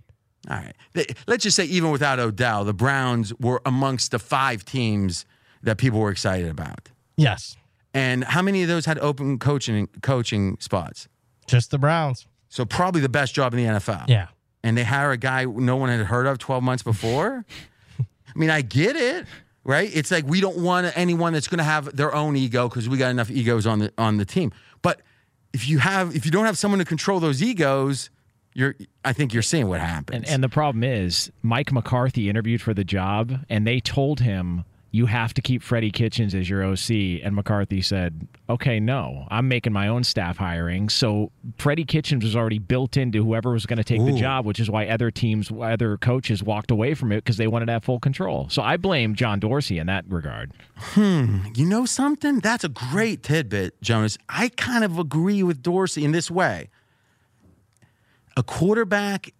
All 0.49 0.58
right. 0.58 0.73
Let's 1.27 1.43
just 1.43 1.55
say, 1.55 1.65
even 1.65 1.91
without 1.91 2.17
Odell, 2.17 2.63
the 2.65 2.73
Browns 2.73 3.34
were 3.39 3.62
amongst 3.65 4.12
the 4.12 4.19
five 4.19 4.65
teams 4.65 5.25
that 5.62 5.77
people 5.77 5.99
were 5.99 6.10
excited 6.12 6.49
about. 6.49 6.89
Yes. 7.17 7.55
And 7.93 8.23
how 8.23 8.41
many 8.41 8.63
of 8.63 8.67
those 8.69 8.86
had 8.86 8.97
open 8.99 9.38
coaching 9.38 9.89
coaching 10.01 10.58
spots? 10.60 11.08
Just 11.45 11.71
the 11.71 11.77
Browns. 11.77 12.25
So 12.50 12.66
probably 12.66 13.02
the 13.02 13.10
best 13.10 13.34
job 13.34 13.54
in 13.54 13.60
the 13.60 13.80
NFL. 13.80 14.08
Yeah. 14.08 14.28
And 14.64 14.78
they 14.78 14.84
hire 14.84 15.12
a 15.12 15.18
guy 15.18 15.46
no 15.46 15.78
one 15.78 15.90
had 15.90 16.06
heard 16.08 16.26
of 16.28 16.38
12 16.40 16.62
months 16.64 16.84
before. 16.84 17.46
I 18.00 18.38
mean, 18.40 18.50
I 18.50 18.62
get 18.62 18.96
it, 18.96 19.26
right? 19.64 19.90
It's 19.94 20.12
like 20.12 20.26
we 20.26 20.42
don't 20.42 20.58
want 20.58 20.92
anyone 20.98 21.34
that's 21.34 21.48
going 21.48 21.60
to 21.60 21.64
have 21.64 21.96
their 21.96 22.14
own 22.14 22.36
ego 22.36 22.68
because 22.68 22.90
we 22.90 22.98
got 22.98 23.12
enough 23.12 23.32
egos 23.32 23.66
on 23.66 23.80
the 23.80 23.94
on 23.98 24.18
the 24.18 24.26
team. 24.26 24.52
But 24.82 25.02
if 25.54 25.68
you 25.70 25.80
have 25.80 26.16
if 26.16 26.26
you 26.26 26.32
don't 26.32 26.46
have 26.46 26.58
someone 26.58 26.80
to 26.80 26.86
control 26.86 27.20
those 27.20 27.42
egos, 27.42 28.10
you're 28.54 28.76
I 29.06 29.14
think 29.14 29.34
you're 29.34 29.43
seeing 29.43 29.68
what 29.68 29.80
happens. 29.80 30.18
And, 30.18 30.28
and 30.28 30.43
the 30.43 30.50
problem 30.50 30.84
is, 30.84 31.32
Mike 31.41 31.72
McCarthy 31.72 32.30
interviewed 32.30 32.62
for 32.62 32.74
the 32.74 32.84
job, 32.84 33.45
and 33.50 33.66
they 33.66 33.80
told 33.80 34.20
him, 34.20 34.66
you 34.92 35.06
have 35.06 35.34
to 35.36 35.42
keep 35.42 35.62
Freddie 35.62 35.92
Kitchens 35.92 36.34
as 36.34 36.50
your 36.50 36.64
OC. 36.64 37.22
And 37.24 37.36
McCarthy 37.36 37.82
said, 37.82 38.28
okay, 38.50 38.80
no, 38.80 39.28
I'm 39.30 39.48
making 39.48 39.72
my 39.72 39.88
own 39.88 40.04
staff 40.04 40.38
hiring. 40.38 40.90
So 40.90 41.32
Freddie 41.58 41.86
Kitchens 41.86 42.24
was 42.24 42.36
already 42.36 42.58
built 42.58 42.98
into 42.98 43.24
whoever 43.24 43.52
was 43.52 43.68
going 43.68 43.78
to 43.78 43.84
take 43.84 44.04
the 44.04 44.14
job, 44.14 44.46
which 44.46 44.60
is 44.60 44.70
why 44.70 44.88
other 44.88 45.12
teams, 45.12 45.52
other 45.52 45.98
coaches 45.98 46.42
walked 46.42 46.72
away 46.72 46.96
from 46.96 47.12
it 47.12 47.18
because 47.18 47.38
they 47.38 47.46
wanted 47.48 47.68
to 47.68 47.74
have 47.74 47.84
full 47.84 48.00
control. 48.00 48.48
So 48.50 48.64
I 48.64 48.78
blame 48.78 49.14
John 49.14 49.40
Dorsey 49.40 49.78
in 49.78 49.86
that 49.88 50.06
regard. 50.08 50.54
Hmm. 50.76 51.46
You 51.54 51.66
know 51.68 51.86
something? 51.86 52.40
That's 52.40 52.64
a 52.64 52.70
great 52.70 53.22
tidbit, 53.22 53.80
Jonas. 53.82 54.18
I 54.28 54.50
kind 54.50 54.84
of 54.84 54.98
agree 54.98 55.44
with 55.44 55.62
Dorsey 55.62 56.04
in 56.04 56.14
this 56.14 56.32
way. 56.32 56.70
A 58.36 58.42
quarterback 58.44 59.34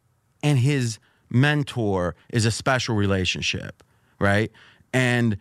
and 0.44 0.60
his 0.60 1.00
mentor 1.30 2.16
is 2.30 2.46
a 2.46 2.52
special 2.52 2.96
relationship. 2.96 3.84
right? 4.20 4.52
And 4.94 5.38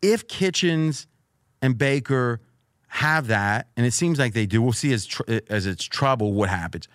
if 0.00 0.26
Kitchens 0.28 1.06
and 1.60 1.78
Baker 1.78 2.40
have 2.88 3.28
that, 3.28 3.68
and 3.76 3.86
it 3.86 3.92
seems 3.92 4.18
like 4.18 4.34
they 4.34 4.46
do, 4.46 4.60
we'll 4.60 4.72
see 4.72 4.92
as 4.92 5.06
tr- 5.06 5.22
as 5.48 5.66
it's 5.66 5.84
trouble 5.84 6.32
what 6.32 6.48
happens. 6.48 6.88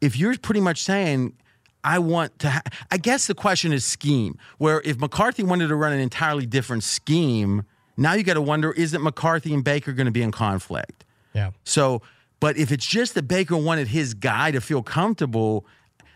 If 0.00 0.16
you're 0.16 0.36
pretty 0.38 0.60
much 0.60 0.82
saying, 0.82 1.34
I 1.82 1.98
want 1.98 2.38
to, 2.40 2.50
ha-, 2.50 2.62
I 2.90 2.98
guess 2.98 3.26
the 3.26 3.34
question 3.34 3.72
is 3.72 3.84
scheme. 3.84 4.38
Where 4.58 4.80
if 4.84 4.98
McCarthy 4.98 5.42
wanted 5.42 5.68
to 5.68 5.76
run 5.76 5.92
an 5.92 6.00
entirely 6.00 6.46
different 6.46 6.84
scheme, 6.84 7.64
now 7.96 8.14
you 8.14 8.22
got 8.22 8.34
to 8.34 8.42
wonder, 8.42 8.72
isn't 8.72 9.02
McCarthy 9.02 9.54
and 9.54 9.64
Baker 9.64 9.92
going 9.92 10.06
to 10.06 10.12
be 10.12 10.22
in 10.22 10.32
conflict? 10.32 11.04
Yeah. 11.32 11.50
So, 11.64 12.02
but 12.40 12.56
if 12.56 12.70
it's 12.72 12.86
just 12.86 13.14
that 13.14 13.28
Baker 13.28 13.56
wanted 13.56 13.88
his 13.88 14.14
guy 14.14 14.50
to 14.50 14.60
feel 14.60 14.82
comfortable, 14.82 15.66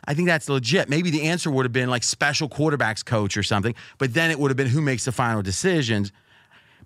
I 0.09 0.15
think 0.15 0.27
that's 0.27 0.49
legit. 0.49 0.89
Maybe 0.89 1.11
the 1.11 1.23
answer 1.25 1.51
would 1.51 1.67
have 1.67 1.73
been 1.73 1.91
like 1.91 2.03
special 2.03 2.49
quarterbacks 2.49 3.05
coach 3.05 3.37
or 3.37 3.43
something, 3.43 3.75
but 3.99 4.15
then 4.15 4.31
it 4.31 4.39
would 4.41 4.51
have 4.51 4.57
been 4.57 4.67
who 4.69 4.81
makes 4.81 5.05
the 5.05 5.13
final 5.13 5.43
decisions. 5.43 6.11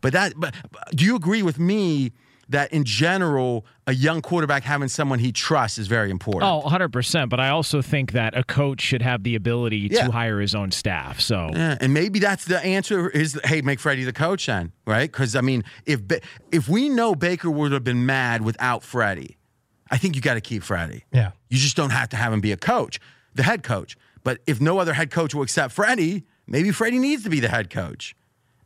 But 0.01 0.13
that, 0.13 0.33
but 0.37 0.55
do 0.91 1.05
you 1.05 1.15
agree 1.15 1.43
with 1.45 1.59
me 1.61 2.11
that 2.49 2.73
in 2.73 2.83
general, 2.85 3.65
a 3.87 3.95
young 3.95 4.21
quarterback 4.21 4.65
having 4.65 4.89
someone 4.89 5.21
he 5.21 5.31
trusts 5.31 5.79
is 5.79 5.87
very 5.87 6.11
important? 6.11 6.43
Oh, 6.51 6.69
100%. 6.69 7.29
But 7.29 7.39
I 7.39 7.51
also 7.51 7.81
think 7.81 8.11
that 8.13 8.37
a 8.37 8.43
coach 8.43 8.81
should 8.81 9.01
have 9.03 9.23
the 9.23 9.37
ability 9.37 9.89
Yeah. 9.93 10.07
to 10.07 10.13
hire 10.13 10.41
his 10.41 10.55
own 10.57 10.73
staff. 10.73 11.21
So. 11.21 11.51
Yeah, 11.53 11.79
and 11.81 11.95
maybe 11.95 12.19
that's 12.19 12.45
the 12.45 12.59
answer 12.65 13.09
is 13.09 13.41
hey, 13.45 13.63
make 13.63 13.79
Freddie 13.79 14.03
the 14.05 14.13
coach 14.13 14.47
then, 14.47 14.73
right? 14.85 15.11
Because 15.11 15.37
I 15.37 15.41
mean, 15.41 15.63
if 15.87 16.01
if 16.51 16.69
we 16.69 16.89
know 16.89 17.15
Baker 17.15 17.49
would 17.51 17.71
have 17.71 17.85
been 17.85 18.05
mad 18.05 18.43
without 18.43 18.83
Freddie, 18.83 19.37
I 19.93 19.99
think 19.99 20.17
you 20.17 20.23
got 20.23 20.35
to 20.35 20.41
keep 20.41 20.63
Freddie. 20.63 21.05
Yeah. 21.13 21.33
You 21.51 21.59
just 21.59 21.77
don't 21.77 21.91
have 21.91 22.09
to 22.09 22.17
have 22.17 22.33
him 22.33 22.41
be 22.41 22.51
a 22.51 22.57
coach, 22.57 22.99
the 23.35 23.43
head 23.43 23.63
coach. 23.63 23.97
But 24.25 24.41
if 24.47 24.61
no 24.61 24.79
other 24.79 24.95
head 24.95 25.11
coach 25.11 25.35
will 25.35 25.43
accept 25.43 25.75
Freddie, 25.75 26.25
maybe 26.47 26.73
Freddie 26.73 26.99
needs 26.99 27.25
to 27.25 27.31
be 27.31 27.41
the 27.41 27.49
head 27.49 27.69
coach. 27.69 28.17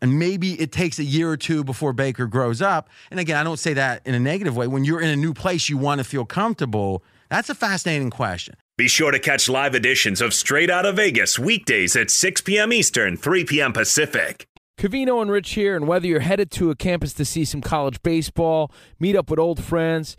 And 0.01 0.18
maybe 0.18 0.53
it 0.61 0.70
takes 0.70 0.99
a 0.99 1.05
year 1.05 1.29
or 1.29 1.37
two 1.37 1.64
before 1.64 1.93
Baker 1.93 2.27
grows 2.27 2.62
up. 2.62 2.89
And 3.11 3.18
again, 3.18 3.37
I 3.37 3.43
don't 3.43 3.59
say 3.59 3.74
that 3.74 4.03
in 4.07 4.14
a 4.14 4.20
negative 4.20 4.57
way. 4.57 4.68
When 4.68 4.85
you're 4.85 5.01
in 5.01 5.09
a 5.09 5.16
new 5.16 5.35
place, 5.35 5.68
you 5.68 5.77
want 5.77 5.99
to 5.99 6.05
feel 6.05 6.24
comfortable. 6.24 7.03
That's 7.29 7.49
a 7.49 7.55
fascinating 7.55 8.11
question. 8.11 8.55
Be 8.77 8.89
sure 8.89 9.11
to 9.11 9.18
catch 9.18 9.49
live 9.49 9.74
editions 9.74 10.20
of 10.20 10.33
Straight 10.35 10.70
Out 10.70 10.85
of 10.87 10.97
Vegas 10.97 11.39
weekdays 11.39 11.97
at 11.97 12.11
6 12.11 12.43
p.m. 12.43 12.72
Eastern, 12.72 13.16
3 13.16 13.45
p.m. 13.47 13.72
Pacific. 13.72 14.47
Covino 14.79 15.22
and 15.22 15.31
Rich 15.31 15.55
here, 15.55 15.74
and 15.74 15.89
whether 15.89 16.07
you're 16.07 16.20
headed 16.20 16.51
to 16.53 16.70
a 16.70 16.77
campus 16.77 17.14
to 17.14 17.24
see 17.24 17.47
some 17.47 17.62
college 17.62 18.03
baseball, 18.03 18.70
meet 19.01 19.16
up 19.16 19.31
with 19.31 19.39
old 19.39 19.64
friends, 19.64 20.18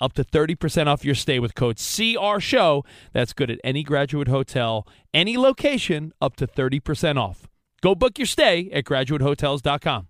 up 0.00 0.12
to 0.14 0.24
30% 0.24 0.86
off 0.86 1.04
your 1.04 1.14
stay 1.14 1.38
with 1.38 1.54
code 1.54 1.76
CR 1.76 2.40
Show. 2.40 2.84
That's 3.12 3.32
good 3.32 3.50
at 3.50 3.58
any 3.62 3.82
graduate 3.82 4.28
hotel, 4.28 4.86
any 5.14 5.36
location, 5.36 6.12
up 6.20 6.36
to 6.36 6.46
30% 6.46 7.16
off. 7.16 7.48
Go 7.82 7.94
book 7.94 8.18
your 8.18 8.26
stay 8.26 8.70
at 8.72 8.84
graduatehotels.com. 8.84 10.09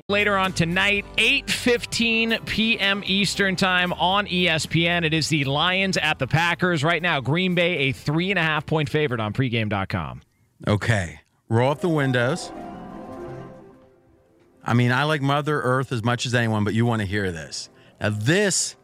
Later 0.09 0.37
on 0.37 0.51
tonight, 0.53 1.05
8:15 1.17 2.45
p.m. 2.45 3.01
Eastern 3.05 3.55
Time 3.55 3.93
on 3.93 4.27
ESPN. 4.27 5.05
It 5.05 5.13
is 5.13 5.29
the 5.29 5.45
Lions 5.45 5.97
at 5.97 6.19
the 6.19 6.27
Packers. 6.27 6.83
Right 6.83 7.01
now, 7.01 7.21
Green 7.21 7.55
Bay 7.55 7.77
a 7.77 7.91
three 7.91 8.29
and 8.29 8.39
a 8.39 8.43
half 8.43 8.65
point 8.65 8.89
favorite 8.89 9.21
on 9.21 9.33
pregame.com. 9.33 10.21
Okay. 10.67 11.21
Roll 11.49 11.71
up 11.71 11.81
the 11.81 11.89
windows. 11.89 12.51
I 14.63 14.73
mean, 14.73 14.91
I 14.91 15.03
like 15.03 15.21
Mother 15.21 15.59
Earth 15.61 15.91
as 15.91 16.03
much 16.03 16.25
as 16.25 16.35
anyone, 16.35 16.63
but 16.63 16.73
you 16.73 16.85
want 16.85 17.01
to 17.01 17.07
hear 17.07 17.31
this. 17.31 17.69
Now, 17.99 18.09
this 18.09 18.75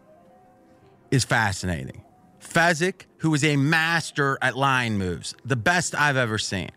is 1.12 1.24
fascinating. 1.24 2.04
Fezzik, 2.42 3.04
who 3.18 3.34
is 3.34 3.44
a 3.44 3.56
master 3.58 4.38
at 4.42 4.58
line 4.58 4.98
moves, 4.98 5.36
the 5.46 5.56
best 5.56 5.94
I've 5.94 6.18
ever 6.18 6.38
seen. 6.38 6.72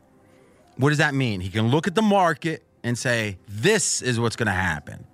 What 0.76 0.90
does 0.90 0.98
that 0.98 1.14
mean? 1.14 1.40
He 1.40 1.48
can 1.50 1.68
look 1.68 1.86
at 1.86 1.94
the 1.94 2.02
market 2.02 2.62
and 2.82 2.96
say, 2.98 3.38
this 3.48 4.02
is 4.02 4.18
what's 4.18 4.36
going 4.36 4.46
to 4.46 4.52
happen. 4.52 5.06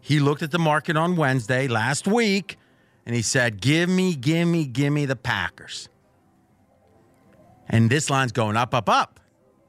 He 0.00 0.18
looked 0.18 0.42
at 0.42 0.50
the 0.50 0.58
market 0.58 0.96
on 0.96 1.16
Wednesday 1.16 1.68
last 1.68 2.06
week 2.06 2.56
and 3.06 3.14
he 3.14 3.22
said, 3.22 3.60
give 3.60 3.88
me, 3.88 4.14
give 4.14 4.48
me, 4.48 4.66
give 4.66 4.92
me 4.92 5.06
the 5.06 5.16
Packers. 5.16 5.88
And 7.68 7.88
this 7.88 8.10
line's 8.10 8.32
going 8.32 8.56
up, 8.56 8.74
up, 8.74 8.88
up. 8.88 9.20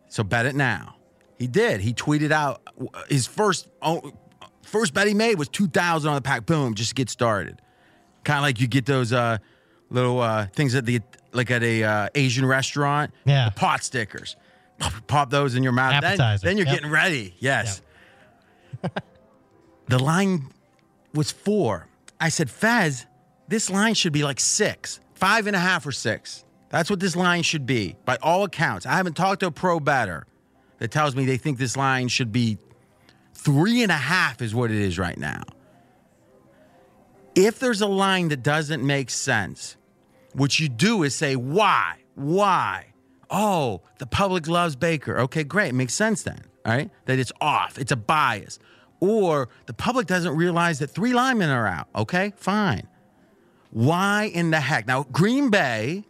So 0.08 0.24
bet 0.24 0.46
it 0.46 0.56
now. 0.56 0.96
He 1.38 1.48
did. 1.48 1.82
He 1.82 1.94
tweeted 1.94 2.32
out 2.32 2.62
his 3.10 3.28
first 3.28 3.68
oh, 3.82 4.12
first 4.62 4.94
bet 4.94 5.08
he 5.08 5.14
made 5.14 5.40
was 5.40 5.50
two 5.50 5.68
thousand 5.68 6.10
on 6.10 6.16
the 6.16 6.22
pack. 6.22 6.46
Boom, 6.46 6.76
just 6.76 6.90
to 6.90 6.96
get 6.96 7.10
started. 7.10 7.62
Kind 8.24 8.38
of 8.38 8.44
like 8.44 8.60
you 8.60 8.68
get 8.68 8.86
those 8.86 9.12
uh, 9.12 9.38
little 9.90 10.20
uh, 10.20 10.48
things 10.54 10.76
at 10.76 10.86
the 10.86 11.00
like 11.34 11.50
at 11.50 11.64
a 11.64 11.84
uh, 11.84 12.10
Asian 12.14 12.46
restaurant. 12.46 13.12
Yeah. 13.26 13.46
the 13.46 13.56
pot 13.56 13.84
stickers. 13.84 14.36
Pop, 15.08 15.30
those 15.30 15.56
in 15.56 15.64
your 15.64 15.72
mouth. 15.72 15.92
Then, 16.02 16.04
Appetizer. 16.04 16.46
then 16.48 16.58
you're 16.58 16.66
Yep. 16.68 16.76
getting 16.76 16.92
ready. 16.92 17.36
Yes. 17.40 17.82
the 19.88 20.00
line 20.00 20.48
was 21.14 21.32
four. 21.32 21.88
I 22.20 22.30
said, 22.30 22.50
Fez, 22.50 23.06
this 23.48 23.70
line 23.70 23.94
should 23.94 24.14
be 24.14 24.24
like 24.24 24.40
six, 24.40 25.00
five 25.14 25.48
and 25.48 25.56
a 25.56 25.60
half 25.60 25.86
or 25.86 25.92
six. 25.92 26.44
That's 26.70 26.90
what 26.90 27.00
this 27.00 27.16
line 27.16 27.44
should 27.44 27.66
be 27.66 27.96
by 28.06 28.18
all 28.22 28.44
accounts. 28.44 28.86
I 28.86 28.94
haven't 28.94 29.16
talked 29.18 29.42
to 29.42 29.48
a 29.48 29.52
pro 29.52 29.80
batter 29.80 30.26
that 30.80 30.90
tells 30.92 31.16
me 31.16 31.26
they 31.26 31.38
think 31.38 31.58
this 31.58 31.76
line 31.76 32.08
should 32.08 32.32
be 32.32 32.58
three 33.34 33.84
and 33.84 33.92
a 33.92 33.96
half, 33.98 34.42
is 34.42 34.56
what 34.56 34.72
it 34.72 34.78
is 34.78 34.98
right 34.98 35.18
now. 35.18 35.44
If 37.36 37.60
there's 37.60 37.82
a 37.82 37.88
line 37.88 38.30
that 38.30 38.44
doesn't 38.44 38.86
make 38.86 39.10
sense, 39.10 39.76
what 40.34 40.60
you 40.60 40.70
do 40.70 41.04
is 41.04 41.16
say, 41.16 41.36
why? 41.36 41.96
Why? 42.16 42.88
Oh, 43.32 43.82
the 43.98 44.06
public 44.06 44.48
loves 44.48 44.76
Baker. 44.76 45.18
Okay, 45.22 45.46
great. 45.46 45.74
Makes 45.74 45.94
sense 45.94 46.24
then, 46.24 46.42
all 46.66 46.74
right? 46.74 46.92
That 47.06 47.18
it's 47.18 47.32
off, 47.40 47.80
it's 47.80 47.92
a 47.92 47.96
bias. 47.96 48.60
Or 49.00 49.50
the 49.66 49.74
public 49.74 50.06
doesn't 50.06 50.36
realize 50.36 50.80
that 50.80 50.90
three 50.90 51.14
linemen 51.14 51.50
are 51.50 51.66
out. 51.66 51.88
Okay, 51.96 52.34
fine. 52.36 52.88
Why 53.72 54.26
in 54.34 54.52
the 54.52 54.60
heck? 54.60 54.86
Now, 54.86 55.04
Green 55.12 55.50
Bay 55.50 56.04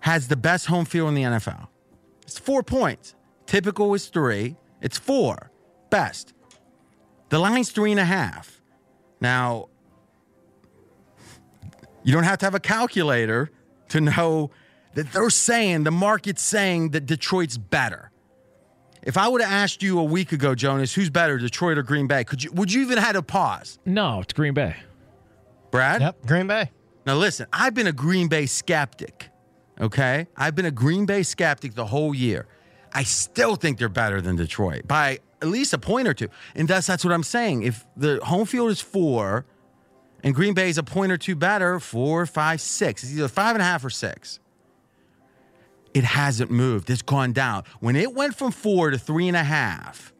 has 0.00 0.28
the 0.28 0.36
best 0.36 0.66
home 0.66 0.84
field 0.84 1.10
in 1.10 1.14
the 1.14 1.22
NFL. 1.22 1.68
It's 2.22 2.38
four 2.38 2.62
points. 2.62 3.14
Typical 3.46 3.94
is 3.94 4.08
three. 4.08 4.56
It's 4.80 4.98
four. 4.98 5.50
Best. 5.90 6.32
The 7.28 7.38
line's 7.38 7.70
three 7.70 7.90
and 7.90 8.00
a 8.00 8.04
half. 8.04 8.60
Now, 9.20 9.68
you 12.02 12.12
don't 12.12 12.24
have 12.24 12.38
to 12.38 12.46
have 12.46 12.54
a 12.54 12.60
calculator 12.60 13.50
to 13.90 14.00
know 14.00 14.50
that 14.94 15.12
they're 15.12 15.30
saying, 15.30 15.84
the 15.84 15.90
market's 15.90 16.42
saying 16.42 16.90
that 16.90 17.06
Detroit's 17.06 17.58
better. 17.58 18.10
If 19.02 19.18
I 19.18 19.28
would 19.28 19.42
have 19.42 19.52
asked 19.52 19.82
you 19.82 19.98
a 19.98 20.04
week 20.04 20.32
ago, 20.32 20.54
Jonas, 20.54 20.94
who's 20.94 21.10
better, 21.10 21.36
Detroit 21.36 21.76
or 21.76 21.82
Green 21.82 22.06
Bay, 22.06 22.24
could 22.24 22.42
you 22.42 22.50
would 22.52 22.72
you 22.72 22.82
even 22.82 22.98
had 22.98 23.16
a 23.16 23.22
pause? 23.22 23.78
No, 23.84 24.20
it's 24.20 24.32
Green 24.32 24.54
Bay. 24.54 24.76
Brad? 25.70 26.00
Yep, 26.00 26.26
Green 26.26 26.46
Bay. 26.46 26.70
Now 27.06 27.16
listen, 27.16 27.46
I've 27.52 27.74
been 27.74 27.86
a 27.86 27.92
Green 27.92 28.28
Bay 28.28 28.46
skeptic. 28.46 29.28
Okay? 29.80 30.26
I've 30.36 30.54
been 30.54 30.64
a 30.64 30.70
Green 30.70 31.04
Bay 31.04 31.22
skeptic 31.22 31.74
the 31.74 31.86
whole 31.86 32.14
year. 32.14 32.46
I 32.92 33.02
still 33.02 33.56
think 33.56 33.78
they're 33.78 33.88
better 33.88 34.20
than 34.20 34.36
Detroit 34.36 34.86
by 34.86 35.18
at 35.42 35.48
least 35.48 35.72
a 35.74 35.78
point 35.78 36.08
or 36.08 36.14
two. 36.14 36.28
And 36.54 36.66
that's 36.68 36.86
that's 36.86 37.04
what 37.04 37.12
I'm 37.12 37.24
saying. 37.24 37.64
If 37.64 37.84
the 37.96 38.20
home 38.22 38.46
field 38.46 38.70
is 38.70 38.80
four 38.80 39.44
and 40.22 40.34
Green 40.34 40.54
Bay 40.54 40.70
is 40.70 40.78
a 40.78 40.82
point 40.82 41.12
or 41.12 41.18
two 41.18 41.36
better, 41.36 41.78
four, 41.78 42.24
five, 42.24 42.60
six. 42.60 43.02
It's 43.02 43.12
either 43.12 43.28
five 43.28 43.54
and 43.54 43.62
a 43.62 43.64
half 43.64 43.84
or 43.84 43.90
six. 43.90 44.40
It 45.94 46.02
hasn't 46.02 46.50
moved. 46.50 46.90
It's 46.90 47.02
gone 47.02 47.32
down. 47.32 47.62
When 47.78 47.94
it 47.94 48.12
went 48.12 48.34
from 48.34 48.50
four 48.50 48.90
to 48.90 48.98
three 48.98 49.28
and 49.28 49.36
a 49.36 49.44
half, 49.44 50.12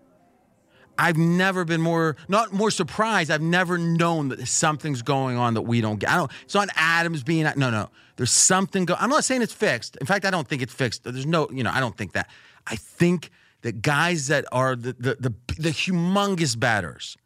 I've 0.97 1.17
never 1.17 1.65
been 1.65 1.81
more 1.81 2.17
not 2.29 2.53
more 2.53 2.71
surprised. 2.71 3.31
I've 3.31 3.43
never 3.43 3.77
known 3.77 4.29
that 4.29 4.47
something's 4.47 5.03
going 5.03 5.37
on 5.37 5.55
that 5.55 5.63
we 5.63 5.81
don't 5.81 5.99
get. 5.99 6.11
I 6.11 6.17
don't. 6.17 6.31
It's 6.43 6.55
not 6.55 6.69
Adams 6.77 7.25
being 7.25 7.43
no 7.57 7.71
no. 7.71 7.91
There's 8.15 8.31
something 8.31 8.85
go. 8.85 8.95
I'm 8.99 9.11
not 9.11 9.25
saying 9.25 9.43
it's 9.43 9.53
fixed. 9.53 9.97
In 9.97 10.07
fact, 10.07 10.25
I 10.25 10.31
don't 10.31 10.47
think 10.47 10.63
it's 10.63 10.73
fixed. 10.73 11.03
There's 11.03 11.27
no 11.27 11.49
you 11.51 11.65
know. 11.65 11.73
I 11.73 11.81
don't 11.81 11.97
think 11.97 12.13
that. 12.13 12.31
I 12.69 12.77
think 12.77 13.31
that 13.63 13.83
guys 13.83 14.29
that 14.29 14.45
are 14.53 14.77
the 14.77 14.93
the 14.93 15.17
the, 15.19 15.35
the 15.59 15.71
humongous 15.71 16.59
batters 16.59 17.17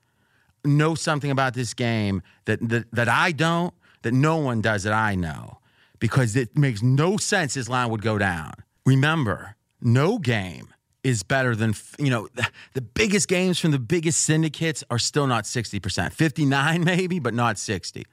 know 0.64 0.94
something 0.94 1.30
about 1.30 1.52
this 1.52 1.74
game 1.74 2.22
that, 2.46 2.66
that 2.66 2.86
that 2.92 3.08
I 3.08 3.32
don't. 3.32 3.74
That 4.02 4.14
no 4.14 4.36
one 4.36 4.62
does 4.62 4.84
that 4.84 4.92
I 4.92 5.16
know 5.16 5.58
because 5.98 6.36
it 6.36 6.56
makes 6.56 6.82
no 6.82 7.16
sense. 7.16 7.54
This 7.54 7.68
line 7.68 7.90
would 7.90 8.02
go 8.02 8.18
down. 8.18 8.52
Remember, 8.86 9.56
no 9.80 10.18
game 10.18 10.72
is 11.04 11.22
better 11.22 11.54
than 11.54 11.74
you 11.98 12.10
know 12.10 12.28
the, 12.74 12.80
biggest 12.80 13.28
games 13.28 13.58
from 13.58 13.70
the 13.70 13.78
biggest 13.78 14.22
syndicates 14.22 14.82
are 14.90 14.98
still 14.98 15.26
not 15.26 15.44
60% 15.44 16.12
59 16.12 16.84
maybe 16.84 17.18
but 17.18 17.34
not 17.34 17.58
60 17.58 18.04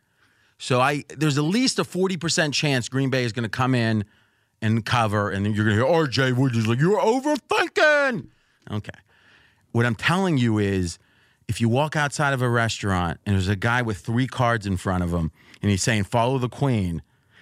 so 0.57 0.79
i 0.79 1.03
there's 1.09 1.37
at 1.37 1.43
least 1.43 1.79
a 1.79 1.83
40% 1.83 2.53
chance 2.53 2.87
green 2.87 3.09
bay 3.09 3.23
is 3.23 3.33
going 3.33 3.43
to 3.43 3.49
come 3.49 3.73
in 3.73 4.05
and 4.61 4.85
cover 4.85 5.29
and 5.29 5.45
then 5.45 5.53
you're 5.53 5.65
going 5.65 5.77
to 5.77 5.83
hear 5.83 5.91
rj 5.91 6.37
wood 6.37 6.55
is 6.55 6.67
like 6.67 6.79
you're 6.79 6.99
overthinking 6.99 8.27
okay 8.71 8.99
what 9.71 9.85
i'm 9.85 9.95
telling 9.95 10.37
you 10.37 10.59
is 10.59 10.99
if 11.47 11.59
you 11.59 11.67
walk 11.67 11.95
outside 11.95 12.33
of 12.33 12.41
a 12.41 12.49
restaurant 12.49 13.19
and 13.25 13.35
there's 13.35 13.47
a 13.47 13.55
guy 13.55 13.81
with 13.81 13.97
three 13.97 14.27
cards 14.27 14.65
in 14.65 14.77
front 14.77 15.03
of 15.03 15.11
him 15.11 15.31
and 15.61 15.71
he's 15.71 15.83
saying 15.83 16.03
follow 16.03 16.37
the 16.37 16.49
queen 16.49 17.01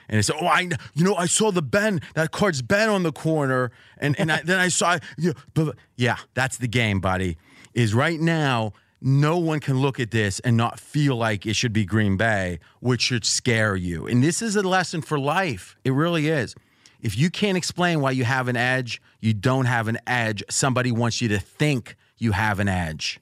and 0.09 0.17
he 0.17 0.21
said, 0.21 0.35
"Oh, 0.39 0.47
I, 0.47 0.69
you 0.93 1.03
know, 1.03 1.15
I 1.15 1.25
saw 1.25 1.51
the 1.51 1.61
Ben. 1.61 2.01
That 2.15 2.31
card's 2.31 2.61
Ben 2.61 2.89
on 2.89 3.03
the 3.03 3.11
corner, 3.11 3.71
and 3.97 4.19
and 4.19 4.31
I, 4.31 4.41
then 4.43 4.59
I 4.59 4.67
saw, 4.67 4.97
yeah, 5.17 5.33
but 5.53 5.75
yeah, 5.95 6.17
that's 6.33 6.57
the 6.57 6.67
game, 6.67 6.99
buddy. 6.99 7.37
Is 7.73 7.93
right 7.93 8.19
now, 8.19 8.73
no 9.01 9.37
one 9.37 9.59
can 9.59 9.79
look 9.79 9.99
at 9.99 10.11
this 10.11 10.39
and 10.41 10.55
not 10.55 10.79
feel 10.79 11.15
like 11.15 11.45
it 11.45 11.55
should 11.55 11.73
be 11.73 11.85
Green 11.85 12.15
Bay, 12.17 12.59
which 12.79 13.01
should 13.01 13.25
scare 13.25 13.75
you. 13.75 14.07
And 14.07 14.23
this 14.23 14.41
is 14.41 14.55
a 14.55 14.61
lesson 14.61 15.01
for 15.01 15.19
life. 15.19 15.75
It 15.83 15.91
really 15.91 16.29
is. 16.29 16.55
If 17.01 17.17
you 17.17 17.29
can't 17.29 17.57
explain 17.57 17.99
why 17.99 18.11
you 18.11 18.23
have 18.23 18.47
an 18.47 18.55
edge, 18.55 19.01
you 19.19 19.33
don't 19.33 19.65
have 19.65 19.89
an 19.89 19.97
edge. 20.07 20.41
Somebody 20.49 20.91
wants 20.91 21.21
you 21.21 21.27
to 21.29 21.39
think 21.39 21.97
you 22.17 22.31
have 22.31 22.61
an 22.61 22.69
edge. 22.69 23.19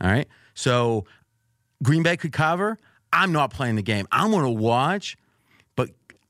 All 0.00 0.10
right. 0.10 0.26
So 0.54 1.04
Green 1.84 2.02
Bay 2.02 2.16
could 2.16 2.32
cover. 2.32 2.78
I'm 3.12 3.30
not 3.30 3.52
playing 3.52 3.76
the 3.76 3.82
game. 3.82 4.08
I'm 4.10 4.32
going 4.32 4.44
to 4.44 4.50
watch, 4.50 5.16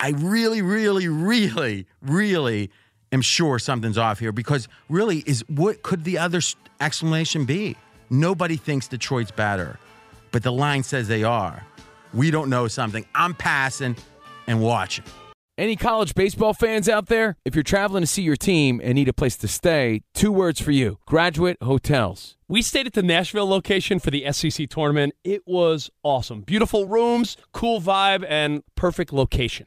I 0.03 0.14
really, 0.16 0.62
really, 0.62 1.07
really, 1.07 1.86
really 2.03 2.70
am 3.12 3.22
sure 3.22 3.61
something's 3.61 3.96
off 3.96 4.18
here 4.18 4.32
because 4.32 4.66
really 4.88 5.18
is 5.18 5.44
what 5.48 5.84
could 5.84 6.03
the 6.03 6.18
other 6.18 6.40
explanation 6.80 7.44
be? 7.44 7.76
Nobody 8.11 8.57
thinks 8.57 8.88
Detroit's 8.88 9.30
better, 9.30 9.78
but 10.32 10.42
the 10.42 10.50
line 10.50 10.82
says 10.82 11.07
they 11.07 11.22
are. 11.22 11.64
We 12.12 12.32
don't 12.32 12.50
know 12.50 12.66
something. 12.66 13.07
I'm 13.14 13.32
passing 13.32 13.94
and 14.48 14.61
watching. 14.61 15.05
Any 15.57 15.76
college 15.76 16.16
baseball 16.16 16.53
fans 16.53 16.88
out 16.88 17.07
there? 17.07 17.36
If 17.44 17.55
you're 17.55 17.62
traveling 17.62 18.03
to 18.03 18.07
see 18.09 18.22
your 18.22 18.36
team 18.36 18.80
and 18.82 18.94
need 18.94 19.09
a 19.09 19.12
place 19.12 19.36
to 19.36 19.46
stay, 19.46 20.03
two 20.14 20.32
words 20.32 20.61
for 20.61 20.72
you 20.72 20.98
Graduate 21.07 21.59
Hotels. 21.62 22.36
We 22.48 22.61
stayed 22.61 22.88
at 22.88 22.94
the 22.94 23.05
Nashville 23.05 23.48
location 23.48 24.00
for 24.00 24.11
the 24.11 24.32
SEC 24.32 24.68
tournament. 24.68 25.14
It 25.22 25.46
was 25.46 25.90
awesome. 26.03 26.40
Beautiful 26.40 26.86
rooms, 26.88 27.36
cool 27.53 27.80
vibe, 27.80 28.26
and 28.28 28.64
perfect 28.74 29.12
location. 29.12 29.66